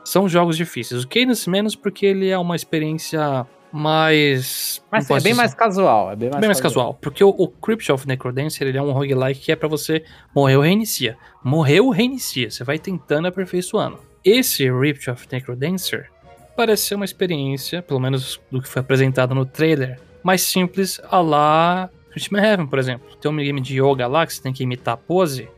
São 0.04 0.28
jogos 0.28 0.58
difíceis. 0.58 1.04
O 1.04 1.08
Cadence 1.08 1.50
menos 1.50 1.76
porque 1.76 2.06
ele 2.06 2.28
é 2.30 2.38
uma 2.38 2.56
experiência 2.56 3.46
mais. 3.72 4.84
Mas 4.92 5.10
é 5.10 5.20
bem 5.20 5.34
mais 5.34 5.54
casual. 5.54 6.12
É 6.12 6.16
bem 6.16 6.30
mais, 6.30 6.42
bem 6.42 6.48
mais 6.48 6.62
casual. 6.62 6.94
Porque 6.96 7.24
o, 7.24 7.30
o 7.30 7.48
Crypt 7.48 7.92
of 7.92 8.08
Necrodancer 8.08 8.68
ele 8.68 8.78
é 8.78 8.82
um 8.82 8.92
roguelike 8.92 9.40
que 9.40 9.52
é 9.52 9.56
para 9.56 9.68
você 9.68 10.04
morreu, 10.36 10.62
reinicia. 10.62 11.18
Morreu, 11.44 11.90
reinicia. 11.90 12.50
Você 12.50 12.64
vai 12.64 12.78
tentando 12.78 13.28
aperfeiçoando. 13.28 14.00
Esse 14.24 14.70
Crypt 14.70 15.10
of 15.10 15.28
Necrodancer 15.32 16.10
parece 16.56 16.84
ser 16.84 16.96
uma 16.96 17.06
experiência, 17.06 17.82
pelo 17.82 18.00
menos 18.00 18.40
do 18.52 18.62
que 18.62 18.68
foi 18.68 18.82
apresentado 18.82 19.34
no 19.34 19.46
trailer, 19.46 20.00
mais 20.22 20.42
simples 20.42 21.02
a 21.10 21.20
lá 21.20 21.90
Rhythm 22.12 22.38
Heaven, 22.38 22.68
por 22.68 22.78
exemplo. 22.78 23.16
Tem 23.16 23.32
um 23.32 23.34
minigame 23.34 23.62
de 23.62 23.82
yoga 23.82 24.06
lá 24.08 24.26
que 24.26 24.34
você 24.34 24.42
tem 24.42 24.54
que 24.54 24.64
imitar 24.64 24.94
a 24.94 24.98
pose. 24.98 25.50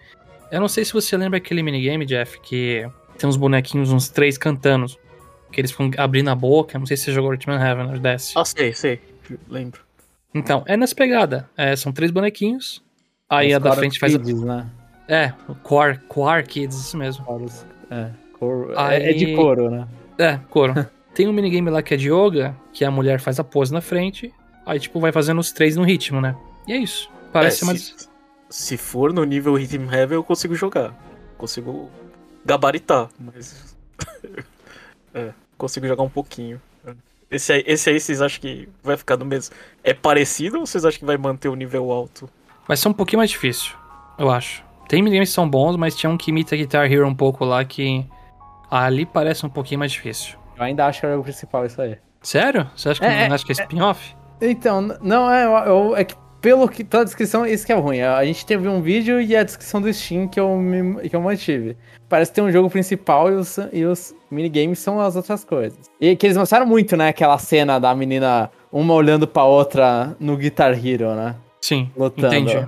Eu 0.52 0.62
não 0.62 0.68
sei 0.68 0.86
se 0.86 0.94
você 0.94 1.18
lembra 1.18 1.38
aquele 1.38 1.64
minigame, 1.64 2.06
Jeff, 2.06 2.40
que 2.40 2.88
tem 3.18 3.28
uns 3.28 3.38
bonequinhos, 3.38 3.92
uns 3.92 4.10
três 4.10 4.38
cantando 4.38 4.86
que 5.54 5.62
eles 5.62 5.72
ficam 5.72 5.92
abrindo 5.98 6.30
a 6.30 6.36
boca. 6.36 6.78
Não 6.78 6.86
sei 6.86 6.98
se 6.98 7.06
você 7.06 7.14
jogou 7.14 7.32
Ultimate 7.32 7.64
Heaven 7.64 7.94
ou 7.94 8.00
desce. 8.00 8.34
Ah, 8.36 8.44
sei, 8.44 8.74
sei. 8.74 9.00
Lembro. 9.48 9.82
Então, 10.34 10.64
é 10.66 10.76
nessa 10.76 10.96
pegada. 10.96 11.50
É, 11.56 11.76
são 11.76 11.92
três 11.92 12.12
bonequinhos. 12.12 12.84
Aí 13.30 13.50
Os 13.50 13.56
a 13.56 13.60
da 13.60 13.72
frente 13.74 14.00
faz. 14.00 14.18
Kids, 14.18 14.42
né? 14.42 14.68
É, 15.08 15.34
Core, 15.62 16.00
Core 16.08 16.44
Kids, 16.44 16.76
isso 16.76 16.98
mesmo. 16.98 17.26
É, 17.90 18.10
cor... 18.38 18.74
Aí... 18.76 19.04
é 19.04 19.14
de 19.14 19.36
couro, 19.36 19.70
né? 19.70 19.88
É, 20.18 20.40
couro. 20.50 20.74
Tem 21.14 21.28
um 21.28 21.34
minigame 21.34 21.70
lá 21.70 21.84
que 21.84 21.94
é 21.94 21.98
de 21.98 22.10
yoga, 22.10 22.56
que 22.72 22.84
a 22.84 22.90
mulher 22.90 23.20
faz 23.20 23.40
a 23.40 23.44
pose 23.44 23.72
na 23.72 23.82
frente. 23.82 24.34
Aí, 24.66 24.80
tipo, 24.80 25.00
vai 25.00 25.12
fazendo 25.12 25.40
os 25.40 25.52
três 25.52 25.76
no 25.76 25.84
ritmo, 25.84 26.20
né? 26.20 26.36
E 26.68 26.74
é 26.74 26.78
isso. 26.78 27.10
Parece 27.32 27.64
é, 27.64 27.68
mais. 27.68 27.82
Se, 27.82 28.08
se 28.50 28.78
for 28.78 29.14
no 29.14 29.24
nível 29.24 29.54
Rhythm 29.56 29.88
Heaven, 29.92 30.16
eu 30.16 30.24
consigo 30.24 30.56
jogar. 30.56 30.96
Consigo 31.38 31.92
gabaritar, 32.44 33.10
mas. 33.20 33.76
é 35.14 35.32
consigo 35.58 35.88
jogar 35.88 36.04
um 36.04 36.10
pouquinho. 36.10 36.62
Esse 37.30 37.54
aí, 37.54 37.64
esse 37.66 37.90
aí 37.90 38.00
vocês 38.00 38.22
acham 38.22 38.40
que 38.40 38.70
vai 38.84 38.96
ficar 38.96 39.18
no 39.18 39.26
mesmo? 39.26 39.56
É 39.84 39.94
parecido 39.94 40.60
ou 40.60 40.66
vocês 40.66 40.86
acham 40.86 41.00
que 41.00 41.06
vai 41.06 41.18
manter 41.18 41.50
o 41.50 41.56
nível 41.56 41.92
alto? 41.92 42.30
Vai 42.68 42.78
ser 42.78 42.88
um 42.88 42.94
pouquinho 42.94 43.20
mais 43.20 43.32
difícil, 43.32 43.74
eu 44.18 44.30
acho. 44.30 44.64
Tem 44.88 45.02
minigames 45.02 45.30
que 45.30 45.36
são 45.36 45.50
bons, 45.50 45.76
mas 45.76 45.96
tinha 45.96 46.10
um 46.10 46.18
que 46.18 46.30
imita 46.30 46.56
Guitar 46.56 46.92
Hero 46.92 47.08
um 47.08 47.16
pouco 47.16 47.44
lá 47.44 47.66
que 47.66 48.06
ali 48.70 49.06
parece 49.06 49.46
um 49.46 49.50
pouquinho 49.50 49.80
mais 49.80 49.92
difícil. 49.92 50.38
Eu 50.56 50.64
ainda 50.64 50.86
acho 50.86 51.00
que 51.00 51.06
é 51.08 51.16
o 51.16 51.24
principal 51.24 51.66
isso 51.66 51.82
aí. 51.82 51.98
Sério? 52.22 52.70
Você 52.76 52.90
acha 52.90 53.00
que, 53.00 53.06
é, 53.06 53.28
não, 53.28 53.36
acha 53.36 53.46
que 53.46 53.52
é, 53.52 53.56
é 53.58 53.62
spin-off? 53.62 54.16
Então, 54.40 54.82
não, 55.02 55.32
é, 55.32 55.46
eu, 55.68 55.96
é 55.96 56.04
que 56.04 56.16
pelo 56.44 56.68
que 56.68 56.84
toda 56.84 57.04
a 57.04 57.06
descrição, 57.06 57.46
isso 57.46 57.66
que 57.66 57.72
é 57.72 57.76
ruim. 57.76 58.02
A 58.02 58.24
gente 58.26 58.46
teve 58.46 58.68
um 58.68 58.82
vídeo 58.82 59.22
e 59.22 59.34
a 59.34 59.44
descrição 59.44 59.82
do 59.82 59.92
Steam 59.92 60.28
que 60.28 60.38
eu, 60.38 60.58
me, 60.58 61.08
que 61.08 61.16
eu 61.16 61.22
mantive. 61.22 61.78
Parece 62.10 62.32
que 62.32 62.36
tem 62.36 62.44
um 62.44 62.52
jogo 62.52 62.70
principal 62.70 63.32
e 63.32 63.36
os, 63.36 63.58
e 63.72 63.86
os 63.86 64.14
minigames 64.30 64.78
são 64.78 65.00
as 65.00 65.16
outras 65.16 65.46
coisas. 65.46 65.90
E 66.02 66.14
que 66.18 66.28
eles 66.28 66.36
mostraram 66.36 66.66
muito, 66.66 66.98
né? 66.98 67.08
Aquela 67.08 67.38
cena 67.38 67.80
da 67.80 67.96
menina, 67.96 68.52
uma 68.70 68.94
olhando 68.94 69.26
pra 69.26 69.46
outra 69.46 70.18
no 70.20 70.36
Guitar 70.36 70.74
Hero, 70.86 71.16
né? 71.16 71.34
Sim, 71.62 71.90
Lutando. 71.96 72.36
entendi. 72.36 72.68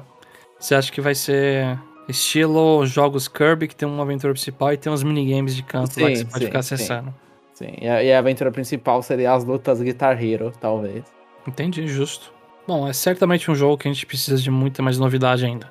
Você 0.58 0.74
acha 0.74 0.90
que 0.90 1.02
vai 1.02 1.14
ser 1.14 1.78
estilo 2.08 2.86
jogos 2.86 3.28
Kirby, 3.28 3.68
que 3.68 3.76
tem 3.76 3.86
uma 3.86 4.04
aventura 4.04 4.32
principal 4.32 4.72
e 4.72 4.78
tem 4.78 4.90
uns 4.90 5.04
minigames 5.04 5.54
de 5.54 5.64
canto 5.64 5.96
sim, 5.96 6.02
lá 6.02 6.10
que 6.12 6.16
você 6.16 6.24
pode 6.24 6.40
sim, 6.40 6.46
ficar 6.46 6.60
acessando. 6.60 7.14
Sim, 7.54 7.66
sim. 7.68 7.76
E, 7.82 7.90
a, 7.90 8.02
e 8.02 8.14
a 8.14 8.20
aventura 8.20 8.52
principal 8.52 9.04
seria 9.04 9.34
as 9.34 9.44
lutas 9.44 9.82
Guitar 9.82 10.24
Hero, 10.24 10.54
talvez. 10.62 11.04
Entendi, 11.46 11.86
justo. 11.88 12.35
Bom, 12.68 12.88
é 12.88 12.94
certamente 12.94 13.50
um 13.52 13.56
jogo 13.56 13.78
que 13.78 13.88
a 13.88 13.94
gente 13.94 14.06
precisa 14.06 14.42
de 14.42 14.50
muita 14.50 14.82
mais 14.82 14.98
novidade 14.98 15.46
ainda. 15.46 15.70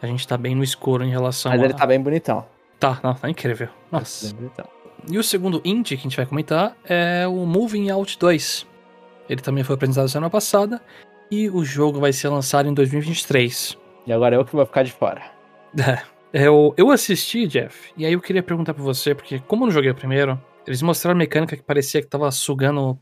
A 0.00 0.06
gente 0.06 0.26
tá 0.26 0.36
bem 0.36 0.54
no 0.54 0.62
escuro 0.62 1.02
em 1.02 1.10
relação 1.10 1.50
Mas 1.50 1.60
a... 1.60 1.64
ele 1.64 1.74
tá 1.74 1.86
bem 1.86 2.00
bonitão. 2.00 2.46
Tá, 2.78 3.00
não, 3.02 3.14
tá 3.14 3.28
incrível. 3.28 3.68
Nossa. 3.90 4.26
Tá 4.26 4.32
bem 4.32 4.42
bonitão. 4.42 4.66
E 5.10 5.18
o 5.18 5.22
segundo 5.22 5.60
indie 5.64 5.96
que 5.96 6.02
a 6.02 6.04
gente 6.04 6.16
vai 6.16 6.26
comentar 6.26 6.76
é 6.84 7.26
o 7.26 7.46
Moving 7.46 7.90
Out 7.90 8.18
2. 8.18 8.66
Ele 9.28 9.40
também 9.40 9.64
foi 9.64 9.74
apresentado 9.74 10.08
semana 10.08 10.30
passada 10.30 10.80
e 11.30 11.50
o 11.50 11.64
jogo 11.64 11.98
vai 11.98 12.12
ser 12.12 12.28
lançado 12.28 12.68
em 12.68 12.74
2023. 12.74 13.76
E 14.06 14.12
agora 14.12 14.36
eu 14.36 14.44
que 14.44 14.54
vou 14.54 14.64
ficar 14.64 14.82
de 14.82 14.92
fora. 14.92 15.22
É, 16.32 16.48
eu, 16.48 16.74
eu 16.76 16.90
assisti, 16.90 17.46
Jeff, 17.46 17.92
e 17.96 18.04
aí 18.04 18.12
eu 18.12 18.20
queria 18.20 18.42
perguntar 18.42 18.74
pra 18.74 18.82
você, 18.82 19.14
porque 19.14 19.38
como 19.38 19.62
eu 19.62 19.66
não 19.68 19.72
joguei 19.72 19.90
o 19.90 19.94
primeiro, 19.94 20.38
eles 20.66 20.82
mostraram 20.82 21.16
a 21.16 21.18
mecânica 21.18 21.56
que 21.56 21.62
parecia 21.62 22.02
que 22.02 22.08
tava 22.08 22.30
sugando 22.30 22.98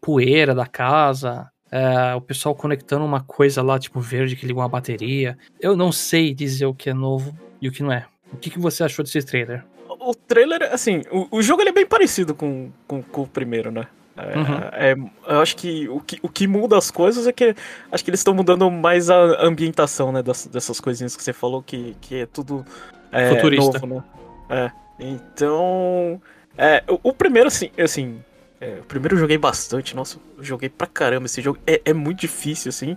poeira 0.00 0.54
da 0.54 0.64
casa, 0.64 1.50
é, 1.70 2.14
o 2.14 2.20
pessoal 2.20 2.54
conectando 2.54 3.04
uma 3.04 3.20
coisa 3.20 3.62
lá, 3.62 3.78
tipo 3.78 4.00
verde, 4.00 4.36
que 4.36 4.46
liga 4.46 4.58
uma 4.58 4.68
bateria. 4.68 5.36
Eu 5.60 5.76
não 5.76 5.92
sei 5.92 6.34
dizer 6.34 6.66
o 6.66 6.74
que 6.74 6.90
é 6.90 6.94
novo 6.94 7.36
e 7.60 7.68
o 7.68 7.72
que 7.72 7.82
não 7.82 7.92
é. 7.92 8.06
O 8.32 8.36
que, 8.36 8.50
que 8.50 8.58
você 8.58 8.84
achou 8.84 9.04
desse 9.04 9.22
trailer? 9.22 9.64
O 9.88 10.14
trailer, 10.14 10.72
assim, 10.72 11.02
o, 11.10 11.38
o 11.38 11.42
jogo 11.42 11.62
é 11.62 11.72
bem 11.72 11.86
parecido 11.86 12.34
com, 12.34 12.70
com, 12.86 13.02
com, 13.02 13.22
o 13.22 13.26
primeiro, 13.26 13.70
né? 13.70 13.86
É, 14.16 14.36
uhum. 14.36 14.58
é, 14.72 15.32
eu 15.32 15.40
acho 15.40 15.56
que 15.56 15.88
o, 15.88 16.00
que 16.00 16.18
o 16.22 16.28
que 16.28 16.46
muda 16.46 16.76
as 16.76 16.90
coisas 16.90 17.26
é 17.26 17.32
que 17.32 17.54
acho 17.92 18.02
que 18.02 18.10
eles 18.10 18.18
estão 18.20 18.34
mudando 18.34 18.68
mais 18.68 19.10
a 19.10 19.44
ambientação, 19.44 20.10
né? 20.10 20.22
Das, 20.22 20.46
dessas 20.46 20.80
coisinhas 20.80 21.16
que 21.16 21.22
você 21.22 21.32
falou, 21.32 21.62
que, 21.62 21.96
que 22.00 22.22
é 22.22 22.26
tudo 22.26 22.64
é, 23.12 23.30
Futurista. 23.30 23.78
novo, 23.78 23.86
né? 23.86 24.04
É. 24.50 24.72
Então, 24.98 26.20
É, 26.56 26.82
o, 26.88 26.98
o 27.10 27.12
primeiro, 27.12 27.46
assim, 27.46 27.70
assim. 27.78 28.18
É, 28.60 28.80
o 28.80 28.84
primeiro 28.84 29.14
eu 29.14 29.20
joguei 29.20 29.38
bastante, 29.38 29.94
nossa, 29.94 30.18
eu 30.36 30.42
joguei 30.42 30.68
pra 30.68 30.86
caramba 30.86 31.26
esse 31.26 31.40
jogo. 31.40 31.58
É, 31.66 31.80
é 31.84 31.92
muito 31.92 32.20
difícil, 32.20 32.70
assim. 32.70 32.96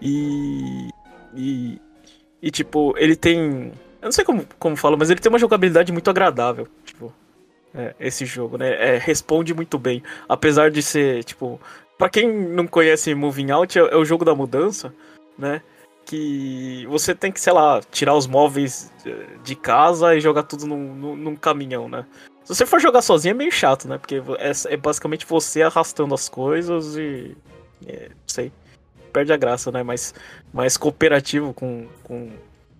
E. 0.00 0.88
E. 1.34 1.80
E, 2.42 2.50
tipo, 2.50 2.94
ele 2.98 3.16
tem. 3.16 3.72
Eu 4.00 4.06
não 4.06 4.12
sei 4.12 4.24
como, 4.24 4.46
como 4.58 4.76
falo, 4.76 4.96
mas 4.98 5.10
ele 5.10 5.20
tem 5.20 5.30
uma 5.30 5.38
jogabilidade 5.38 5.92
muito 5.92 6.08
agradável. 6.10 6.68
Tipo, 6.84 7.12
é, 7.74 7.94
esse 7.98 8.26
jogo, 8.26 8.58
né? 8.58 8.96
É, 8.96 8.98
responde 8.98 9.54
muito 9.54 9.78
bem. 9.78 10.02
Apesar 10.28 10.70
de 10.70 10.82
ser, 10.82 11.24
tipo. 11.24 11.60
Pra 11.96 12.08
quem 12.08 12.32
não 12.32 12.66
conhece 12.66 13.14
Moving 13.14 13.50
Out, 13.50 13.78
é, 13.78 13.82
é 13.82 13.96
o 13.96 14.04
jogo 14.04 14.24
da 14.24 14.34
mudança, 14.34 14.92
né? 15.38 15.62
Que 16.04 16.86
você 16.88 17.14
tem 17.14 17.30
que, 17.30 17.40
sei 17.40 17.52
lá, 17.52 17.80
tirar 17.90 18.14
os 18.14 18.26
móveis 18.26 18.90
eh, 19.06 19.26
de 19.44 19.54
casa 19.54 20.16
e 20.16 20.20
jogar 20.20 20.44
tudo 20.44 20.66
num, 20.66 20.94
num, 20.94 21.16
num 21.16 21.36
caminhão, 21.36 21.88
né? 21.90 22.06
Se 22.50 22.56
você 22.56 22.66
for 22.66 22.80
jogar 22.80 23.00
sozinho 23.00 23.30
é 23.30 23.34
meio 23.34 23.52
chato, 23.52 23.86
né? 23.86 23.96
Porque 23.96 24.16
é, 24.38 24.74
é 24.74 24.76
basicamente 24.76 25.24
você 25.24 25.62
arrastando 25.62 26.12
as 26.14 26.28
coisas 26.28 26.96
e. 26.96 27.36
É, 27.86 28.08
não 28.08 28.16
sei. 28.26 28.50
Perde 29.12 29.32
a 29.32 29.36
graça, 29.36 29.70
né? 29.70 29.84
Mas 29.84 30.12
mais 30.52 30.76
cooperativo 30.76 31.54
com, 31.54 31.86
com 32.02 32.30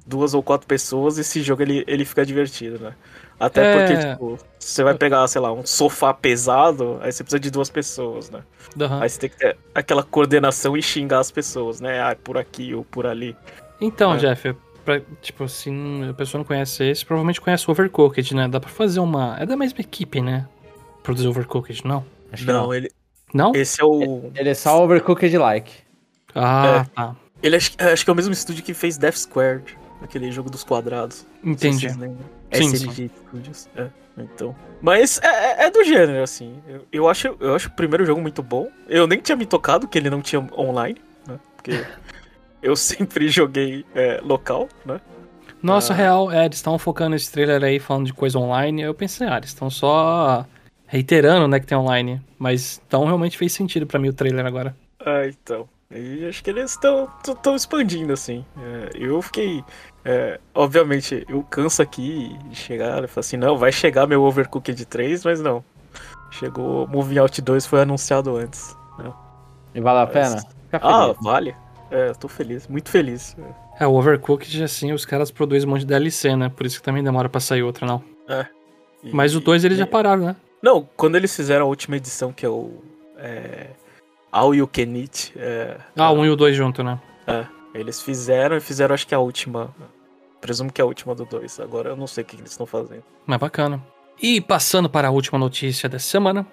duas 0.05 0.35
ou 0.35 0.43
quatro 0.43 0.67
pessoas, 0.67 1.19
esse 1.19 1.41
jogo 1.41 1.63
ele, 1.63 1.85
ele 1.87 2.05
fica 2.05 2.27
divertido, 2.27 2.81
né? 2.81 2.95
Até 3.39 3.63
É. 3.63 3.79
porque, 3.79 3.97
tipo, 3.97 4.39
você 4.59 4.83
vai 4.83 4.95
pegar, 4.95 5.27
sei 5.29 5.41
lá, 5.41 5.53
um 5.53 5.65
sofá 5.65 6.13
pesado, 6.13 6.99
aí 7.01 7.13
você 7.13 7.23
precisa 7.23 7.41
de 7.41 7.51
duas 7.51 7.71
pessoas, 7.71 8.29
né? 8.29 8.43
Aham. 8.79 9.03
Aí 9.03 9.09
você 9.09 9.21
tem 9.21 9.31
que 9.31 9.37
ter 9.37 9.57
aquela 9.75 10.03
coordenação 10.03 10.77
e 10.77 10.83
xingar 10.83 11.21
as 11.21 11.31
pessoas, 11.31 11.81
né? 11.81 12.01
Ah, 12.03 12.17
por 12.23 12.37
aqui 12.37 12.75
ou 12.75 12.85
por 12.85 13.07
ali. 13.07 13.37
Então, 13.81 14.15
É. 14.15 14.17
Jeff, 14.19 14.55
pra, 14.85 15.01
tipo, 15.23 15.45
assim, 15.45 16.09
a 16.09 16.15
pessoa 16.15 16.39
não 16.41 16.45
conhece 16.45 16.85
esse, 16.85 17.05
provavelmente 17.05 17.41
conhece 17.41 17.67
o 17.69 17.71
Overcooked, 17.71 18.35
né? 18.35 18.49
Dá 18.49 18.59
pra 18.61 18.71
fazer 18.71 19.01
uma. 19.01 19.37
É 19.39 19.47
da 19.47 19.57
mesma 19.57 19.81
equipe, 19.81 20.21
né? 20.21 20.47
Produzir 21.03 21.29
Overcooked, 21.29 21.87
não? 21.87 22.05
Acho 22.33 22.47
não, 22.47 22.65
não. 22.65 22.75
ele. 22.75 22.91
Não? 23.33 23.53
Esse 23.55 23.81
é 23.81 23.85
o. 23.85 24.31
Ele 24.35 24.49
é 24.49 24.55
só 24.55 24.83
overcooked 24.83 25.37
like. 25.39 25.73
Ah, 26.35 26.85
tá. 26.95 27.17
Ele 27.43 27.57
acho, 27.57 27.73
acho 27.79 28.05
que 28.05 28.11
é 28.11 28.13
o 28.13 28.17
mesmo 28.17 28.33
estúdio 28.33 28.63
que 28.65 28.75
fez 28.75 28.99
Death 28.99 29.17
Squared, 29.17 29.79
aquele 30.03 30.31
jogo 30.33 30.51
dos 30.51 30.65
quadrados. 30.65 31.19
Sei 31.19 31.27
se 31.43 31.49
Entendi. 31.51 31.79
vocês 31.81 31.97
lembram. 31.97 32.27
Sim, 32.53 32.77
Studios. 32.77 33.69
É, 33.77 33.87
então. 34.19 34.55
Mas 34.83 35.21
é, 35.23 35.27
é- 35.29 35.67
é 35.67 35.71
do 35.71 35.85
gênero, 35.85 36.23
assim. 36.23 36.61
Eu, 36.69 36.87
eu 36.93 37.09
acho, 37.09 37.37
eu 37.39 37.55
acho 37.55 37.69
o 37.69 37.73
primeiro 37.73 38.05
jogo 38.05 38.21
muito 38.21 38.43
bom. 38.43 38.69
Eu 38.89 39.07
nem 39.07 39.21
tinha 39.21 39.37
me 39.37 39.47
tocado 39.47 39.87
que 39.87 39.97
ele 39.97 40.11
não 40.11 40.21
tinha 40.21 40.41
online, 40.59 41.01
né? 41.27 41.39
Porque 41.57 41.85
eu 42.63 42.75
sempre 42.77 43.29
joguei 43.31 43.85
é, 43.95 44.21
local, 44.23 44.69
né? 44.85 45.01
Nossa, 45.63 45.93
Ah. 45.93 45.97
real, 45.97 46.33
é, 46.33 46.47
eles 46.47 46.57
estão 46.59 46.79
focando 46.79 47.15
esse 47.17 47.31
trailer 47.31 47.63
aí 47.63 47.79
falando 47.79 48.07
de 48.07 48.13
coisa 48.15 48.39
online. 48.39 48.83
Eu 48.83 48.95
pensei, 48.95 49.27
ah, 49.27 49.37
eles 49.37 49.51
estão 49.51 49.69
só 49.69 50.47
reiterando, 50.87 51.47
né, 51.47 51.61
que 51.61 51.67
tem 51.67 51.77
online. 51.77 52.21
Mas 52.39 52.81
então 52.87 53.05
realmente 53.05 53.37
fez 53.37 53.53
sentido 53.53 53.87
pra 53.87 53.99
mim 53.99 54.09
o 54.09 54.13
trailer 54.15 54.47
agora. 54.47 54.75
Ah, 55.05 55.27
então. 55.27 55.69
E 55.91 56.25
acho 56.27 56.43
que 56.45 56.49
eles 56.51 56.71
estão 56.71 57.57
expandindo, 57.57 58.13
assim. 58.13 58.45
É, 58.59 58.91
eu 58.95 59.21
fiquei. 59.21 59.63
é, 60.05 60.39
obviamente, 60.55 61.27
eu 61.29 61.43
canso 61.43 61.83
aqui 61.83 62.35
de 62.49 62.55
chegar 62.57 63.03
e 63.03 63.09
falar 63.09 63.21
assim: 63.21 63.37
não, 63.37 63.59
vai 63.59 63.73
chegar 63.73 64.07
meu 64.07 64.23
Overcooked 64.23 64.85
3, 64.87 65.25
mas 65.25 65.41
não. 65.41 65.65
Chegou 66.31 66.87
Moving 66.87 67.19
Out 67.19 67.43
2, 67.43 67.67
foi 67.67 67.81
anunciado 67.83 68.37
antes. 68.37 68.75
E 69.75 69.81
vale 69.81 69.99
a 69.99 70.07
Mas- 70.07 70.13
pena? 70.13 70.81
Ah, 70.81 71.13
vale. 71.21 71.55
É, 71.91 72.11
eu 72.11 72.15
tô 72.15 72.29
feliz, 72.29 72.69
muito 72.69 72.89
feliz. 72.91 73.37
É, 73.79 73.87
o 73.87 73.93
Overcooked, 73.95 74.63
assim, 74.63 74.93
os 74.93 75.05
caras 75.05 75.31
produzem 75.31 75.67
um 75.69 75.73
monte 75.73 75.81
de 75.81 75.87
DLC, 75.87 76.37
né? 76.37 76.49
Por 76.49 76.65
isso 76.67 76.79
que 76.79 76.83
também 76.85 77.03
demora 77.03 77.29
pra 77.29 77.41
sair 77.41 77.63
outra, 77.63 77.87
não. 77.87 78.03
E- 79.03 79.11
Mas 79.13 79.35
o 79.35 79.41
2 79.41 79.65
eles 79.65 79.79
já 79.79 79.85
e- 79.85 79.87
pararam, 79.89 80.23
né? 80.27 80.37
Não, 80.63 80.87
quando 80.97 81.17
eles 81.17 81.35
fizeram 81.35 81.65
a 81.65 81.69
última 81.69 81.97
edição, 81.97 82.33
que 82.33 82.45
é 82.45 82.49
o. 82.49 82.71
É, 83.19 83.69
All 84.31 84.55
You 84.55 84.69
Can 84.69 84.95
Eat. 84.97 85.33
É, 85.37 85.79
Ah, 85.97 86.11
o 86.11 86.19
1 86.21 86.27
e 86.27 86.31
o 86.31 86.37
2 86.37 86.55
junto, 86.55 86.83
né? 86.85 87.01
Eles 87.75 88.01
fizeram 88.03 88.57
e 88.57 88.61
fizeram, 88.61 88.95
acho 88.95 89.07
que 89.07 89.15
a 89.15 89.19
última. 89.19 89.75
Presumo 90.41 90.73
que 90.73 90.81
é 90.81 90.85
a 90.85 90.87
última 90.87 91.15
do 91.15 91.25
2. 91.25 91.61
Agora 91.61 91.91
eu 91.91 91.97
não 91.97 92.07
sei 92.07 92.23
o 92.25 92.27
que 92.27 92.37
eles 92.37 92.51
estão 92.51 92.67
fazendo. 92.67 93.03
Mas 93.27 93.39
bacana. 93.39 93.83
E 94.23 94.41
passando 94.41 94.89
para 94.89 95.09
a 95.09 95.11
última 95.11 95.39
notícia 95.39 95.89
dessa 95.89 96.07
semana. 96.07 96.47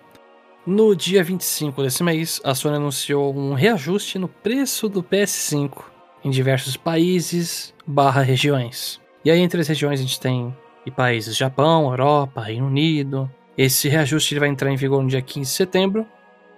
No 0.68 0.94
dia 0.94 1.24
25 1.24 1.82
desse 1.82 2.04
mês, 2.04 2.42
a 2.44 2.54
Sony 2.54 2.76
anunciou 2.76 3.34
um 3.34 3.54
reajuste 3.54 4.20
no 4.20 4.28
preço 4.28 4.90
do 4.90 5.02
PS5 5.02 5.86
em 6.26 6.30
diversos 6.30 6.76
países 6.76 7.74
barra 7.88 8.22
regiões. 8.22 9.00
E 9.24 9.32
aí 9.32 9.40
entre 9.40 9.62
as 9.62 9.68
regiões 9.70 10.02
a 10.02 10.04
gente 10.04 10.20
tem 10.20 10.54
e 10.86 10.92
países 10.92 11.38
Japão, 11.38 11.90
Europa, 11.90 12.42
Reino 12.42 12.68
Unido. 12.68 13.32
Esse 13.58 13.88
reajuste 13.88 14.34
ele 14.34 14.42
vai 14.42 14.50
entrar 14.50 14.70
em 14.70 14.76
vigor 14.76 15.02
no 15.02 15.08
dia 15.08 15.22
15 15.22 15.50
de 15.50 15.56
setembro. 15.56 16.06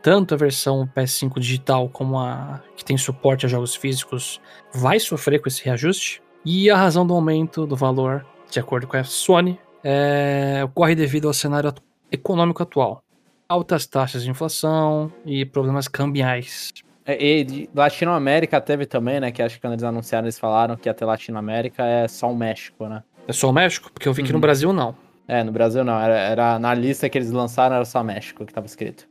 Tanto 0.01 0.33
a 0.33 0.37
versão 0.37 0.89
PS5 0.95 1.39
digital 1.39 1.87
como 1.87 2.17
a 2.17 2.63
que 2.75 2.83
tem 2.83 2.97
suporte 2.97 3.45
a 3.45 3.49
jogos 3.49 3.75
físicos 3.75 4.41
vai 4.73 4.99
sofrer 4.99 5.39
com 5.39 5.49
esse 5.49 5.63
reajuste. 5.63 6.19
E 6.43 6.67
a 6.71 6.75
razão 6.75 7.05
do 7.05 7.13
aumento 7.13 7.67
do 7.67 7.75
valor, 7.75 8.25
de 8.49 8.59
acordo 8.59 8.87
com 8.87 8.97
a 8.97 9.03
Sony, 9.03 9.59
é, 9.83 10.63
ocorre 10.65 10.95
devido 10.95 11.27
ao 11.27 11.33
cenário 11.33 11.71
econômico 12.11 12.63
atual. 12.63 13.03
Altas 13.49 13.87
taxas 13.87 14.23
de 14.23 14.29
inflação 14.29 15.11
e 15.25 15.43
problemas 15.43 15.87
cambiais. 15.87 16.71
É, 17.03 17.17
E 17.39 17.43
de 17.43 17.69
Latinoamérica 17.73 18.61
teve 18.61 18.85
também, 18.85 19.19
né? 19.19 19.31
Que 19.31 19.41
acho 19.41 19.55
que 19.55 19.61
quando 19.61 19.73
eles 19.73 19.83
anunciaram, 19.83 20.25
eles 20.25 20.37
falaram 20.37 20.75
que 20.77 20.93
ter 20.93 21.03
Latinoamérica 21.03 21.83
é 21.83 22.07
só 22.07 22.31
o 22.31 22.35
México, 22.35 22.87
né? 22.87 23.01
É 23.27 23.33
só 23.33 23.49
o 23.49 23.53
México? 23.53 23.91
Porque 23.91 24.07
eu 24.07 24.13
vi 24.13 24.21
que 24.21 24.29
no 24.31 24.35
Uhum. 24.35 24.41
Brasil 24.41 24.71
não. 24.71 24.95
É, 25.27 25.43
no 25.43 25.51
Brasil 25.51 25.83
não. 25.83 25.99
Era, 25.99 26.15
era 26.15 26.59
na 26.59 26.75
lista 26.75 27.09
que 27.09 27.17
eles 27.17 27.31
lançaram, 27.31 27.75
era 27.75 27.85
só 27.85 28.03
México 28.03 28.45
que 28.45 28.53
tava 28.53 28.67
escrito. 28.67 29.07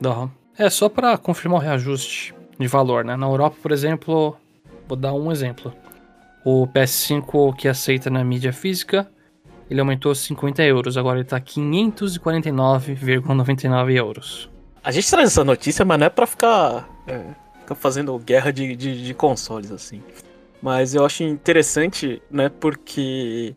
Não. 0.00 0.30
É 0.56 0.70
só 0.70 0.88
para 0.88 1.18
confirmar 1.18 1.58
o 1.58 1.62
reajuste 1.62 2.32
de 2.60 2.66
valor, 2.68 3.04
né? 3.04 3.16
Na 3.16 3.26
Europa, 3.26 3.56
por 3.60 3.72
exemplo, 3.72 4.36
vou 4.86 4.96
dar 4.96 5.12
um 5.14 5.32
exemplo. 5.32 5.74
O 6.44 6.66
PS5 6.68 7.56
que 7.56 7.66
aceita 7.66 8.08
na 8.08 8.22
mídia 8.22 8.52
física, 8.52 9.10
ele 9.70 9.80
aumentou 9.80 10.14
50 10.14 10.62
euros, 10.64 10.98
agora 10.98 11.20
ele 11.20 11.28
tá 11.28 11.40
549,99 11.40 13.94
euros. 13.94 14.50
A 14.82 14.90
gente 14.90 15.08
traz 15.08 15.28
essa 15.28 15.44
notícia, 15.44 15.84
mas 15.84 15.96
não 15.98 16.06
é 16.06 16.10
pra 16.10 16.26
ficar, 16.26 16.88
é, 17.06 17.22
ficar 17.60 17.76
fazendo 17.76 18.18
guerra 18.18 18.52
de, 18.52 18.74
de, 18.74 19.04
de 19.04 19.14
consoles, 19.14 19.70
assim. 19.70 20.02
Mas 20.60 20.92
eu 20.94 21.04
acho 21.04 21.22
interessante, 21.22 22.20
né, 22.30 22.48
porque 22.48 23.54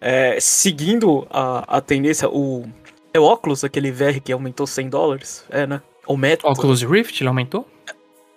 é, 0.00 0.38
seguindo 0.40 1.26
a, 1.30 1.78
a 1.78 1.80
tendência, 1.80 2.28
o. 2.28 2.64
É 3.12 3.18
o 3.18 3.24
Oculus, 3.24 3.64
aquele 3.64 3.90
VR 3.90 4.20
que 4.22 4.32
aumentou 4.32 4.64
100 4.66 4.90
dólares? 4.90 5.44
É, 5.50 5.66
né? 5.66 5.82
O 6.06 6.16
Meta. 6.16 6.46
Oculus 6.46 6.82
Rift, 6.82 7.20
ele 7.20 7.28
aumentou? 7.28 7.66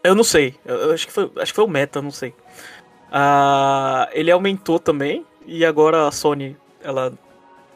Eu 0.04 0.16
não 0.16 0.24
sei. 0.24 0.56
Eu, 0.66 0.76
eu 0.76 0.92
acho, 0.94 1.06
que 1.06 1.14
foi, 1.14 1.32
acho 1.38 1.52
que 1.52 1.56
foi 1.56 1.66
o 1.66 1.68
Meta, 1.68 2.02
não 2.02 2.10
sei. 2.10 2.34
Ah, 3.12 4.10
ele 4.14 4.32
aumentou 4.32 4.80
também. 4.80 5.24
E 5.46 5.64
agora 5.66 6.08
a 6.08 6.12
Sony, 6.12 6.56
ela. 6.84 7.14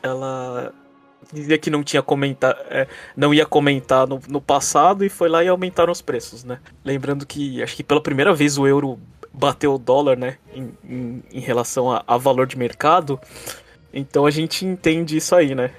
Ela 0.01 0.73
dizia 1.33 1.57
que 1.57 1.69
não 1.69 1.83
tinha 1.83 2.01
comentar. 2.01 2.55
é, 2.69 2.87
não 3.15 3.33
ia 3.33 3.45
comentar 3.45 4.07
no, 4.07 4.21
no 4.27 4.39
passado 4.39 5.03
e 5.03 5.09
foi 5.09 5.27
lá 5.27 5.43
e 5.43 5.47
aumentaram 5.47 5.91
os 5.91 6.01
preços, 6.01 6.43
né? 6.43 6.59
Lembrando 6.83 7.25
que 7.25 7.61
acho 7.63 7.75
que 7.75 7.83
pela 7.83 8.01
primeira 8.01 8.33
vez 8.33 8.57
o 8.57 8.67
euro 8.67 8.99
bateu 9.33 9.73
o 9.75 9.79
dólar, 9.79 10.17
né? 10.17 10.37
Em, 10.53 10.71
em, 10.83 11.23
em 11.31 11.39
relação 11.39 11.91
a, 11.91 12.03
a 12.07 12.17
valor 12.17 12.45
de 12.47 12.57
mercado. 12.57 13.19
Então 13.93 14.25
a 14.25 14.31
gente 14.31 14.65
entende 14.65 15.17
isso 15.17 15.35
aí, 15.35 15.55
né? 15.55 15.71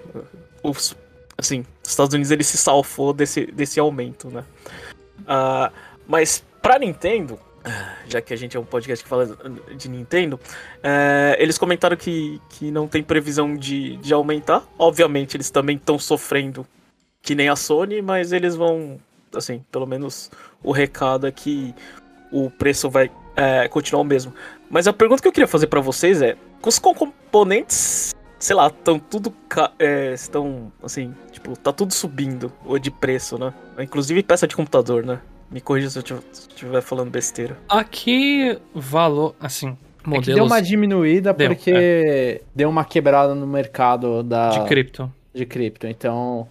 Os, 0.62 0.96
assim, 1.36 1.64
os 1.82 1.90
Estados 1.90 2.14
Unidos 2.14 2.30
ele 2.30 2.44
se 2.44 2.56
salvou 2.56 3.12
desse, 3.12 3.46
desse 3.46 3.78
aumento, 3.78 4.28
né? 4.28 4.44
Ah, 5.26 5.70
mas 6.06 6.42
pra 6.62 6.78
Nintendo, 6.78 7.38
já 8.06 8.20
que 8.20 8.32
a 8.32 8.36
gente 8.36 8.56
é 8.56 8.60
um 8.60 8.64
podcast 8.64 9.02
que 9.02 9.08
fala 9.08 9.36
de 9.76 9.88
Nintendo, 9.88 10.38
é, 10.82 11.36
eles 11.38 11.58
comentaram 11.58 11.96
que, 11.96 12.40
que 12.48 12.70
não 12.70 12.86
tem 12.86 13.02
previsão 13.02 13.56
de, 13.56 13.96
de 13.96 14.12
aumentar. 14.12 14.62
Obviamente, 14.78 15.36
eles 15.36 15.50
também 15.50 15.76
estão 15.76 15.98
sofrendo 15.98 16.66
que 17.22 17.34
nem 17.34 17.48
a 17.48 17.56
Sony, 17.56 18.00
mas 18.00 18.32
eles 18.32 18.54
vão, 18.54 18.98
assim, 19.34 19.64
pelo 19.72 19.86
menos 19.86 20.30
o 20.62 20.70
recado 20.70 21.26
é 21.26 21.32
que 21.32 21.74
o 22.30 22.50
preço 22.50 22.88
vai 22.88 23.10
é, 23.34 23.68
continuar 23.68 24.02
o 24.02 24.04
mesmo. 24.04 24.32
Mas 24.70 24.86
a 24.86 24.92
pergunta 24.92 25.20
que 25.20 25.28
eu 25.28 25.32
queria 25.32 25.48
fazer 25.48 25.66
pra 25.66 25.80
vocês 25.80 26.22
é: 26.22 26.36
com 26.60 26.68
os 26.68 26.78
componentes, 26.78 28.14
sei 28.38 28.54
lá, 28.56 28.68
estão 28.68 28.98
tudo. 28.98 29.34
é, 29.78 30.12
estão, 30.12 30.72
assim, 30.82 31.14
tipo, 31.32 31.56
tá 31.56 31.72
tudo 31.72 31.92
subindo 31.92 32.52
ou 32.64 32.78
de 32.78 32.90
preço, 32.90 33.38
né? 33.38 33.52
Inclusive 33.78 34.22
peça 34.22 34.46
de 34.46 34.56
computador, 34.56 35.04
né? 35.04 35.20
Me 35.50 35.60
corrija 35.60 35.90
se 35.90 35.98
eu 35.98 36.02
estiver 36.32 36.82
falando 36.82 37.10
besteira. 37.10 37.56
Aqui, 37.68 38.58
valor, 38.74 39.34
assim, 39.40 39.76
É 40.04 40.08
modelos 40.08 40.34
deu 40.34 40.44
uma 40.44 40.60
diminuída 40.60 41.32
Deu, 41.32 41.48
porque 41.48 42.42
deu 42.54 42.68
uma 42.68 42.84
quebrada 42.84 43.34
no 43.34 43.46
mercado 43.46 44.22
da, 44.22 44.50
de 44.50 44.64
cripto. 44.66 45.12
de 45.32 45.46
cripto. 45.46 45.86
Então, 45.86 46.48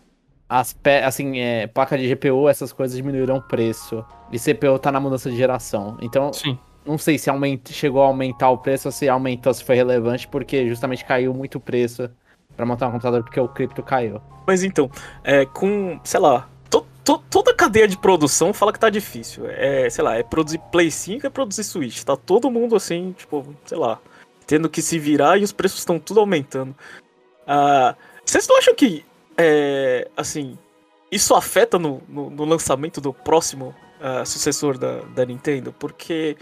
as 0.47 0.73
pe... 0.73 0.97
assim, 1.03 1.39
é, 1.39 1.67
placa 1.67 1.97
de 1.97 2.07
GPU, 2.13 2.47
essas 2.47 2.71
coisas 2.71 2.95
diminuíram 2.95 3.37
o 3.37 3.41
preço. 3.41 4.03
E 4.31 4.39
CPU 4.39 4.79
tá 4.79 4.91
na 4.91 4.99
mudança 4.99 5.29
de 5.29 5.35
geração. 5.35 5.97
Então, 6.01 6.31
Sim. 6.31 6.57
não 6.85 6.97
sei 6.97 7.17
se 7.17 7.29
aument... 7.29 7.59
chegou 7.71 8.01
a 8.01 8.07
aumentar 8.07 8.49
o 8.49 8.57
preço 8.57 8.87
ou 8.87 8.91
se 8.91 9.09
aumentou, 9.09 9.53
se 9.53 9.63
foi 9.63 9.75
relevante, 9.75 10.27
porque 10.27 10.67
justamente 10.67 11.03
caiu 11.03 11.33
muito 11.33 11.55
o 11.55 11.61
preço 11.61 12.09
pra 12.55 12.65
montar 12.65 12.87
um 12.87 12.91
computador 12.91 13.23
porque 13.23 13.39
o 13.39 13.47
cripto 13.49 13.83
caiu. 13.83 14.21
Mas 14.47 14.63
então, 14.63 14.89
é, 15.23 15.45
com, 15.45 15.99
sei 16.03 16.19
lá, 16.19 16.47
to, 17.06 17.18
to, 17.18 17.24
toda 17.30 17.51
a 17.51 17.56
cadeia 17.56 17.88
de 17.88 17.97
produção 17.97 18.53
fala 18.53 18.74
que 18.74 18.80
tá 18.80 18.89
difícil. 18.89 19.45
É, 19.47 19.89
sei 19.89 20.03
lá, 20.03 20.16
é 20.16 20.24
produzir 20.24 20.60
Play 20.72 20.91
5 20.91 21.26
é 21.26 21.30
produzir 21.30 21.64
Switch. 21.64 22.03
Tá 22.03 22.18
todo 22.18 22.51
mundo 22.51 22.76
assim, 22.76 23.14
tipo, 23.14 23.56
sei 23.66 23.78
lá, 23.78 23.99
tendo 24.45 24.70
que 24.70 24.82
se 24.82 24.99
virar 24.99 25.38
e 25.38 25.43
os 25.43 25.51
preços 25.51 25.80
estão 25.80 25.99
tudo 25.99 26.20
aumentando. 26.20 26.76
Ah, 27.47 27.95
vocês 28.26 28.47
não 28.47 28.58
acham 28.58 28.74
que, 28.74 29.06
é, 29.38 30.08
assim, 30.18 30.58
isso 31.12 31.36
afeta 31.36 31.78
no, 31.78 32.01
no, 32.08 32.30
no 32.30 32.45
lançamento 32.45 32.99
do 32.99 33.14
próximo 33.14 33.76
uh, 34.01 34.26
sucessor 34.26 34.78
da, 34.78 34.99
da 35.01 35.26
Nintendo? 35.26 35.72
Porque, 35.72 36.36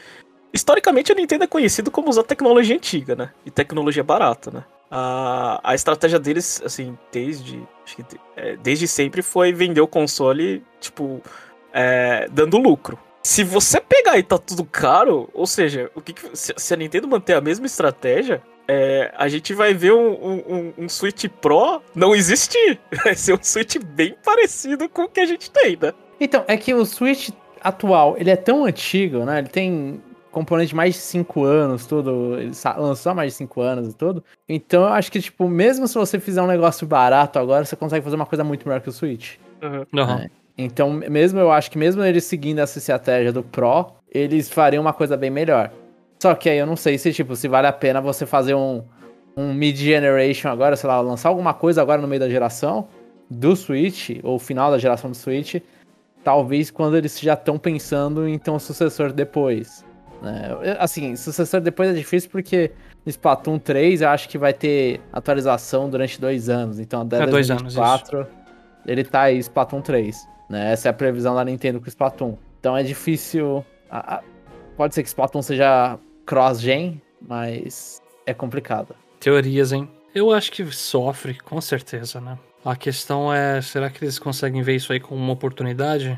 historicamente, 0.54 1.12
a 1.12 1.16
Nintendo 1.16 1.44
é 1.44 1.48
conhecida 1.48 1.92
como 1.92 2.10
usar 2.10 2.24
tecnologia 2.24 2.76
antiga, 2.76 3.16
né? 3.16 3.32
E 3.46 3.52
tecnologia 3.52 4.04
barata, 4.04 4.50
né? 4.50 4.64
A, 4.96 5.60
a 5.64 5.74
estratégia 5.74 6.20
deles, 6.20 6.62
assim, 6.64 6.96
desde, 7.12 7.64
é, 8.38 8.56
desde 8.58 8.88
sempre 8.88 9.24
foi 9.24 9.52
vender 9.52 9.82
o 9.82 9.88
console, 9.88 10.64
tipo, 10.80 11.20
é, 11.74 12.28
dando 12.32 12.60
lucro. 12.60 13.00
Se 13.24 13.44
você 13.44 13.82
pegar 13.82 14.20
e 14.20 14.24
tá 14.24 14.38
tudo 14.38 14.64
caro, 14.64 15.28
ou 15.34 15.48
seja, 15.48 15.90
o 15.96 16.02
que, 16.02 16.14
que 16.14 16.30
se 16.36 16.74
a 16.74 16.78
Nintendo 16.78 17.08
manter 17.08 17.34
a 17.34 17.42
mesma 17.42 17.66
estratégia, 17.66 18.40
é, 18.68 19.12
a 19.18 19.28
gente 19.28 19.52
vai 19.52 19.74
ver 19.74 19.94
um, 19.94 20.12
um, 20.12 20.74
um, 20.78 20.88
Switch 20.90 21.26
Pro 21.42 21.82
não 21.96 22.14
existir. 22.14 22.80
Vai 23.04 23.16
ser 23.16 23.34
um 23.34 23.40
Switch 23.42 23.78
bem 23.78 24.16
parecido 24.24 24.88
com 24.88 25.04
o 25.04 25.10
que 25.10 25.20
a 25.20 25.26
gente 25.26 25.50
tem, 25.50 25.76
né? 25.82 25.92
Então, 26.20 26.46
é 26.48 26.56
que 26.56 26.72
o 26.74 26.86
Switch 26.86 27.30
atual, 27.60 28.16
ele 28.18 28.30
é 28.30 28.36
tão 28.36 28.64
antigo, 28.64 29.26
né? 29.26 29.40
Ele 29.40 29.50
tem 29.50 30.02
componente 30.34 30.70
de 30.70 30.76
mais 30.76 30.96
de 30.96 31.00
5 31.00 31.44
anos, 31.44 31.86
tudo. 31.86 32.38
Ele 32.40 32.52
lançou 32.78 33.12
há 33.12 33.16
mais 33.16 33.32
de 33.32 33.38
5 33.38 33.62
anos 33.62 33.94
e 33.94 33.94
tudo. 33.96 34.24
Então, 34.50 34.82
eu 34.82 34.90
acho 34.90 35.12
que, 35.12 35.22
tipo, 35.22 35.48
mesmo 35.48 35.88
se 35.88 35.94
você 35.94 36.20
fizer 36.20 36.42
um 36.42 36.48
negócio 36.48 36.86
barato 36.86 37.40
agora, 37.40 37.64
você 37.64 37.76
consegue 37.76 38.04
fazer 38.04 38.16
uma 38.16 38.26
coisa 38.26 38.44
muito 38.44 38.68
melhor 38.68 38.82
que 38.82 38.90
o 38.90 38.92
Switch. 38.92 39.36
Uhum. 39.62 40.02
Uhum. 40.02 40.30
Então, 40.58 40.92
mesmo 40.92 41.40
eu 41.40 41.52
acho 41.52 41.72
que 41.72 41.78
mesmo 41.78 42.04
eles 42.04 42.26
seguindo 42.26 42.60
essa 42.60 42.78
estratégia 42.78 43.32
do 43.32 43.44
Pro, 43.44 43.94
eles 44.12 44.50
fariam 44.50 44.82
uma 44.82 44.94
coisa 44.94 45.16
bem 45.16 45.30
melhor. 45.30 45.72
Só 46.22 46.36
que 46.36 46.50
aí 46.50 46.58
eu 46.58 46.66
não 46.66 46.76
sei 46.76 46.98
se, 46.98 47.14
tipo, 47.14 47.36
se 47.36 47.48
vale 47.48 47.68
a 47.68 47.74
pena 47.74 48.02
você 48.02 48.26
fazer 48.26 48.56
um, 48.56 48.84
um 49.38 49.54
mid-generation 49.54 50.50
agora, 50.50 50.76
sei 50.76 50.88
lá, 50.88 51.00
lançar 51.00 51.30
alguma 51.30 51.54
coisa 51.54 51.82
agora 51.82 52.02
no 52.02 52.08
meio 52.08 52.20
da 52.20 52.30
geração 52.30 52.88
do 53.30 53.56
Switch, 53.56 54.20
ou 54.24 54.38
final 54.38 54.72
da 54.72 54.78
geração 54.78 55.10
do 55.10 55.18
Switch, 55.18 55.56
talvez 56.24 56.70
quando 56.70 56.98
eles 56.98 57.20
já 57.20 57.34
estão 57.34 57.58
pensando 57.58 58.28
em 58.28 58.38
ter 58.38 58.52
um 58.52 58.60
sucessor 58.60 59.12
depois. 59.12 59.84
Né? 60.24 60.78
Assim, 60.80 61.16
sucessor 61.16 61.60
depois 61.60 61.90
é 61.90 61.94
difícil 61.94 62.30
porque 62.30 62.72
Splatoon 63.06 63.60
3 63.60 64.02
eu 64.02 64.10
acho 64.10 64.30
que 64.30 64.38
vai 64.38 64.54
ter 64.54 65.02
atualização 65.12 65.90
durante 65.90 66.20
dois 66.20 66.50
anos. 66.50 66.80
Então, 66.80 67.02
até 67.02 67.22
é 67.22 67.28
2024 67.28 68.20
anos, 68.20 68.30
ele 68.86 69.04
tá 69.04 69.24
aí 69.24 69.38
Splatoon 69.38 69.82
3. 69.82 70.28
Né? 70.50 70.72
Essa 70.72 70.88
é 70.88 70.92
a 70.92 70.94
previsão 70.94 71.36
da 71.36 71.44
Nintendo 71.44 71.80
com 71.80 71.86
o 71.86 71.90
Splatoon. 71.90 72.38
Então 72.60 72.78
é 72.78 72.84
difícil. 72.84 73.66
Pode 74.78 74.96
ser 74.96 75.04
que 75.04 75.10
Splatoon 75.10 75.42
seja 75.42 76.00
cross-gen, 76.26 77.02
mas 77.22 78.02
é 78.26 78.34
complicado. 78.34 78.96
Teorias, 79.20 79.74
hein? 79.74 79.90
Eu 80.16 80.32
acho 80.32 80.52
que 80.52 80.66
sofre, 80.72 81.38
com 81.40 81.60
certeza, 81.60 82.22
né? 82.22 82.38
A 82.64 82.76
questão 82.76 83.34
é, 83.34 83.62
será 83.62 83.90
que 83.90 84.06
eles 84.06 84.18
conseguem 84.18 84.62
ver 84.62 84.76
isso 84.76 84.94
aí 84.94 85.00
como 85.00 85.22
uma 85.22 85.34
oportunidade? 85.34 86.18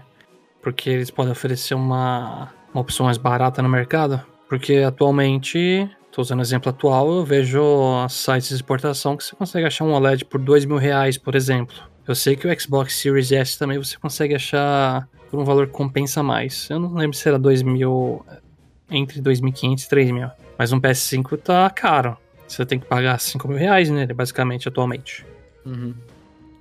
Porque 0.62 0.90
eles 0.90 1.10
podem 1.10 1.32
oferecer 1.32 1.74
uma, 1.74 2.54
uma 2.76 2.82
opção 2.82 3.06
mais 3.06 3.18
barata 3.18 3.62
no 3.62 3.70
mercado? 3.70 4.22
Porque 4.50 4.76
atualmente, 4.80 5.90
estou 6.08 6.22
usando 6.22 6.40
o 6.40 6.42
exemplo 6.42 6.70
atual, 6.70 7.10
eu 7.10 7.24
vejo 7.24 7.62
sites 8.10 8.50
de 8.50 8.56
exportação 8.56 9.16
que 9.16 9.24
você 9.24 9.34
consegue 9.34 9.66
achar 9.66 9.86
um 9.86 9.94
OLED 9.94 10.26
por 10.26 10.42
dois 10.42 10.66
mil 10.66 10.78
reais, 10.78 11.18
por 11.18 11.36
exemplo. 11.36 11.76
Eu 12.06 12.14
sei 12.14 12.36
que 12.36 12.46
o 12.46 12.60
Xbox 12.60 12.94
Series 12.94 13.32
S 13.32 13.58
também 13.58 13.78
você 13.78 13.98
consegue 13.98 14.36
achar 14.36 15.08
por 15.32 15.40
um 15.40 15.46
valor 15.46 15.68
que 15.68 15.74
compensa 15.74 16.22
mais. 16.22 16.70
Eu 16.70 16.80
não 16.80 16.94
lembro 16.94 17.16
se 17.16 17.28
era 17.28 17.40
dois 17.40 17.64
mil 17.64 18.26
entre 18.92 19.22
2.500 19.22 19.84
e 19.84 19.90
3.000. 19.90 20.32
Mas 20.58 20.72
um 20.72 20.80
PS5 20.80 21.38
tá 21.38 21.70
caro. 21.70 22.18
Você 22.48 22.64
tem 22.66 22.78
que 22.78 22.86
pagar 22.86 23.20
5 23.20 23.48
mil 23.48 23.58
reais 23.58 23.90
nele, 23.90 24.14
basicamente, 24.14 24.68
atualmente. 24.68 25.26
Uhum. 25.66 25.96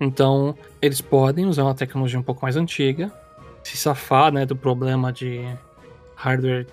Então, 0.00 0.56
eles 0.80 1.00
podem 1.00 1.44
usar 1.44 1.64
uma 1.64 1.74
tecnologia 1.74 2.18
um 2.18 2.22
pouco 2.22 2.42
mais 2.42 2.56
antiga, 2.56 3.12
se 3.62 3.76
safar 3.76 4.32
né, 4.32 4.46
do 4.46 4.56
problema 4.56 5.12
de 5.12 5.46
hardware 6.24 6.66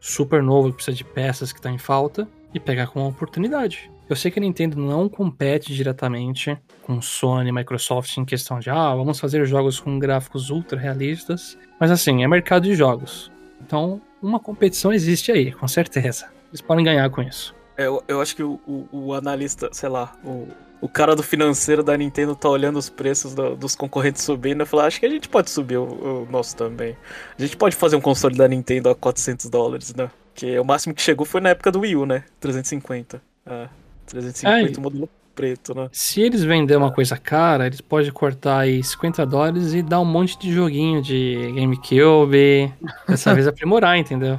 super 0.00 0.42
novo 0.42 0.70
que 0.70 0.76
precisa 0.76 0.96
de 0.96 1.04
peças 1.04 1.52
que 1.52 1.58
está 1.58 1.70
em 1.70 1.78
falta 1.78 2.28
e 2.52 2.60
pegar 2.60 2.88
com 2.88 3.00
uma 3.00 3.08
oportunidade. 3.08 3.90
Eu 4.08 4.14
sei 4.14 4.30
que 4.30 4.38
a 4.38 4.42
Nintendo 4.42 4.78
não 4.78 5.08
compete 5.08 5.74
diretamente 5.74 6.56
com 6.82 7.02
Sony 7.02 7.50
Microsoft 7.50 8.16
em 8.16 8.24
questão 8.24 8.60
de, 8.60 8.70
ah, 8.70 8.94
vamos 8.94 9.18
fazer 9.18 9.44
jogos 9.46 9.80
com 9.80 9.98
gráficos 9.98 10.48
ultra 10.48 10.78
realistas, 10.78 11.58
mas 11.80 11.90
assim, 11.90 12.22
é 12.22 12.28
mercado 12.28 12.64
de 12.64 12.74
jogos. 12.74 13.32
Então, 13.60 14.00
uma 14.22 14.38
competição 14.38 14.92
existe 14.92 15.32
aí, 15.32 15.50
com 15.50 15.66
certeza. 15.66 16.28
Eles 16.50 16.60
podem 16.60 16.84
ganhar 16.84 17.10
com 17.10 17.20
isso. 17.22 17.54
É, 17.76 17.86
eu, 17.86 18.02
eu 18.06 18.20
acho 18.20 18.34
que 18.36 18.42
o, 18.42 18.60
o, 18.66 18.88
o, 18.92 19.14
analista, 19.14 19.68
sei 19.72 19.88
lá, 19.88 20.12
o, 20.24 20.48
o 20.80 20.88
cara 20.88 21.16
do 21.16 21.22
financeiro 21.22 21.82
da 21.82 21.96
Nintendo 21.96 22.34
tá 22.34 22.48
olhando 22.48 22.78
os 22.78 22.88
preços 22.88 23.34
do, 23.34 23.56
dos 23.56 23.74
concorrentes 23.74 24.22
subindo 24.22 24.62
e 24.62 24.66
falar, 24.66 24.86
acho 24.86 25.00
que 25.00 25.06
a 25.06 25.10
gente 25.10 25.28
pode 25.28 25.50
subir 25.50 25.78
o, 25.78 25.84
o, 25.84 26.28
nosso 26.30 26.56
também. 26.56 26.96
A 27.38 27.42
gente 27.42 27.56
pode 27.56 27.74
fazer 27.74 27.96
um 27.96 28.00
console 28.00 28.36
da 28.36 28.46
Nintendo 28.46 28.90
a 28.90 28.94
400 28.94 29.48
dólares, 29.48 29.94
né? 29.94 30.10
Que 30.34 30.58
o 30.58 30.64
máximo 30.64 30.94
que 30.94 31.00
chegou 31.00 31.24
foi 31.24 31.40
na 31.40 31.50
época 31.50 31.72
do 31.72 31.80
Wii 31.80 31.96
U, 31.96 32.06
né? 32.06 32.24
350. 32.40 33.22
É, 33.46 33.68
350 34.06 34.78
é, 34.78 34.82
modelo 34.82 35.08
preto, 35.34 35.74
né? 35.74 35.88
Se 35.92 36.20
eles 36.20 36.42
venderem 36.44 36.82
uma 36.82 36.92
coisa 36.92 37.16
cara, 37.16 37.66
eles 37.66 37.80
podem 37.80 38.10
cortar 38.10 38.60
aí 38.60 38.82
50 38.82 39.24
dólares 39.26 39.72
e 39.72 39.82
dar 39.82 40.00
um 40.00 40.04
monte 40.04 40.38
de 40.38 40.52
joguinho 40.52 41.00
de 41.00 41.52
GameCube. 41.54 42.72
Dessa 43.08 43.34
vez 43.34 43.46
aprimorar, 43.46 43.96
entendeu? 43.98 44.38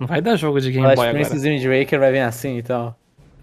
Não 0.00 0.06
vai 0.06 0.20
dar 0.20 0.36
jogo 0.36 0.60
de 0.60 0.70
Game 0.70 0.82
Boy 0.82 0.92
agora. 0.92 1.12
Princess 1.12 1.42
Wind 1.42 1.62
Waker 1.64 2.00
vai 2.00 2.12
vir 2.12 2.20
assim, 2.20 2.58
então. 2.58 2.94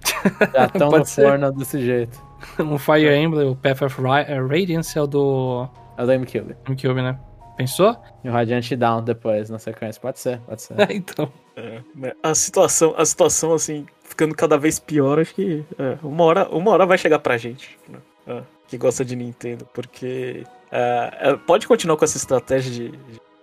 Já 0.54 0.66
estão 0.66 0.90
no 0.90 1.06
ser. 1.06 1.24
forno 1.24 1.52
desse 1.52 1.80
jeito. 1.84 2.31
um 2.60 2.78
Fire 2.78 3.14
Emblem, 3.16 3.50
o 3.50 3.56
Path 3.56 3.82
of 3.82 4.02
eh, 4.02 4.40
Radiance 4.40 4.98
é 4.98 5.02
o 5.02 5.08
do... 5.08 5.68
É 5.98 6.04
o 6.04 6.06
do 6.06 6.12
GameCube. 6.12 6.56
GameCube, 6.66 7.02
né? 7.02 7.20
Pensou? 7.58 7.96
E 8.24 8.30
o 8.30 8.32
Radiant 8.32 8.72
Down 8.74 9.04
depois, 9.04 9.50
na 9.50 9.60
sequência. 9.60 10.02
Pode 10.02 10.20
ser, 10.20 10.40
pode 10.42 10.62
ser. 10.62 10.76
É, 10.80 10.94
então. 10.94 11.32
É, 11.56 11.82
a 12.24 12.34
situação, 12.34 12.94
a 12.98 13.06
situação, 13.06 13.54
assim, 13.54 13.86
ficando 14.04 14.34
cada 14.34 14.58
vez 14.58 14.80
pior, 14.80 15.20
acho 15.20 15.36
que 15.36 15.64
é, 15.78 15.98
uma, 16.02 16.24
hora, 16.24 16.50
uma 16.50 16.72
hora 16.72 16.86
vai 16.86 16.98
chegar 16.98 17.20
pra 17.20 17.38
gente, 17.38 17.78
né? 17.88 18.00
é, 18.28 18.42
que 18.68 18.78
gosta 18.78 19.04
de 19.04 19.16
Nintendo, 19.16 19.68
porque 19.74 20.44
é, 20.72 21.18
é, 21.20 21.38
pode 21.38 21.68
continuar 21.68 21.98
com 21.98 22.06
essa 22.06 22.18
estratégia 22.18 22.72
de, 22.72 23.00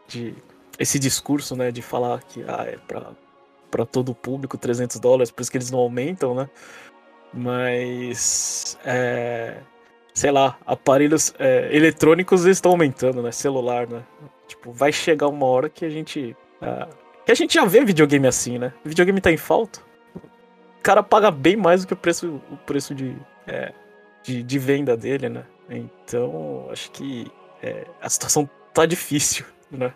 de, 0.06 0.34
esse 0.78 0.98
discurso, 0.98 1.54
né, 1.56 1.70
de 1.70 1.82
falar 1.82 2.22
que 2.22 2.44
ah, 2.46 2.64
é 2.66 2.78
pra, 2.86 3.10
pra 3.70 3.84
todo 3.84 4.10
o 4.10 4.14
público 4.14 4.56
300 4.56 4.98
dólares, 4.98 5.30
por 5.30 5.42
isso 5.42 5.50
que 5.50 5.58
eles 5.58 5.70
não 5.70 5.78
aumentam, 5.78 6.34
né? 6.34 6.48
Mas, 7.32 8.78
é, 8.84 9.56
sei 10.14 10.30
lá, 10.30 10.58
aparelhos 10.66 11.34
é, 11.38 11.68
eletrônicos 11.74 12.44
estão 12.44 12.72
aumentando, 12.72 13.22
né? 13.22 13.32
Celular, 13.32 13.86
né? 13.86 14.02
Tipo, 14.46 14.72
vai 14.72 14.92
chegar 14.92 15.28
uma 15.28 15.46
hora 15.46 15.68
que 15.68 15.84
a 15.84 15.90
gente. 15.90 16.36
que 17.24 17.32
a 17.32 17.34
gente 17.34 17.54
já 17.54 17.64
vê 17.64 17.84
videogame 17.84 18.26
assim, 18.26 18.58
né? 18.58 18.72
O 18.84 18.88
videogame 18.88 19.20
tá 19.20 19.30
em 19.30 19.36
falta 19.36 19.80
cara 20.88 21.02
paga 21.02 21.30
bem 21.30 21.54
mais 21.54 21.82
do 21.82 21.86
que 21.86 21.92
o 21.92 21.96
preço, 21.96 22.40
o 22.50 22.56
preço 22.56 22.94
de, 22.94 23.14
é, 23.46 23.74
de, 24.22 24.42
de, 24.42 24.58
venda 24.58 24.96
dele, 24.96 25.28
né? 25.28 25.44
Então, 25.68 26.66
acho 26.70 26.90
que 26.92 27.30
é, 27.62 27.86
a 28.00 28.08
situação 28.08 28.48
tá 28.72 28.86
difícil, 28.86 29.44
né? 29.70 29.92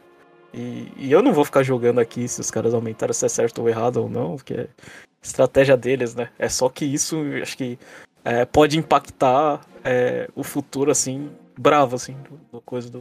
E, 0.52 0.92
e, 0.98 1.10
eu 1.10 1.22
não 1.22 1.32
vou 1.32 1.46
ficar 1.46 1.62
jogando 1.62 1.98
aqui 1.98 2.28
se 2.28 2.38
os 2.38 2.50
caras 2.50 2.74
aumentaram 2.74 3.14
se 3.14 3.24
é 3.24 3.28
certo 3.28 3.62
ou 3.62 3.70
errado 3.70 3.96
ou 4.02 4.08
não, 4.10 4.36
porque 4.36 4.52
é 4.52 4.68
estratégia 5.22 5.76
deles, 5.76 6.14
né? 6.14 6.28
É 6.38 6.48
só 6.48 6.68
que 6.68 6.84
isso, 6.84 7.16
acho 7.40 7.56
que 7.56 7.78
é, 8.24 8.44
pode 8.44 8.78
impactar 8.78 9.60
é, 9.84 10.28
o 10.34 10.42
futuro, 10.42 10.90
assim, 10.90 11.30
bravo, 11.58 11.96
assim, 11.96 12.16
do, 12.28 12.40
do 12.52 12.60
coisa 12.60 12.90
do, 12.90 12.98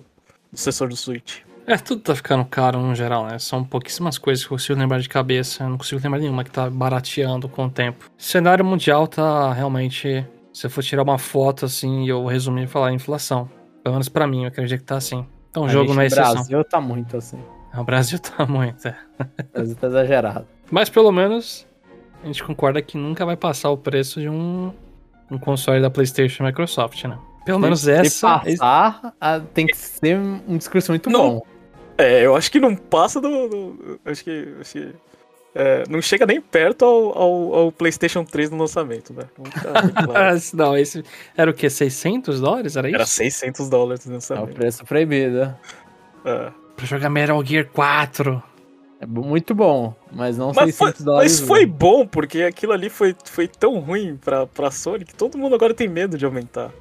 do 0.51 0.57
sucessor 0.57 0.87
do 0.87 0.95
Switch. 0.95 1.39
É, 1.65 1.77
tudo 1.77 2.01
tá 2.01 2.15
ficando 2.15 2.43
caro 2.45 2.79
no 2.79 2.95
geral, 2.95 3.25
né? 3.25 3.37
São 3.37 3.63
pouquíssimas 3.63 4.17
coisas 4.17 4.43
que 4.43 4.51
eu 4.51 4.57
consigo 4.57 4.79
lembrar 4.79 4.99
de 4.99 5.07
cabeça. 5.07 5.63
Eu 5.63 5.69
não 5.69 5.77
consigo 5.77 6.01
lembrar 6.03 6.19
nenhuma 6.19 6.43
que 6.43 6.51
tá 6.51 6.69
barateando 6.69 7.47
com 7.47 7.65
o 7.65 7.69
tempo. 7.69 8.09
O 8.17 8.21
cenário 8.21 8.65
mundial 8.65 9.07
tá 9.07 9.53
realmente. 9.53 10.25
Se 10.51 10.65
eu 10.65 10.69
for 10.69 10.83
tirar 10.83 11.03
uma 11.03 11.17
foto 11.17 11.65
assim 11.65 12.03
e 12.03 12.09
eu 12.09 12.25
resumir 12.25 12.63
e 12.63 12.67
falar 12.67 12.91
inflação. 12.91 13.49
Pelo 13.83 13.93
menos 13.95 14.09
pra 14.09 14.27
mim, 14.27 14.41
eu 14.41 14.47
acredito 14.47 14.79
que 14.79 14.85
tá 14.85 14.97
assim. 14.97 15.25
Então 15.49 15.63
o 15.63 15.69
jogo 15.69 15.93
não 15.93 16.01
é 16.01 16.07
exceção. 16.07 16.31
O 16.31 16.33
Brasil 16.33 16.63
tá 16.63 16.81
muito 16.81 17.17
assim. 17.17 17.39
O 17.73 17.85
Brasil 17.85 18.19
tá 18.19 18.45
muito, 18.45 18.85
é. 18.85 18.97
O 19.17 19.53
Brasil 19.53 19.75
tá 19.77 19.87
exagerado. 19.87 20.45
Mas 20.69 20.89
pelo 20.89 21.09
menos 21.09 21.65
a 22.23 22.27
gente 22.27 22.43
concorda 22.43 22.81
que 22.81 22.97
nunca 22.97 23.25
vai 23.25 23.35
passar 23.35 23.69
o 23.69 23.77
preço 23.77 24.19
de 24.19 24.29
um, 24.29 24.71
um 25.29 25.37
console 25.37 25.81
da 25.81 25.89
PlayStation 25.89 26.43
e 26.43 26.47
Microsoft, 26.47 27.03
né? 27.05 27.17
Pelo 27.45 27.57
se, 27.57 27.61
menos 27.61 27.87
essa. 27.87 28.41
Se 28.43 28.57
passar, 28.57 29.13
tem 29.53 29.65
que 29.65 29.75
ser 29.75 30.17
um 30.17 30.57
discurso 30.57 30.91
muito 30.91 31.09
não, 31.09 31.35
bom. 31.35 31.41
É, 31.97 32.25
eu 32.25 32.35
acho 32.35 32.51
que 32.51 32.59
não 32.59 32.75
passa 32.75 33.19
do. 33.19 33.47
do 33.47 33.99
acho, 34.05 34.23
que, 34.23 34.55
acho 34.59 34.71
que. 34.73 34.93
é, 35.55 35.83
não 35.89 36.01
chega 36.01 36.25
nem 36.25 36.39
perto 36.39 36.85
ao, 36.85 37.17
ao, 37.17 37.53
ao, 37.53 37.71
PlayStation 37.71 38.23
3 38.23 38.51
no 38.51 38.57
lançamento, 38.57 39.13
né? 39.13 39.23
Claro. 40.05 40.39
não, 40.53 40.77
esse 40.77 41.03
era 41.35 41.49
o 41.49 41.53
que? 41.53 41.69
600 41.69 42.39
dólares? 42.39 42.75
Era 42.75 42.87
isso? 42.87 42.95
Era 42.95 43.05
600 43.05 43.69
dólares 43.69 44.05
no 44.05 44.13
lançamento. 44.13 44.49
É 44.49 44.51
o 44.51 44.55
preço 44.55 44.85
proibido. 44.85 45.55
É. 46.25 46.51
Pra 46.75 46.85
jogar 46.85 47.09
Metal 47.09 47.43
Gear 47.43 47.67
4. 47.67 48.50
É 49.01 49.05
muito 49.07 49.55
bom, 49.55 49.95
mas 50.11 50.37
não 50.37 50.53
mas 50.53 50.75
600 50.75 50.77
foi, 50.77 51.05
dólares. 51.05 51.39
Mas 51.39 51.47
foi 51.47 51.65
bom, 51.65 52.05
porque 52.05 52.43
aquilo 52.43 52.71
ali 52.71 52.87
foi, 52.87 53.15
foi 53.25 53.47
tão 53.47 53.79
ruim 53.79 54.15
pra, 54.15 54.45
pra 54.45 54.69
Sony 54.69 55.03
que 55.03 55.15
todo 55.15 55.39
mundo 55.39 55.55
agora 55.55 55.73
tem 55.73 55.87
medo 55.87 56.19
de 56.19 56.23
aumentar. 56.23 56.71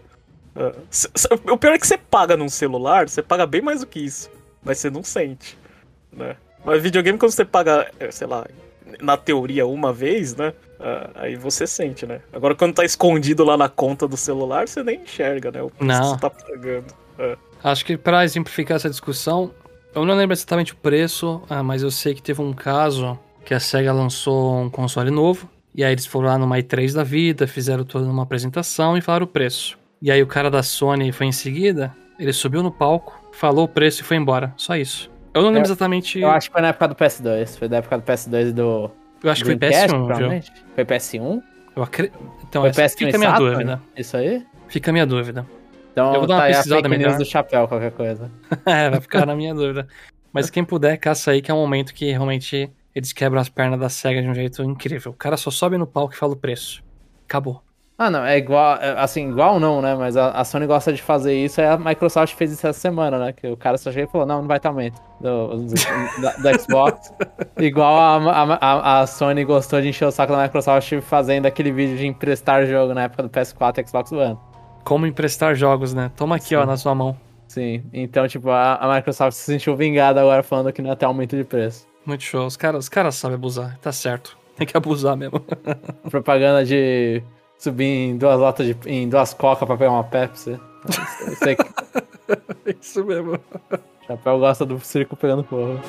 Uh, 0.55 1.51
o 1.51 1.57
pior 1.57 1.73
é 1.73 1.79
que 1.79 1.87
você 1.87 1.97
paga 1.97 2.37
num 2.37 2.51
celular, 2.51 3.09
você 3.09 3.23
paga 3.23 3.47
bem 3.47 3.63
mais 3.63 3.81
do 3.81 3.87
que 3.87 4.01
isso, 4.01 4.31
mas 4.63 4.77
você 4.77 4.91
não 4.91 5.03
sente, 5.03 5.57
né? 6.13 6.37
Mas 6.63 6.83
videogame, 6.83 7.19
quando 7.19 7.33
você 7.33 7.45
paga, 7.45 7.91
é, 7.99 8.11
sei 8.11 8.27
lá, 8.27 8.47
na 9.01 9.17
teoria 9.17 9.67
uma 9.67 9.91
vez, 9.91 10.37
né? 10.37 10.53
Uh, 10.79 11.11
aí 11.15 11.37
você 11.37 11.67
sente, 11.67 12.05
né? 12.05 12.21
Agora, 12.35 12.55
quando 12.55 12.75
tá 12.75 12.85
escondido 12.85 13.45
lá 13.45 13.57
na 13.57 13.71
conta 13.71 14.07
do 14.07 14.19
celular, 14.19 14.69
você 14.69 14.83
nem 14.83 15.01
enxerga, 15.01 15.51
né? 15.51 15.63
O 15.63 15.71
preço 15.71 15.85
não. 15.87 16.01
que 16.01 16.09
você 16.09 16.21
tá 16.21 16.29
pagando. 16.29 16.95
Uh. 17.19 17.39
Acho 17.65 17.85
que 17.85 17.97
para 17.97 18.25
exemplificar 18.25 18.77
essa 18.77 18.91
discussão, 18.91 19.55
eu 19.95 20.05
não 20.05 20.15
lembro 20.15 20.35
exatamente 20.35 20.73
o 20.73 20.77
preço, 20.77 21.43
ah, 21.49 21.63
mas 21.63 21.83
eu 21.83 21.91
sei 21.91 22.15
que 22.15 22.23
teve 22.23 22.41
um 22.41 22.53
caso 22.53 23.19
que 23.45 23.55
a 23.55 23.61
SEGA 23.61 23.93
lançou 23.93 24.61
um 24.61 24.71
console 24.71 25.11
novo. 25.11 25.49
E 25.75 25.85
aí 25.85 25.93
eles 25.93 26.07
foram 26.07 26.29
lá 26.29 26.39
no 26.39 26.47
i3 26.47 26.95
da 26.95 27.05
vida, 27.05 27.47
fizeram 27.47 27.85
toda 27.85 28.07
uma 28.07 28.25
apresentação 28.25 28.97
e 28.97 29.01
falaram 29.01 29.25
o 29.25 29.29
preço. 29.29 29.79
E 30.03 30.11
aí 30.11 30.23
o 30.23 30.27
cara 30.27 30.51
da 30.51 30.63
Sony 30.63 31.13
foi 31.13 31.27
em 31.27 31.33
seguida, 31.33 31.95
ele 32.19 32.33
subiu 32.33 32.63
no 32.63 32.71
palco, 32.71 33.21
falou 33.33 33.65
o 33.65 33.69
preço 33.69 34.01
e 34.01 34.05
foi 34.05 34.17
embora. 34.17 34.53
Só 34.57 34.77
isso. 34.77 35.11
Eu 35.33 35.43
não 35.43 35.49
lembro 35.49 35.69
eu, 35.69 35.73
exatamente. 35.73 36.19
Eu 36.19 36.31
acho 36.31 36.49
que 36.49 36.53
foi 36.53 36.63
na 36.63 36.69
época 36.69 36.89
do 36.89 36.95
PS2. 36.95 37.59
Foi 37.59 37.69
da 37.69 37.77
época 37.77 37.99
do 37.99 38.03
PS2 38.03 38.49
e 38.49 38.53
do. 38.53 38.91
Eu 39.23 39.31
acho 39.31 39.45
que 39.45 39.51
foi 39.51 39.57
PS1, 39.57 40.17
viu? 40.17 40.43
Foi 40.75 40.85
PS1? 40.85 41.43
Eu 41.77 41.83
acredito. 41.83 42.19
Então, 42.49 42.63
foi 42.63 42.71
PS1 42.71 42.99
fica 42.99 43.17
a 43.17 43.19
minha 43.19 43.33
dúvida. 43.33 43.83
Isso 43.97 44.17
aí? 44.17 44.47
Fica 44.69 44.91
a 44.91 44.93
minha 44.93 45.07
dúvida. 45.07 45.47
Então, 46.09 46.15
eu 46.15 46.21
vou 46.21 46.29
dar 46.29 46.35
uma 46.35 46.41
tá 46.41 46.47
pesquisada 46.49 46.89
melhor. 46.89 47.17
do 47.17 47.25
chapéu, 47.25 47.69
qualquer 47.69 47.93
coisa. 47.93 48.31
é, 48.67 48.91
vai 48.91 49.01
ficar 49.01 49.27
na 49.27 49.35
minha 49.35 49.55
dúvida. 49.55 49.87
Mas 50.33 50.49
quem 50.49 50.65
puder, 50.65 50.97
caça 50.97 51.33
aí, 51.33 51.43
que 51.43 51.51
é 51.51 51.55
um 51.55 51.59
momento 51.59 51.93
que 51.93 52.11
realmente 52.11 52.71
eles 52.95 53.13
quebram 53.13 53.41
as 53.41 53.49
pernas 53.49 53.79
da 53.79 53.89
SEGA 53.89 54.23
de 54.23 54.29
um 54.29 54.35
jeito 54.35 54.63
incrível. 54.63 55.13
O 55.13 55.15
cara 55.15 55.37
só 55.37 55.51
sobe 55.51 55.77
no 55.77 55.87
palco 55.87 56.15
e 56.15 56.17
fala 56.17 56.33
o 56.33 56.37
preço. 56.37 56.83
Acabou. 57.25 57.63
Ah, 58.03 58.11
não, 58.11 58.25
é 58.25 58.39
igual, 58.39 58.77
é, 58.77 58.99
assim, 58.99 59.29
igual 59.29 59.61
não, 59.61 59.83
né? 59.83 59.95
Mas 59.95 60.17
a, 60.17 60.31
a, 60.31 60.43
Sony 60.43 60.65
gosta 60.65 60.91
de 60.91 61.03
fazer 61.03 61.35
isso, 61.35 61.61
aí 61.61 61.67
a 61.67 61.77
Microsoft 61.77 62.35
fez 62.35 62.51
isso 62.51 62.67
essa 62.67 62.81
semana, 62.81 63.19
né? 63.19 63.31
Que 63.35 63.47
o 63.47 63.59
cara 63.59 63.77
só 63.77 63.93
chegou 63.93 64.09
e 64.09 64.11
falou, 64.11 64.27
não, 64.27 64.41
não 64.41 64.49
vai 64.49 64.59
ter 64.59 64.69
aumento 64.69 64.99
do, 65.21 65.49
do, 65.49 65.67
do 65.67 66.61
Xbox. 66.61 67.13
igual 67.61 67.99
a, 67.99 68.55
a, 68.55 69.01
a, 69.01 69.07
Sony 69.07 69.45
gostou 69.45 69.83
de 69.83 69.89
encher 69.89 70.07
o 70.07 70.11
saco 70.11 70.33
da 70.33 70.43
Microsoft 70.45 70.99
fazendo 71.03 71.45
aquele 71.45 71.71
vídeo 71.71 71.99
de 71.99 72.07
emprestar 72.07 72.65
jogo 72.65 72.95
na 72.95 73.03
época 73.03 73.23
do 73.23 73.29
PS4 73.29 73.85
e 73.85 73.87
Xbox 73.87 74.13
One. 74.13 74.39
Como 74.85 75.07
emprestar 75.07 75.55
jogos, 75.55 75.95
né? 75.95 76.11
Toma 76.17 76.37
aqui, 76.37 76.49
Sim. 76.49 76.57
ó, 76.57 76.67
na 76.67 76.77
sua 76.77 76.95
mão. 76.95 77.17
Sim, 77.49 77.83
então, 77.93 78.29
tipo, 78.29 78.49
a, 78.49 78.77
a 78.77 78.95
Microsoft 78.95 79.37
se 79.37 79.43
sentiu 79.45 79.75
vingada 79.75 80.21
agora 80.21 80.43
falando 80.43 80.73
que 80.73 80.81
não 80.81 80.91
ia 80.91 80.97
ter 80.97 81.05
aumento 81.07 81.37
de 81.37 81.43
preço. 81.43 81.87
Muito 82.07 82.23
show. 82.23 82.47
Os 82.47 82.57
caras, 82.57 82.85
os 82.85 82.89
caras 82.89 83.17
sabem 83.17 83.35
abusar, 83.35 83.77
tá 83.79 83.91
certo. 83.91 84.39
Tem 84.57 84.67
que 84.67 84.77
abusar 84.77 85.17
mesmo. 85.17 85.41
Propaganda 86.09 86.65
de 86.65 87.23
subir 87.59 87.85
em 87.85 88.17
duas 88.17 88.39
latas 88.39 88.67
de. 88.67 88.77
em 88.87 89.09
duas 89.09 89.35
coca 89.35 89.67
pra 89.67 89.77
pegar 89.77 89.91
uma 89.91 90.05
Pepsi. 90.05 90.61
Isso, 91.29 91.49
é... 91.49 91.57
Isso 92.81 93.05
mesmo. 93.05 93.39
Chapéu 94.07 94.39
gosta 94.39 94.65
do 94.65 94.79
circo 94.81 95.17
pegando 95.17 95.43
fogo. 95.45 95.81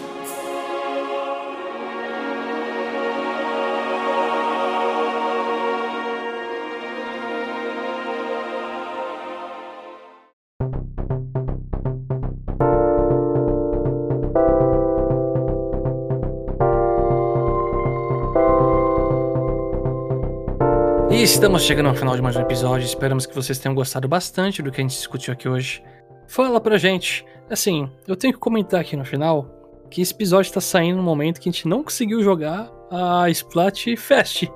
Estamos 21.21 21.61
chegando 21.61 21.87
ao 21.87 21.93
final 21.93 22.15
de 22.15 22.21
mais 22.21 22.35
um 22.35 22.41
episódio. 22.41 22.83
Esperamos 22.83 23.27
que 23.27 23.35
vocês 23.35 23.59
tenham 23.59 23.75
gostado 23.75 24.07
bastante 24.07 24.63
do 24.63 24.71
que 24.71 24.81
a 24.81 24.83
gente 24.83 24.95
discutiu 24.95 25.31
aqui 25.31 25.47
hoje. 25.47 25.83
Fala 26.27 26.59
pra 26.59 26.79
gente. 26.79 27.23
Assim, 27.47 27.87
eu 28.07 28.15
tenho 28.15 28.33
que 28.33 28.39
comentar 28.39 28.81
aqui 28.81 28.97
no 28.97 29.05
final 29.05 29.45
que 29.91 30.01
esse 30.01 30.15
episódio 30.15 30.49
está 30.49 30.59
saindo 30.59 30.97
no 30.97 31.03
momento 31.03 31.39
que 31.39 31.47
a 31.47 31.51
gente 31.51 31.67
não 31.67 31.83
conseguiu 31.83 32.23
jogar 32.23 32.71
a 32.89 33.29
Splatfest. 33.29 34.49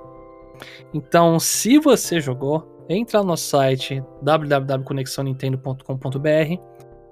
Então, 0.92 1.40
se 1.40 1.78
você 1.78 2.20
jogou, 2.20 2.84
entra 2.90 3.20
no 3.20 3.26
nosso 3.26 3.46
site 3.46 4.04
www.conexonintendo.com.br 4.24 6.62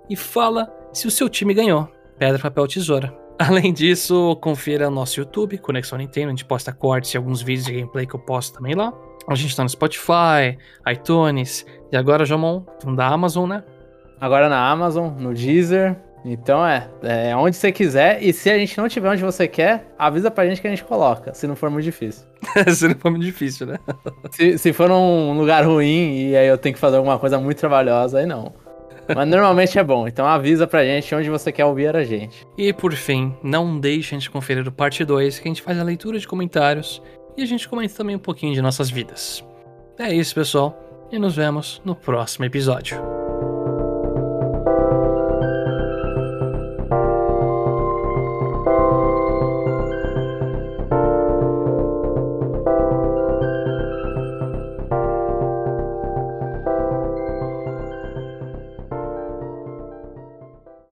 e 0.10 0.16
fala 0.16 0.76
se 0.92 1.06
o 1.06 1.12
seu 1.12 1.30
time 1.30 1.54
ganhou. 1.54 1.88
Pedra, 2.18 2.40
papel, 2.40 2.68
tesoura. 2.68 3.16
Além 3.38 3.72
disso, 3.72 4.36
confira 4.38 4.90
nosso 4.90 5.20
YouTube, 5.20 5.60
Conexão 5.60 6.00
Nintendo, 6.00 6.30
a 6.30 6.32
gente 6.32 6.46
posta 6.46 6.74
cortes 6.74 7.14
e 7.14 7.18
alguns 7.18 7.44
vídeos 7.44 7.68
de 7.68 7.74
gameplay 7.74 8.08
que 8.08 8.16
eu 8.16 8.20
posto 8.20 8.56
também 8.56 8.74
lá. 8.74 8.92
A 9.28 9.36
gente 9.36 9.56
tá 9.56 9.64
no 9.64 9.70
Spotify, 9.70 10.58
iTunes 10.88 11.66
e 11.92 11.98
agora, 11.98 12.26
Jomon, 12.26 12.64
da 12.96 13.08
Amazon, 13.08 13.50
né? 13.50 13.64
Agora 14.20 14.50
na 14.50 14.70
Amazon, 14.70 15.12
no 15.18 15.34
Deezer. 15.34 15.96
Então 16.26 16.66
é, 16.66 16.88
é 17.02 17.36
onde 17.36 17.56
você 17.56 17.72
quiser. 17.72 18.24
E 18.24 18.32
se 18.32 18.50
a 18.50 18.58
gente 18.58 18.78
não 18.78 18.88
tiver 18.88 19.10
onde 19.10 19.22
você 19.22 19.48
quer, 19.48 19.94
avisa 19.98 20.32
pra 20.32 20.46
gente 20.46 20.62
que 20.62 20.68
a 20.68 20.70
gente 20.70 20.84
coloca, 20.84 21.34
se 21.34 21.46
não 21.46 21.56
for 21.56 21.70
muito 21.70 21.84
difícil. 21.84 22.26
se 22.74 22.88
não 22.88 22.96
for 22.96 23.12
muito 23.12 23.26
difícil, 23.26 23.68
né? 23.68 23.80
se, 24.32 24.58
se 24.58 24.74
for 24.74 24.88
num 24.88 25.38
lugar 25.38 25.66
ruim 25.66 26.30
e 26.30 26.36
aí 26.36 26.48
eu 26.48 26.58
tenho 26.58 26.74
que 26.74 26.80
fazer 26.80 26.98
alguma 26.98 27.20
coisa 27.20 27.40
muito 27.40 27.58
trabalhosa, 27.58 28.20
aí 28.20 28.26
não. 28.26 28.54
Mas 29.14 29.28
normalmente 29.28 29.78
é 29.78 29.84
bom, 29.84 30.08
então 30.08 30.26
avisa 30.26 30.66
pra 30.66 30.86
gente 30.86 31.14
onde 31.14 31.30
você 31.30 31.52
quer 31.52 31.66
ouvir 31.66 31.94
a 31.94 32.04
gente. 32.04 32.48
E 32.58 32.72
por 32.72 32.94
fim, 32.94 33.36
não 33.44 33.78
deixem 33.78 34.18
de 34.18 34.30
conferir 34.30 34.66
o 34.66 34.72
parte 34.72 35.04
2, 35.04 35.40
que 35.40 35.48
a 35.48 35.52
gente 35.52 35.62
faz 35.62 35.78
a 35.78 35.84
leitura 35.84 36.18
de 36.18 36.26
comentários 36.26 37.02
e 37.38 37.44
a 37.44 37.46
gente 37.46 37.68
comenta 37.68 37.96
também 37.96 38.16
um 38.16 38.20
pouquinho 38.20 38.54
de 38.54 38.62
nossas 38.62 38.90
vidas. 38.90 39.44
É 39.98 40.14
isso, 40.14 40.34
pessoal, 40.34 41.08
e 41.12 41.20
nos 41.20 41.36
vemos 41.36 41.82
no 41.86 41.96
próximo 41.96 42.46
episódio. 42.46 43.23